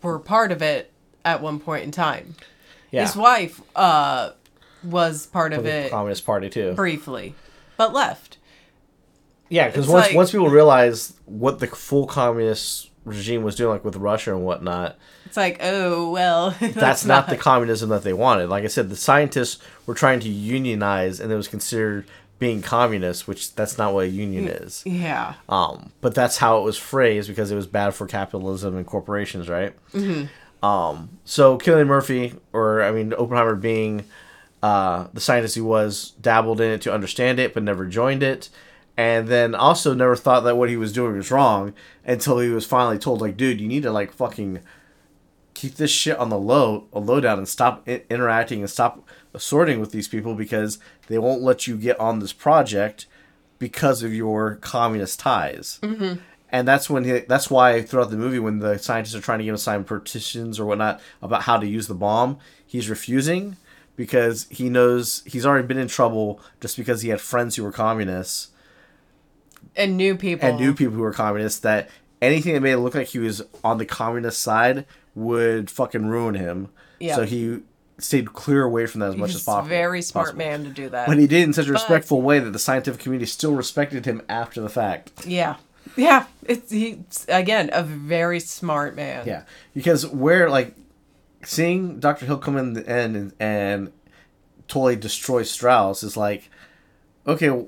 were 0.03 0.19
part 0.19 0.51
of 0.51 0.61
it 0.61 0.91
at 1.25 1.41
one 1.41 1.59
point 1.59 1.83
in 1.85 1.91
time. 1.91 2.35
Yeah, 2.91 3.01
His 3.07 3.15
wife 3.15 3.59
uh, 3.75 4.31
was 4.83 5.25
part 5.25 5.53
of 5.53 5.65
it 5.65 5.89
Communist 5.89 6.23
Party 6.25 6.49
too. 6.49 6.73
briefly, 6.73 7.33
but 7.75 7.91
left. 7.91 8.26
Yeah, 9.49 9.67
because 9.67 9.87
once 9.87 10.07
like- 10.07 10.15
once 10.15 10.31
people 10.31 10.49
realized 10.49 11.15
what 11.25 11.59
the 11.59 11.67
full 11.67 12.07
communist 12.07 12.89
regime 13.05 13.43
was 13.43 13.55
doing, 13.55 13.71
like 13.71 13.85
with 13.85 13.95
Russia 13.95 14.35
and 14.35 14.43
whatnot, 14.45 14.97
It's 15.25 15.37
like, 15.37 15.59
oh 15.61 16.11
well, 16.11 16.51
that's, 16.59 17.05
not, 17.05 17.29
the 17.29 17.37
communism 17.37 17.89
that 17.89 18.03
they 18.03 18.13
wanted. 18.13 18.49
Like 18.49 18.63
I 18.63 18.67
said, 18.67 18.89
the 18.89 18.95
scientists 18.97 19.61
were 19.85 19.93
trying 19.93 20.19
to 20.21 20.29
unionize, 20.29 21.19
and 21.19 21.31
it 21.31 21.35
was 21.35 21.47
considered 21.47 22.05
being 22.39 22.61
communist, 22.61 23.27
which 23.27 23.55
that's 23.55 23.77
not 23.77 23.93
what 23.93 24.05
a 24.05 24.09
union 24.09 24.47
is. 24.47 24.83
Yeah, 24.85 25.33
Um, 25.49 25.91
but 26.01 26.13
that's 26.13 26.37
how 26.37 26.59
it 26.59 26.63
was 26.63 26.77
phrased 26.77 27.27
because 27.29 27.49
it 27.49 27.55
was 27.55 27.65
bad 27.65 27.95
for 27.95 28.05
capitalism 28.05 28.75
and 28.77 28.85
corporations, 28.85 29.49
right? 29.49 29.73
Mm-hmm. 29.93 30.65
Um, 30.65 31.09
so 31.25 31.57
Cillian 31.57 31.87
Murphy, 31.87 32.35
or 32.53 32.81
I 32.83 32.91
mean 32.91 33.13
Oppenheimer, 33.13 33.55
being 33.55 34.03
uh, 34.61 35.07
the 35.13 35.21
scientist 35.21 35.55
he 35.55 35.61
was, 35.61 36.11
dabbled 36.21 36.59
in 36.61 36.71
it 36.71 36.81
to 36.81 36.93
understand 36.93 37.39
it, 37.39 37.53
but 37.53 37.63
never 37.63 37.85
joined 37.85 38.21
it, 38.23 38.49
and 38.97 39.27
then 39.27 39.53
also 39.53 39.93
never 39.93 40.15
thought 40.15 40.41
that 40.41 40.57
what 40.57 40.69
he 40.69 40.75
was 40.75 40.91
doing 40.91 41.15
was 41.15 41.29
wrong 41.29 41.73
until 42.03 42.39
he 42.39 42.49
was 42.49 42.65
finally 42.65 42.97
told, 42.97 43.21
like, 43.21 43.37
dude, 43.37 43.61
you 43.61 43.67
need 43.67 43.83
to 43.83 43.91
like 43.91 44.11
fucking 44.11 44.59
keep 45.53 45.75
this 45.75 45.91
shit 45.91 46.17
on 46.17 46.29
the 46.29 46.39
low, 46.39 46.87
a 46.91 46.99
lowdown, 46.99 47.37
and 47.37 47.47
stop 47.47 47.83
I- 47.87 48.01
interacting 48.09 48.61
and 48.61 48.69
stop 48.69 49.07
assorting 49.35 49.79
with 49.79 49.91
these 49.91 50.07
people 50.07 50.33
because 50.33 50.79
they 51.07 51.19
won't 51.19 51.43
let 51.43 51.67
you 51.67 51.77
get 51.77 51.99
on 51.99 52.19
this 52.19 52.33
project 52.33 53.05
because 53.59 54.01
of 54.01 54.13
your 54.13 54.55
communist 54.55 55.19
ties. 55.19 55.79
Mm-hmm. 55.83 56.19
And 56.49 56.67
that's 56.67 56.89
when 56.89 57.03
he, 57.03 57.19
that's 57.19 57.51
why 57.51 57.83
throughout 57.83 58.09
the 58.09 58.17
movie, 58.17 58.39
when 58.39 58.59
the 58.59 58.79
scientists 58.79 59.15
are 59.15 59.21
trying 59.21 59.39
to 59.39 59.43
get 59.43 59.49
him 59.49 59.55
to 59.55 59.61
sign 59.61 59.83
petitions 59.83 60.59
or 60.59 60.65
whatnot 60.65 61.01
about 61.21 61.43
how 61.43 61.57
to 61.57 61.67
use 61.67 61.87
the 61.87 61.93
bomb, 61.93 62.39
he's 62.65 62.89
refusing 62.89 63.57
because 63.95 64.47
he 64.49 64.69
knows 64.69 65.23
he's 65.25 65.45
already 65.45 65.67
been 65.67 65.77
in 65.77 65.87
trouble 65.87 66.39
just 66.61 66.77
because 66.77 67.01
he 67.01 67.09
had 67.09 67.19
friends 67.19 67.55
who 67.55 67.63
were 67.63 67.71
communists 67.71 68.49
and 69.77 69.97
new 69.97 70.15
people. 70.15 70.47
and 70.47 70.59
knew 70.59 70.73
people 70.73 70.95
who 70.95 71.01
were 71.01 71.13
communists 71.13 71.59
that 71.61 71.89
anything 72.21 72.53
that 72.53 72.61
made 72.61 72.73
it 72.73 72.79
look 72.79 72.95
like 72.95 73.07
he 73.07 73.19
was 73.19 73.43
on 73.63 73.77
the 73.77 73.85
communist 73.85 74.41
side 74.41 74.85
would 75.15 75.69
fucking 75.69 76.07
ruin 76.07 76.35
him. 76.35 76.69
Yeah. 76.99 77.15
So 77.15 77.23
he 77.23 77.61
stayed 77.99 78.33
clear 78.33 78.63
away 78.63 78.85
from 78.85 78.99
that 78.99 79.09
as 79.09 79.15
much 79.15 79.33
as 79.33 79.43
possible. 79.43 79.67
very 79.67 80.01
smart 80.01 80.27
possible. 80.27 80.37
man 80.37 80.63
to 80.63 80.69
do 80.69 80.89
that. 80.89 81.07
But 81.07 81.17
he 81.17 81.27
did 81.27 81.43
in 81.43 81.53
such 81.53 81.67
a 81.67 81.71
respectful 81.71 82.21
way 82.21 82.39
that 82.39 82.51
the 82.51 82.59
scientific 82.59 83.01
community 83.01 83.25
still 83.25 83.55
respected 83.55 84.05
him 84.05 84.21
after 84.29 84.61
the 84.61 84.69
fact. 84.69 85.25
yeah, 85.25 85.55
yeah. 85.95 86.25
It's 86.43 86.71
he's 86.71 87.25
again 87.27 87.69
a 87.73 87.83
very 87.83 88.39
smart 88.39 88.95
man. 88.95 89.25
Yeah, 89.25 89.43
because 89.73 90.05
where 90.05 90.49
like 90.49 90.75
seeing 91.43 91.99
Doctor 91.99 92.25
Hill 92.25 92.37
come 92.37 92.57
in 92.57 92.73
the 92.73 92.87
end 92.87 93.15
and, 93.15 93.33
and 93.39 93.91
totally 94.67 94.95
destroy 94.95 95.43
Strauss 95.43 96.03
is 96.03 96.17
like, 96.17 96.49
okay, 97.25 97.65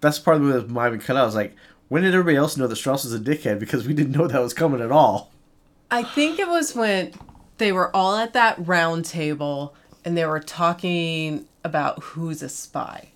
that's 0.00 0.18
part 0.18 0.36
of 0.36 0.42
the 0.42 0.48
movie 0.48 0.60
that 0.66 0.70
might 0.72 0.84
have 0.84 0.92
been 0.92 1.00
cut 1.00 1.16
out. 1.16 1.28
Is 1.28 1.34
like, 1.34 1.54
when 1.88 2.02
did 2.02 2.14
everybody 2.14 2.36
else 2.36 2.56
know 2.56 2.66
that 2.66 2.76
Strauss 2.76 3.04
was 3.04 3.14
a 3.14 3.18
dickhead? 3.18 3.58
Because 3.58 3.86
we 3.86 3.94
didn't 3.94 4.12
know 4.12 4.26
that 4.26 4.40
was 4.40 4.54
coming 4.54 4.80
at 4.80 4.92
all. 4.92 5.32
I 5.90 6.02
think 6.02 6.38
it 6.38 6.48
was 6.48 6.74
when 6.74 7.12
they 7.58 7.72
were 7.72 7.94
all 7.94 8.16
at 8.16 8.32
that 8.34 8.56
round 8.66 9.04
table 9.04 9.74
and 10.04 10.16
they 10.16 10.26
were 10.26 10.40
talking 10.40 11.46
about 11.64 12.02
who's 12.02 12.42
a 12.42 12.48
spy. 12.48 13.08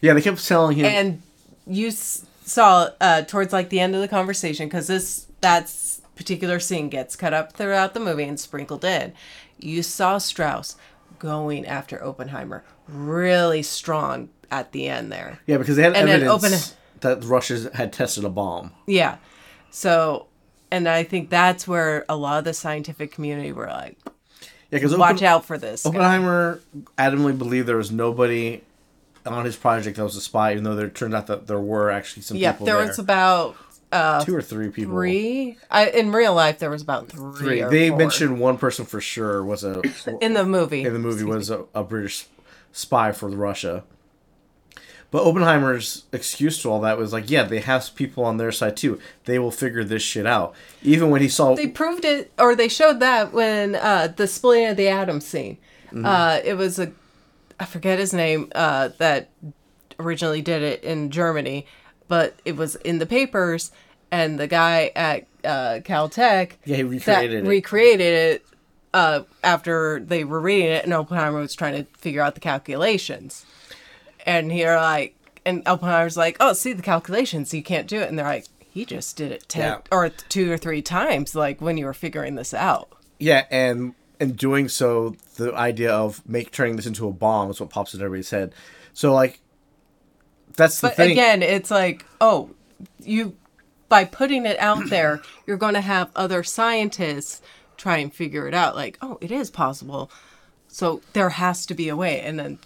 Yeah, 0.00 0.14
they 0.14 0.22
kept 0.22 0.46
telling 0.46 0.76
him. 0.76 0.86
And 0.86 1.22
you 1.66 1.88
s- 1.88 2.24
saw 2.44 2.88
uh, 3.00 3.22
towards 3.22 3.52
like 3.52 3.68
the 3.68 3.80
end 3.80 3.94
of 3.94 4.00
the 4.00 4.08
conversation 4.08 4.66
because 4.66 4.86
this 4.86 5.26
that's 5.40 6.00
particular 6.16 6.60
scene 6.60 6.88
gets 6.88 7.16
cut 7.16 7.32
up 7.32 7.52
throughout 7.52 7.94
the 7.94 8.00
movie 8.00 8.24
and 8.24 8.38
sprinkled 8.38 8.84
in. 8.84 9.12
You 9.58 9.82
saw 9.82 10.18
Strauss 10.18 10.76
going 11.18 11.66
after 11.66 12.02
Oppenheimer 12.02 12.64
really 12.88 13.62
strong 13.62 14.28
at 14.50 14.72
the 14.72 14.88
end 14.88 15.10
there. 15.12 15.38
yeah, 15.46 15.58
because 15.58 15.76
they 15.76 15.82
had 15.82 15.96
and 15.96 16.08
evidence 16.08 16.74
that 17.00 17.24
Russia 17.24 17.70
had 17.74 17.92
tested 17.92 18.24
a 18.24 18.28
bomb. 18.28 18.72
Yeah. 18.86 19.16
So, 19.70 20.26
and 20.70 20.88
I 20.88 21.04
think 21.04 21.30
that's 21.30 21.66
where 21.68 22.04
a 22.08 22.16
lot 22.16 22.38
of 22.38 22.44
the 22.44 22.52
scientific 22.54 23.12
community 23.12 23.52
were 23.52 23.66
like, 23.68 23.96
Yeah, 24.04 24.46
because 24.72 24.96
watch 24.96 25.22
out 25.22 25.44
for 25.44 25.56
this. 25.58 25.84
guy." 25.84 25.90
Oppenheimer 25.90 26.60
adamantly 26.98 27.36
believed 27.38 27.66
there 27.68 27.76
was 27.76 27.90
nobody 27.92 28.62
on 29.26 29.44
his 29.44 29.56
project 29.56 29.96
that 29.96 30.02
was 30.04 30.16
a 30.16 30.20
spy, 30.20 30.52
even 30.52 30.64
though 30.64 30.74
there 30.74 30.88
turned 30.88 31.14
out 31.14 31.26
that 31.28 31.46
there 31.46 31.60
were 31.60 31.90
actually 31.90 32.22
some 32.22 32.36
Yeah, 32.36 32.52
people 32.52 32.66
there 32.66 32.78
there. 32.78 32.86
was 32.88 32.98
about 32.98 33.56
uh, 33.92 34.24
two 34.24 34.34
or 34.34 34.42
three 34.42 34.70
people. 34.70 34.92
three. 34.94 35.56
I, 35.70 35.88
in 35.90 36.10
real 36.12 36.34
life, 36.34 36.58
there 36.58 36.70
was 36.70 36.82
about 36.82 37.08
three. 37.08 37.36
Three. 37.38 37.62
or 37.62 37.70
They 37.70 37.88
four. 37.90 37.98
mentioned 37.98 38.40
one 38.40 38.56
person 38.58 38.84
for 38.86 39.00
sure 39.00 39.44
was 39.44 39.62
a 39.64 39.82
in 40.20 40.34
the 40.34 40.44
movie. 40.44 40.84
in 40.84 40.92
the 40.92 40.98
movie 40.98 41.24
was 41.24 41.50
a, 41.50 41.64
a 41.74 41.82
British 41.84 42.26
spy 42.72 43.12
for 43.12 43.28
Russia. 43.28 43.84
But 45.10 45.24
Oppenheimer's 45.24 46.04
excuse 46.12 46.62
to 46.62 46.70
all 46.70 46.80
that 46.82 46.96
was 46.96 47.12
like, 47.12 47.28
yeah, 47.30 47.42
they 47.42 47.60
have 47.60 47.94
people 47.96 48.24
on 48.24 48.36
their 48.36 48.52
side 48.52 48.76
too. 48.76 49.00
They 49.24 49.38
will 49.38 49.50
figure 49.50 49.82
this 49.82 50.02
shit 50.02 50.26
out. 50.26 50.54
Even 50.82 51.10
when 51.10 51.20
he 51.20 51.28
saw, 51.28 51.54
They 51.54 51.66
proved 51.66 52.04
it, 52.04 52.32
or 52.38 52.54
they 52.54 52.68
showed 52.68 53.00
that 53.00 53.32
when 53.32 53.74
uh, 53.74 54.12
the 54.14 54.28
splitting 54.28 54.68
of 54.68 54.76
the 54.76 54.88
atom 54.88 55.20
scene. 55.20 55.58
Mm-hmm. 55.88 56.06
Uh, 56.06 56.38
it 56.44 56.54
was 56.54 56.78
a, 56.78 56.92
I 57.58 57.64
forget 57.64 57.98
his 57.98 58.12
name, 58.12 58.52
uh, 58.54 58.90
that 58.98 59.30
originally 59.98 60.42
did 60.42 60.62
it 60.62 60.84
in 60.84 61.10
Germany, 61.10 61.66
but 62.06 62.38
it 62.44 62.56
was 62.56 62.76
in 62.76 62.98
the 62.98 63.06
papers, 63.06 63.72
and 64.12 64.38
the 64.38 64.46
guy 64.46 64.92
at 64.94 65.26
uh, 65.44 65.80
Caltech 65.82 66.52
yeah, 66.64 66.76
he 66.76 66.82
that 66.82 66.88
recreated 66.88 67.44
it. 67.44 67.48
recreated 67.48 68.00
it 68.00 68.46
uh, 68.94 69.22
after 69.42 70.00
they 70.00 70.24
were 70.24 70.40
reading 70.40 70.68
it, 70.68 70.84
and 70.84 70.94
Oppenheimer 70.94 71.38
was 71.38 71.54
trying 71.54 71.84
to 71.84 71.90
figure 71.98 72.22
out 72.22 72.34
the 72.34 72.40
calculations. 72.40 73.44
And 74.26 74.50
here, 74.52 74.76
like, 74.76 75.14
and 75.44 75.62
Oppenheimer's 75.66 76.16
like, 76.16 76.36
"Oh, 76.40 76.52
see 76.52 76.72
the 76.72 76.82
calculations, 76.82 77.52
you 77.54 77.62
can't 77.62 77.86
do 77.88 77.98
it." 78.00 78.08
And 78.08 78.18
they're 78.18 78.26
like, 78.26 78.46
"He 78.58 78.84
just 78.84 79.16
did 79.16 79.32
it 79.32 79.48
ten 79.48 79.62
Yeah. 79.72 79.78
or 79.90 80.08
two 80.10 80.52
or 80.52 80.58
three 80.58 80.82
times, 80.82 81.34
like 81.34 81.60
when 81.60 81.78
you 81.78 81.86
were 81.86 81.94
figuring 81.94 82.34
this 82.34 82.52
out." 82.54 82.88
yeah, 83.18 83.44
and 83.50 83.94
in 84.18 84.32
doing 84.32 84.68
so, 84.68 85.14
the 85.36 85.54
idea 85.54 85.90
of 85.92 86.26
make 86.28 86.50
turning 86.52 86.76
this 86.76 86.86
into 86.86 87.06
a 87.08 87.12
bomb 87.12 87.50
is 87.50 87.60
what 87.60 87.70
pops 87.70 87.94
in 87.94 88.00
everybody's 88.00 88.30
head. 88.30 88.54
So 88.92 89.12
like, 89.14 89.40
that's 90.56 90.80
the 90.80 90.88
But 90.88 90.96
thing. 90.96 91.10
again, 91.12 91.42
it's 91.42 91.70
like, 91.70 92.04
oh, 92.20 92.50
you 92.98 93.34
by 93.88 94.04
putting 94.04 94.46
it 94.46 94.58
out 94.58 94.88
there, 94.90 95.20
you're 95.46 95.56
going 95.56 95.74
to 95.74 95.80
have 95.80 96.10
other 96.14 96.42
scientists 96.42 97.40
try 97.76 97.96
and 97.96 98.12
figure 98.14 98.46
it 98.46 98.54
out. 98.54 98.76
Like, 98.76 98.98
oh, 99.02 99.18
it 99.20 99.30
is 99.32 99.50
possible. 99.50 100.10
So 100.68 101.00
there 101.14 101.30
has 101.30 101.66
to 101.66 101.74
be 101.74 101.88
a 101.88 101.96
way, 101.96 102.20
and 102.20 102.38
then 102.38 102.58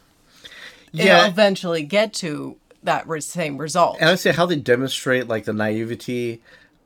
Yeah. 0.94 1.18
it'll 1.18 1.30
eventually 1.30 1.82
get 1.82 2.12
to 2.14 2.56
that 2.82 3.06
same 3.22 3.58
result. 3.58 3.96
and 4.00 4.10
I'd 4.10 4.18
say 4.18 4.32
how 4.32 4.46
they 4.46 4.56
demonstrate 4.56 5.26
like 5.28 5.44
the 5.44 5.52
naivety 5.52 6.42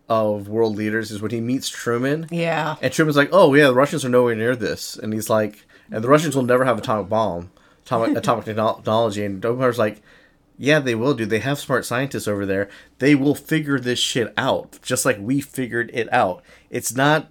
of 0.09 0.48
world 0.48 0.76
leaders 0.76 1.11
is 1.11 1.20
when 1.20 1.30
he 1.32 1.40
meets 1.40 1.68
Truman. 1.68 2.26
yeah, 2.30 2.76
And 2.80 2.92
Truman's 2.92 3.16
like, 3.16 3.28
"Oh 3.32 3.52
yeah, 3.54 3.66
the 3.66 3.74
Russians 3.74 4.04
are 4.04 4.09
nowhere 4.09 4.34
near 4.34 4.56
this," 4.56 4.96
and 4.96 5.12
he's 5.12 5.28
like, 5.28 5.66
"And 5.90 6.02
the 6.02 6.09
Russians 6.09 6.34
will 6.34 6.44
never 6.44 6.64
have 6.64 6.78
atomic 6.78 7.09
bomb, 7.11 7.50
atomic 7.84 8.16
atomic 8.16 8.44
technology." 8.46 9.24
And 9.24 9.44
Oppenheimer's 9.44 9.78
like, 9.78 10.00
"Yeah, 10.56 10.78
they 10.78 10.94
will, 10.94 11.12
do. 11.14 11.26
They 11.26 11.40
have 11.40 11.59
smart 11.59 11.84
scientists 11.84 12.26
over 12.28 12.46
there. 12.46 12.70
They 13.00 13.14
will 13.14 13.34
figure 13.34 13.78
this 13.78 13.98
shit 13.98 14.32
out, 14.38 14.78
just 14.82 15.04
like 15.04 15.18
we 15.20 15.40
figured 15.42 15.90
it 15.92 16.11
out. 16.12 16.42
It's 16.70 16.94
not 16.94 17.28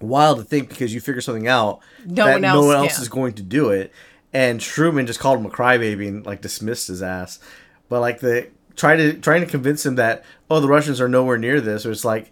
wild 0.00 0.38
to 0.38 0.44
think 0.44 0.68
because 0.70 0.92
you 0.92 1.00
figure 1.00 1.20
something 1.20 1.46
out 1.46 1.78
No 2.04 2.24
that 2.24 2.32
one 2.32 2.40
no 2.42 2.48
else 2.48 2.66
one 2.66 2.76
else 2.78 2.98
is 2.98 3.08
going 3.08 3.34
to 3.34 3.42
do 3.42 3.70
it." 3.70 3.92
And 4.32 4.60
Truman 4.60 5.06
just 5.06 5.20
called 5.20 5.38
him 5.38 5.46
a 5.46 5.50
crybaby 5.50 6.08
and 6.08 6.24
like 6.24 6.40
dismissed 6.40 6.88
his 6.88 7.02
ass. 7.02 7.38
But 7.88 8.00
like 8.00 8.20
the 8.20 8.48
try 8.76 8.96
to 8.96 9.14
trying 9.14 9.42
to 9.42 9.46
convince 9.46 9.84
him 9.84 9.96
that 9.96 10.24
oh 10.50 10.60
the 10.60 10.68
Russians 10.68 11.00
are 11.00 11.08
nowhere 11.08 11.38
near 11.38 11.60
this. 11.60 11.84
Or 11.84 11.90
it's 11.90 12.04
like 12.04 12.30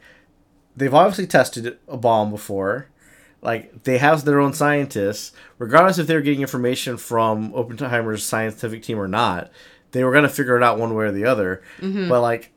they've 0.77 0.95
obviously 0.95 1.27
tested 1.27 1.79
a 1.89 1.97
bomb 1.97 2.31
before. 2.31 2.89
Like 3.43 3.85
they 3.85 3.99
have 3.99 4.25
their 4.25 4.41
own 4.41 4.53
scientists, 4.53 5.33
regardless 5.59 5.99
if 5.99 6.07
they're 6.07 6.21
getting 6.21 6.43
information 6.43 6.97
from 6.97 7.55
Oppenheimer's 7.55 8.25
scientific 8.25 8.83
team 8.83 8.99
or 8.99 9.09
not. 9.09 9.51
They 9.93 10.05
were 10.05 10.13
gonna 10.13 10.29
figure 10.29 10.57
it 10.57 10.63
out 10.63 10.79
one 10.79 10.95
way 10.95 11.07
or 11.07 11.13
the 11.13 11.25
other. 11.25 11.63
Mm-hmm. 11.81 12.09
But 12.09 12.21
like, 12.21 12.53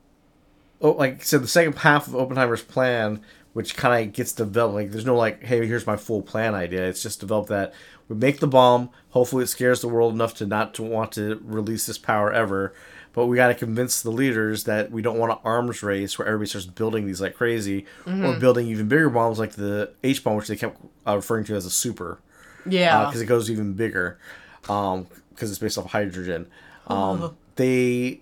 oh, 0.81 0.91
like 0.91 1.23
so 1.23 1.39
the 1.39 1.47
second 1.47 1.77
half 1.79 2.07
of 2.07 2.15
Oppenheimer's 2.15 2.61
plan, 2.61 3.21
which 3.53 3.75
kind 3.75 4.07
of 4.07 4.13
gets 4.13 4.33
developed. 4.33 4.75
Like 4.75 4.91
there's 4.91 5.05
no 5.05 5.15
like, 5.15 5.43
hey, 5.43 5.65
here's 5.65 5.87
my 5.87 5.95
full 5.95 6.21
plan 6.21 6.53
idea. 6.53 6.87
It's 6.87 7.01
just 7.01 7.19
developed 7.19 7.49
that 7.49 7.73
we 8.09 8.15
make 8.15 8.39
the 8.39 8.47
bomb. 8.47 8.89
Hopefully, 9.11 9.43
it 9.43 9.47
scares 9.47 9.81
the 9.81 9.87
world 9.87 10.13
enough 10.13 10.33
to 10.35 10.45
not 10.45 10.73
to 10.75 10.83
want 10.83 11.11
to 11.13 11.39
release 11.43 11.85
this 11.85 11.97
power 11.97 12.31
ever. 12.31 12.73
But 13.13 13.27
we 13.27 13.35
got 13.37 13.49
to 13.49 13.53
convince 13.53 14.01
the 14.01 14.09
leaders 14.11 14.63
that 14.63 14.89
we 14.91 15.03
don't 15.03 15.19
want 15.19 15.31
an 15.31 15.37
arms 15.45 15.83
race 15.83 16.17
where 16.17 16.27
everybody 16.27 16.49
starts 16.49 16.65
building 16.65 17.05
these 17.05 17.21
like 17.21 17.35
crazy, 17.35 17.85
or 18.07 18.35
building 18.39 18.67
even 18.67 18.87
bigger 18.87 19.09
bombs 19.09 19.37
like 19.37 19.51
the 19.51 19.91
H 20.03 20.23
bomb, 20.23 20.35
which 20.37 20.47
they 20.47 20.55
kept 20.55 20.79
uh, 21.07 21.15
referring 21.15 21.43
to 21.45 21.55
as 21.55 21.65
a 21.67 21.69
super 21.69 22.17
Yeah. 22.65 23.05
because 23.05 23.21
it 23.21 23.27
goes 23.27 23.51
even 23.51 23.73
bigger 23.73 24.17
because 24.61 25.05
it's 25.51 25.59
based 25.59 25.77
off 25.77 25.91
hydrogen. 25.91 26.47
Um, 26.87 27.35
they 27.55 28.19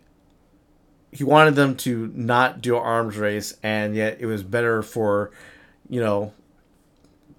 he 1.13 1.23
wanted 1.23 1.55
them 1.55 1.75
to 1.77 2.11
not 2.13 2.61
do 2.61 2.75
an 2.75 2.81
arms 2.83 3.15
race, 3.17 3.55
and 3.63 3.95
yet 3.95 4.17
it 4.19 4.25
was 4.25 4.43
better 4.43 4.81
for 4.81 5.31
you 5.89 6.01
know 6.01 6.33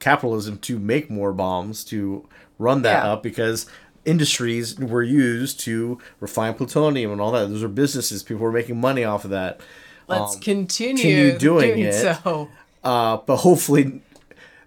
capitalism 0.02 0.58
to 0.58 0.78
make 0.78 1.08
more 1.08 1.32
bombs 1.32 1.82
to 1.84 2.28
run 2.58 2.82
that 2.82 3.04
Yeah. 3.04 3.12
up 3.12 3.22
because 3.22 3.66
industries 4.04 4.76
were 4.78 5.02
used 5.02 5.60
to 5.60 5.98
refine 6.20 6.54
plutonium 6.54 7.10
and 7.12 7.20
all 7.20 7.30
that. 7.32 7.48
Those 7.48 7.62
are 7.62 7.68
businesses. 7.68 8.22
People 8.22 8.42
were 8.42 8.52
making 8.52 8.80
money 8.80 9.04
off 9.04 9.24
of 9.24 9.30
that. 9.30 9.60
Let's 10.08 10.34
Um, 10.34 10.40
continue, 10.40 10.96
continue 11.02 11.38
doing 11.38 11.74
doing, 11.76 11.78
it. 11.86 11.92
so. 12.22 12.48
uh, 12.84 13.18
but 13.24 13.36
hopefully, 13.38 14.02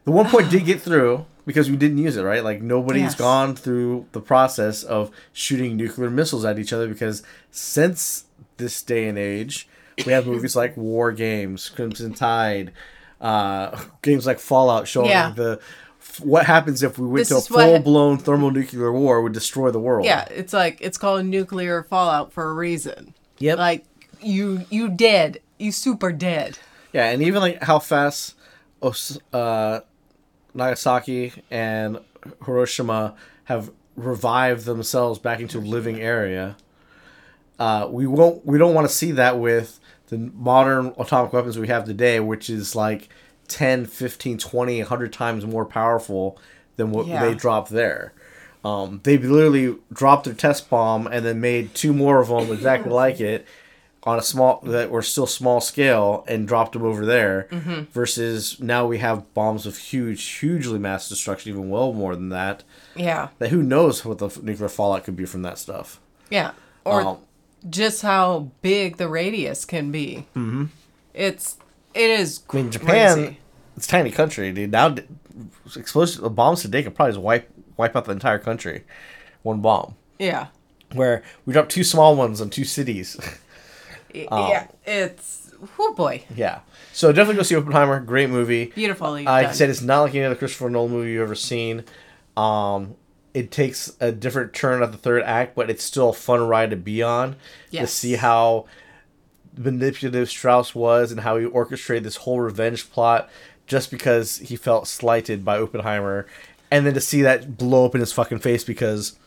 the 0.06 0.12
one 0.12 0.28
point 0.30 0.50
did 0.50 0.66
get 0.66 0.82
through 0.82 1.26
because 1.46 1.70
we 1.70 1.76
didn't 1.76 1.98
use 2.00 2.16
it, 2.18 2.24
right? 2.24 2.44
Like 2.44 2.62
nobody's 2.62 3.02
Yes. 3.04 3.16
gone 3.16 3.56
through 3.56 4.06
the 4.14 4.22
process 4.22 4.84
of 4.84 5.12
shooting 5.34 5.76
nuclear 5.76 6.10
missiles 6.10 6.46
at 6.46 6.58
each 6.58 6.72
other 6.74 6.88
because 6.88 7.22
since 7.52 8.24
this 8.58 8.82
day 8.82 9.08
and 9.08 9.18
age, 9.18 9.68
we 10.06 10.12
have 10.14 10.26
movies 10.26 10.56
like 10.56 10.76
War 10.78 11.12
Games, 11.12 11.70
Crimson 11.70 12.14
Tide, 12.14 12.72
uh, 13.22 13.80
games 14.02 14.26
like 14.26 14.40
Fallout 14.40 14.88
showing 14.88 15.10
Yeah. 15.10 15.32
the 15.36 15.60
what 16.22 16.46
happens 16.46 16.82
if 16.84 16.98
we 16.98 17.08
went 17.08 17.28
This 17.28 17.30
to 17.30 17.36
a 17.36 17.38
is 17.40 17.50
what- 17.50 17.64
full 17.64 17.80
blown 17.80 18.18
thermonuclear 18.18 18.92
war 18.92 19.22
would 19.22 19.34
destroy 19.34 19.72
the 19.72 19.80
world. 19.80 20.06
Yeah, 20.06 20.26
it's 20.30 20.54
like 20.54 20.78
it's 20.80 20.98
called 20.98 21.26
nuclear 21.26 21.84
fallout 21.84 22.32
for 22.32 22.50
a 22.50 22.54
reason. 22.54 23.14
Yep. 23.40 23.58
Like 23.58 23.86
you 24.22 24.66
you 24.70 24.90
dead. 24.90 25.40
You 25.58 25.72
super 25.72 26.12
dead. 26.12 26.58
Yeah, 26.94 27.10
and 27.10 27.22
even 27.22 27.42
like 27.42 27.64
how 27.64 27.80
fast 27.80 28.36
Os- 28.82 29.20
uh, 29.34 29.82
Nagasaki 30.54 31.34
and 31.52 32.00
Hiroshima 32.46 33.16
have 33.46 33.72
revived 33.96 34.66
themselves 34.66 35.20
back 35.20 35.40
into 35.40 35.60
living 35.60 36.00
area. 36.00 36.56
Uh, 37.60 37.88
we 37.90 38.06
won't. 38.08 38.46
We 38.46 38.58
don't 38.58 38.74
want 38.74 38.88
to 38.88 38.94
see 38.94 39.12
that 39.14 39.40
with 39.40 39.80
the 40.08 40.18
modern 40.18 40.94
atomic 40.98 41.34
weapons 41.34 41.58
we 41.58 41.68
have 41.68 41.86
today, 41.86 42.20
which 42.20 42.50
is 42.50 42.76
like 42.76 43.10
10, 43.48 43.86
15, 43.86 44.38
20, 44.38 44.80
100 44.80 45.14
times 45.14 45.46
more 45.46 45.66
powerful 45.66 46.38
than 46.78 46.92
what 46.92 47.08
Yeah. 47.08 47.26
they 47.26 47.34
dropped 47.34 47.70
there. 47.72 48.14
Um, 48.64 49.00
they 49.04 49.18
literally 49.18 49.76
dropped 49.94 50.26
their 50.26 50.34
test 50.34 50.70
bomb 50.70 51.06
and 51.08 51.24
then 51.26 51.40
made 51.40 51.74
two 51.76 51.94
more 51.94 52.20
of 52.20 52.30
them 52.30 52.52
exactly 52.52 52.92
like 53.04 53.20
it 53.22 53.46
on 54.04 54.20
a 54.20 54.22
small 54.22 54.60
that 54.64 54.90
were 54.92 55.02
still 55.02 55.26
small 55.28 55.60
scale 55.62 56.24
and 56.28 56.48
dropped 56.48 56.74
them 56.74 56.84
over 56.84 57.06
there. 57.06 57.48
Versus 57.92 58.60
now 58.60 58.86
we 58.86 59.00
have 59.00 59.32
bombs 59.34 59.66
of 59.66 59.78
huge, 59.78 60.24
hugely 60.24 60.78
mass 60.80 61.10
destruction, 61.10 61.52
even 61.52 61.70
well 61.70 61.94
more 61.94 62.16
than 62.16 62.30
that. 62.30 62.64
Yeah. 62.96 63.30
That 63.40 63.50
who 63.50 63.64
knows 63.64 64.04
what 64.06 64.18
the 64.20 64.30
nuclear 64.44 64.70
fallout 64.70 65.04
could 65.04 65.16
be 65.16 65.26
from 65.26 65.42
that 65.44 65.58
stuff. 65.58 66.00
Yeah. 66.30 66.52
Or 66.84 67.02
Um, 67.02 67.18
just 67.70 68.02
how 68.02 68.52
big 68.62 68.98
the 68.98 69.08
radius 69.08 69.66
can 69.66 69.92
be. 69.92 70.26
Mm-hmm. 70.36 70.66
It's 71.14 71.58
it 71.94 72.10
is 72.10 72.42
I 72.52 72.56
mean, 72.56 72.72
Japan, 72.72 73.14
crazy. 73.16 73.40
it's 73.78 73.86
a 73.86 73.90
tiny 73.90 74.12
country, 74.12 74.52
dude. 74.52 74.72
Now, 74.72 74.96
explosive 75.76 76.36
bombs 76.36 76.62
today 76.62 76.84
could 76.84 76.96
probably 76.96 77.14
just 77.14 77.22
wipe 77.22 77.50
wipe 77.78 77.96
out 77.96 78.06
the 78.06 78.12
entire 78.12 78.40
country, 78.40 78.84
one 79.44 79.62
bomb. 79.62 79.96
Yeah. 80.20 80.48
Where 80.94 81.24
we 81.46 81.54
dropped 81.54 81.72
two 81.72 81.84
small 81.84 82.16
ones 82.16 82.42
on 82.42 82.50
two 82.50 82.66
cities. 82.66 83.18
Um, 84.32 84.50
yeah. 84.50 84.68
It's 84.86 85.52
oh 85.78 85.94
boy. 85.94 86.24
yeah, 86.34 86.60
so 86.94 87.12
definitely 87.12 87.36
go 87.36 87.44
see 87.44 87.58
Oppenheimer. 87.58 88.00
Great 88.00 88.30
movie. 88.30 88.68
Beautifully 88.68 89.26
Like 89.26 89.48
I 89.48 89.52
said, 89.52 89.70
it's 89.70 89.82
not 89.82 90.04
like 90.04 90.16
any 90.16 90.24
other 90.24 90.36
Christopher 90.36 90.70
Nolan 90.70 90.92
movie 90.94 91.12
you've 91.12 91.24
ever 91.24 91.36
seen. 91.36 91.84
Um, 92.38 92.96
it 93.36 93.52
takes 93.52 93.96
a 94.00 94.12
different 94.12 94.54
turn 94.54 94.82
at 94.82 94.92
the 94.92 94.98
third 94.98 95.22
act, 95.24 95.56
but 95.56 95.70
it's 95.70 95.84
still 95.84 96.10
a 96.10 96.14
fun 96.14 96.48
ride 96.48 96.72
to 96.72 96.76
be 96.76 97.04
on. 97.04 97.36
To 97.82 97.88
see 97.88 98.14
how 98.16 98.66
manipulative 99.58 100.30
Strauss 100.30 100.74
was 100.74 101.12
and 101.12 101.22
how 101.22 101.38
he 101.38 101.46
orchestrated 101.46 102.04
this 102.04 102.16
whole 102.18 102.40
revenge 102.40 102.90
plot 102.90 103.30
just 103.68 103.92
because 103.92 104.38
he 104.38 104.56
felt 104.56 104.88
slighted 104.88 105.44
by 105.44 105.58
Oppenheimer, 105.58 106.26
and 106.72 106.86
then 106.86 106.94
to 106.94 107.02
see 107.02 107.22
that 107.22 107.58
blow 107.58 107.86
up 107.86 107.94
in 107.96 108.00
his 108.02 108.12
fucking 108.14 108.40
face 108.40 108.64
because 108.64 109.18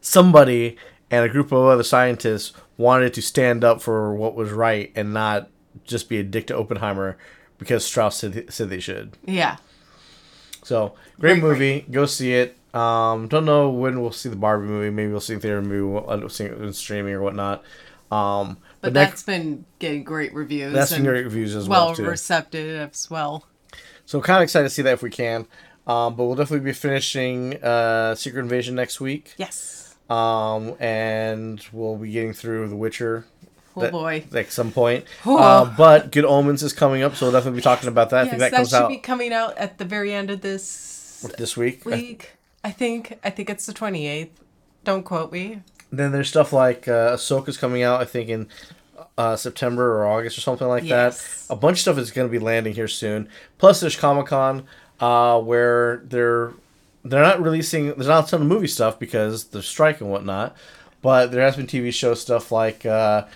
somebody 0.00 0.76
and 1.10 1.24
a 1.24 1.28
group 1.28 1.52
of 1.52 1.66
other 1.66 1.82
scientists 1.82 2.52
wanted 2.76 3.12
to 3.14 3.22
stand 3.22 3.62
up 3.64 3.82
for 3.82 4.14
what 4.14 4.34
was 4.34 4.50
right 4.50 4.90
and 4.94 5.12
not 5.12 5.48
just 5.84 6.08
be 6.08 6.18
a 6.18 6.22
dick 6.22 6.46
to 6.46 6.56
Oppenheimer 6.56 7.16
because 7.58 7.84
Strauss 7.84 8.16
said, 8.16 8.52
said 8.52 8.70
they 8.70 8.80
should. 8.80 9.16
yeah. 9.24 9.56
So 10.64 10.94
great 11.18 11.40
Great, 11.40 11.42
movie. 11.42 11.86
Go 11.90 12.06
see 12.06 12.32
it. 12.34 12.56
Um, 12.74 13.28
don't 13.28 13.44
know 13.44 13.68
when 13.70 14.00
we'll 14.00 14.12
see 14.12 14.28
the 14.28 14.36
Barbie 14.36 14.66
movie. 14.66 14.90
Maybe 14.90 15.10
we'll 15.10 15.20
see 15.20 15.34
the 15.34 15.40
theater 15.40 15.60
movie. 15.62 15.82
We'll 15.82 16.10
end 16.10 16.24
up 16.24 16.30
seeing 16.30 16.50
it 16.52 16.60
in 16.60 16.72
streaming 16.72 17.12
or 17.14 17.20
whatnot. 17.22 17.62
Um, 18.10 18.56
But, 18.80 18.88
but, 18.88 18.94
that's 18.94 19.22
been 19.22 19.64
getting 19.78 20.04
great 20.04 20.34
reviews. 20.34 20.72
that's 20.72 20.92
been 20.92 21.04
great 21.04 21.24
reviews 21.24 21.54
as 21.54 21.68
well, 21.68 21.86
well 21.86 21.94
too. 21.94 22.04
receptive 22.06 22.90
as 22.90 23.10
well. 23.10 23.46
So 24.06 24.20
kind 24.20 24.38
of 24.38 24.42
excited 24.42 24.64
to 24.64 24.70
see 24.74 24.82
that 24.82 24.92
if 24.94 25.02
we 25.02 25.10
can. 25.10 25.46
Um, 25.86 26.14
but 26.16 26.24
we'll 26.24 26.34
definitely 26.36 26.64
be 26.64 26.72
finishing 26.74 27.62
uh, 27.62 28.14
Secret 28.14 28.40
Invasion 28.40 28.74
next 28.74 29.00
week. 29.00 29.34
Yes. 29.36 29.96
Um, 30.10 30.74
and 30.78 31.64
we'll 31.72 31.96
be 31.96 32.10
getting 32.12 32.32
through 32.34 32.68
The 32.68 32.76
Witcher. 32.76 33.24
Oh 33.74 33.80
that- 33.80 33.92
boy. 33.92 34.24
At 34.34 34.52
some 34.52 34.70
point. 34.72 35.04
Oh. 35.24 35.38
Uh, 35.38 35.64
but 35.76 36.10
Good 36.12 36.24
Omens 36.26 36.62
is 36.62 36.72
coming 36.74 37.02
up, 37.02 37.16
so 37.16 37.26
we'll 37.26 37.32
definitely 37.32 37.58
be 37.58 37.62
talking 37.62 37.88
about 37.88 38.10
that. 38.10 38.16
I 38.16 38.22
Yes, 38.24 38.30
think 38.30 38.40
that, 38.40 38.50
that 38.50 38.56
comes 38.58 38.68
should 38.70 38.76
out 38.82 38.88
be 38.90 38.98
coming 38.98 39.32
out 39.32 39.56
at 39.56 39.78
the 39.78 39.84
very 39.86 40.12
end 40.12 40.30
of 40.30 40.40
this 40.42 41.26
this 41.38 41.56
week. 41.56 41.84
week. 41.86 42.32
I 42.64 42.70
think. 42.70 43.18
I 43.24 43.30
think 43.30 43.50
it's 43.50 43.66
the 43.66 43.72
twenty 43.72 44.06
eighth. 44.06 44.40
Don't 44.84 45.02
quote 45.04 45.32
me. 45.32 45.62
Then 45.90 46.12
there's 46.12 46.28
stuff 46.28 46.52
like 46.52 46.88
uh, 46.88 47.14
Ahsoka's 47.16 47.56
coming 47.58 47.82
out, 47.82 48.00
I 48.00 48.04
think, 48.04 48.28
in 48.30 48.48
uh, 49.18 49.36
September 49.36 49.98
or 49.98 50.06
August 50.06 50.38
or 50.38 50.40
something 50.40 50.66
like 50.66 50.84
Yes. 50.84 51.46
that. 51.46 51.52
A 51.52 51.56
bunch 51.56 51.76
of 51.78 51.80
stuff 51.82 51.98
is 51.98 52.10
going 52.10 52.26
to 52.26 52.32
be 52.32 52.38
landing 52.38 52.72
here 52.74 52.88
soon. 52.88 53.28
Plus, 53.58 53.80
there's 53.80 53.94
Comic 53.96 54.26
Con, 54.26 54.64
uh, 55.00 55.38
where 55.40 55.98
they're 56.04 56.52
they're 57.04 57.22
not 57.22 57.42
releasing. 57.42 57.86
There's 57.88 58.06
not 58.08 58.26
a 58.26 58.30
ton 58.30 58.40
of 58.42 58.46
movie 58.48 58.66
stuff 58.68 58.98
because 58.98 59.44
the 59.46 59.62
strike 59.62 60.00
and 60.00 60.10
whatnot. 60.10 60.56
But 61.02 61.32
there 61.32 61.42
has 61.42 61.56
been 61.56 61.66
TV 61.66 61.92
show 61.92 62.14
stuff 62.14 62.50
like 62.52 62.86
uh, 62.86 63.26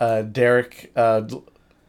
uh, 0.00 0.22
Derek, 0.22 0.92
uh, 0.96 1.22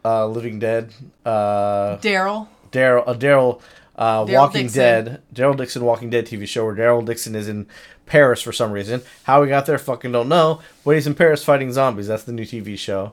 uh, 0.03 0.25
Living 0.27 0.57
Dead, 0.59 0.91
uh, 1.25 1.97
Daryl. 1.97 2.47
Daryl, 2.71 3.03
uh, 3.07 3.13
Daryl, 3.13 3.61
uh, 3.99 4.25
Walking 4.27 4.63
Dixon. 4.63 4.79
Dead, 4.79 5.21
Daryl 5.33 5.57
Dixon 5.57 5.83
Walking 5.83 6.09
Dead 6.09 6.25
TV 6.25 6.47
show 6.47 6.65
where 6.65 6.73
Daryl 6.73 7.05
Dixon 7.05 7.35
is 7.35 7.49
in 7.49 7.67
Paris 8.05 8.41
for 8.41 8.53
some 8.53 8.71
reason. 8.71 9.01
How 9.23 9.43
he 9.43 9.49
got 9.49 9.65
there, 9.65 9.77
fucking 9.77 10.13
don't 10.13 10.29
know. 10.29 10.61
But 10.85 10.95
he's 10.95 11.05
in 11.05 11.15
Paris 11.15 11.43
fighting 11.43 11.73
zombies. 11.73 12.07
That's 12.07 12.23
the 12.23 12.31
new 12.31 12.45
TV 12.45 12.77
show. 12.79 13.11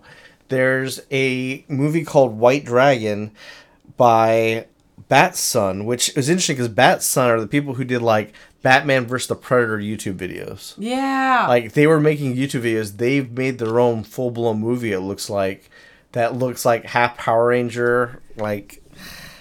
There's 0.48 1.02
a 1.10 1.64
movie 1.68 2.04
called 2.04 2.38
White 2.38 2.64
Dragon 2.64 3.32
by 3.96 4.66
Batson, 5.08 5.86
which 5.86 6.16
is 6.16 6.28
interesting 6.28 6.54
because 6.54 6.68
Batson 6.68 7.30
are 7.30 7.40
the 7.40 7.48
people 7.48 7.74
who 7.74 7.84
did 7.84 8.00
like 8.00 8.32
Batman 8.62 9.06
versus 9.06 9.26
the 9.26 9.34
Predator 9.34 9.78
YouTube 9.78 10.16
videos. 10.16 10.74
Yeah. 10.78 11.46
Like 11.48 11.72
they 11.72 11.88
were 11.88 12.00
making 12.00 12.36
YouTube 12.36 12.62
videos. 12.62 12.96
They've 12.96 13.28
made 13.28 13.58
their 13.58 13.80
own 13.80 14.04
full 14.04 14.30
blown 14.30 14.60
movie. 14.60 14.92
It 14.92 15.00
looks 15.00 15.28
like 15.28 15.68
that 16.12 16.36
looks 16.36 16.64
like 16.64 16.84
half 16.84 17.18
Power 17.18 17.48
Ranger, 17.48 18.22
like 18.36 18.84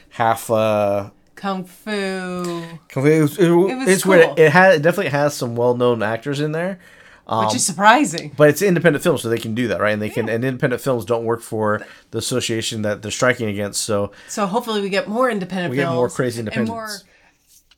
half 0.09 0.49
uh. 0.49 1.11
Kung 1.35 1.65
Fu. 1.65 1.91
It 1.91 3.21
was, 3.21 3.37
it, 3.37 3.49
was 3.49 3.87
it's 3.87 4.05
weird. 4.05 4.25
cool. 4.25 4.35
It 4.37 4.51
had 4.51 4.75
it 4.75 4.81
definitely 4.81 5.11
has 5.11 5.33
some 5.35 5.55
well 5.55 5.75
known 5.75 6.01
actors 6.01 6.39
in 6.39 6.51
there, 6.53 6.79
um, 7.27 7.45
which 7.45 7.55
is 7.55 7.65
surprising. 7.65 8.33
but 8.37 8.49
it's 8.49 8.61
independent 8.61 9.03
films, 9.03 9.21
so 9.21 9.29
they 9.29 9.37
can 9.37 9.53
do 9.55 9.67
that, 9.67 9.79
right? 9.81 9.91
And 9.91 10.01
they 10.01 10.09
can. 10.09 10.29
And 10.29 10.43
independent 10.45 10.81
films 10.81 11.05
don't 11.05 11.25
work 11.25 11.41
for 11.41 11.85
the 12.11 12.17
association 12.19 12.81
that 12.83 13.01
they're 13.01 13.11
striking 13.11 13.49
against. 13.49 13.81
So 13.81 14.11
So 14.27 14.45
hopefully 14.47 14.81
we 14.81 14.89
get 14.89 15.07
more 15.07 15.29
independent 15.29 15.71
We 15.71 15.77
get 15.77 15.89
more 15.91 16.09
crazy 16.09 16.45
And 16.51 16.67
more 16.67 16.89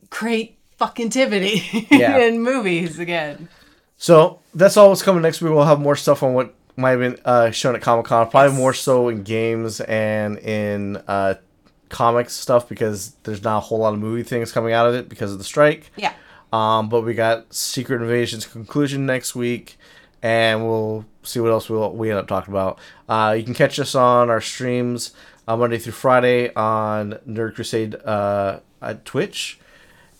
great 0.09 0.57
fucking 0.77 1.09
Tivity 1.09 1.87
Yeah. 1.91 2.17
in 2.19 2.41
movies 2.41 2.99
again. 2.99 3.49
So 3.97 4.39
that's 4.53 4.77
all 4.77 4.89
what's 4.89 5.01
coming 5.01 5.23
next 5.23 5.41
week. 5.41 5.51
We'll 5.51 5.65
have 5.65 5.79
more 5.79 5.95
stuff 5.95 6.21
on 6.21 6.33
what 6.33 6.53
might 6.75 6.91
have 6.91 6.99
been 6.99 7.17
uh, 7.25 7.49
shown 7.49 7.73
at 7.75 7.81
Comic 7.81 8.05
Con. 8.05 8.29
Probably 8.29 8.55
more 8.55 8.73
so 8.73 9.09
in 9.09 9.23
games 9.23 9.81
and 9.81 10.37
in 10.37 10.97
uh, 11.07 11.33
comics 11.89 12.33
stuff 12.33 12.67
because 12.67 13.11
there's 13.23 13.43
not 13.43 13.57
a 13.57 13.61
whole 13.61 13.79
lot 13.79 13.93
of 13.93 13.99
movie 13.99 14.23
things 14.23 14.51
coming 14.51 14.73
out 14.73 14.87
of 14.87 14.95
it 14.95 15.09
because 15.09 15.31
of 15.31 15.37
the 15.37 15.43
strike. 15.43 15.91
Yeah. 15.95 16.13
Um, 16.51 16.89
but 16.89 17.01
we 17.01 17.13
got 17.13 17.53
Secret 17.53 18.01
Invasion's 18.01 18.45
conclusion 18.45 19.05
next 19.05 19.35
week, 19.35 19.77
and 20.21 20.65
we'll 20.65 21.05
see 21.23 21.39
what 21.39 21.51
else 21.51 21.69
we'll, 21.69 21.91
we 21.91 22.09
end 22.09 22.19
up 22.19 22.27
talking 22.27 22.53
about. 22.53 22.79
Uh, 23.09 23.35
you 23.37 23.43
can 23.43 23.53
catch 23.53 23.79
us 23.79 23.95
on 23.95 24.29
our 24.29 24.41
streams 24.41 25.13
uh, 25.47 25.57
Monday 25.57 25.77
through 25.77 25.93
Friday 25.93 26.53
on 26.55 27.19
Nerd 27.27 27.55
Crusade 27.55 27.95
uh, 27.95 28.59
at 28.81 29.05
Twitch, 29.05 29.59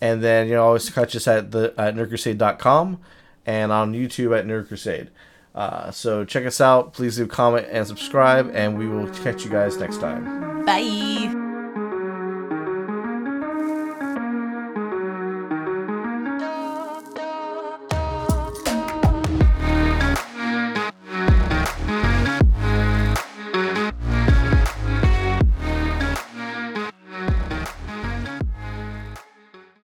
and 0.01 0.23
then 0.23 0.47
you 0.47 0.55
know 0.55 0.65
always 0.65 0.89
catch 0.89 1.15
us 1.15 1.27
at 1.27 1.51
the 1.51 1.73
at 1.77 1.95
nerdcrusade.com 1.95 2.99
and 3.45 3.71
on 3.71 3.93
YouTube 3.93 4.37
at 4.37 4.45
Nerd 4.45 4.67
Crusade. 4.67 5.09
Uh, 5.55 5.89
so 5.89 6.23
check 6.23 6.45
us 6.45 6.61
out. 6.61 6.93
Please 6.93 7.17
leave 7.17 7.27
a 7.27 7.29
comment 7.29 7.67
and 7.71 7.87
subscribe, 7.87 8.51
and 8.53 8.77
we 8.77 8.87
will 8.87 9.07
catch 9.23 9.43
you 9.43 9.49
guys 9.49 9.77
next 9.77 9.99
time. 9.99 10.65
Bye. 10.65 11.46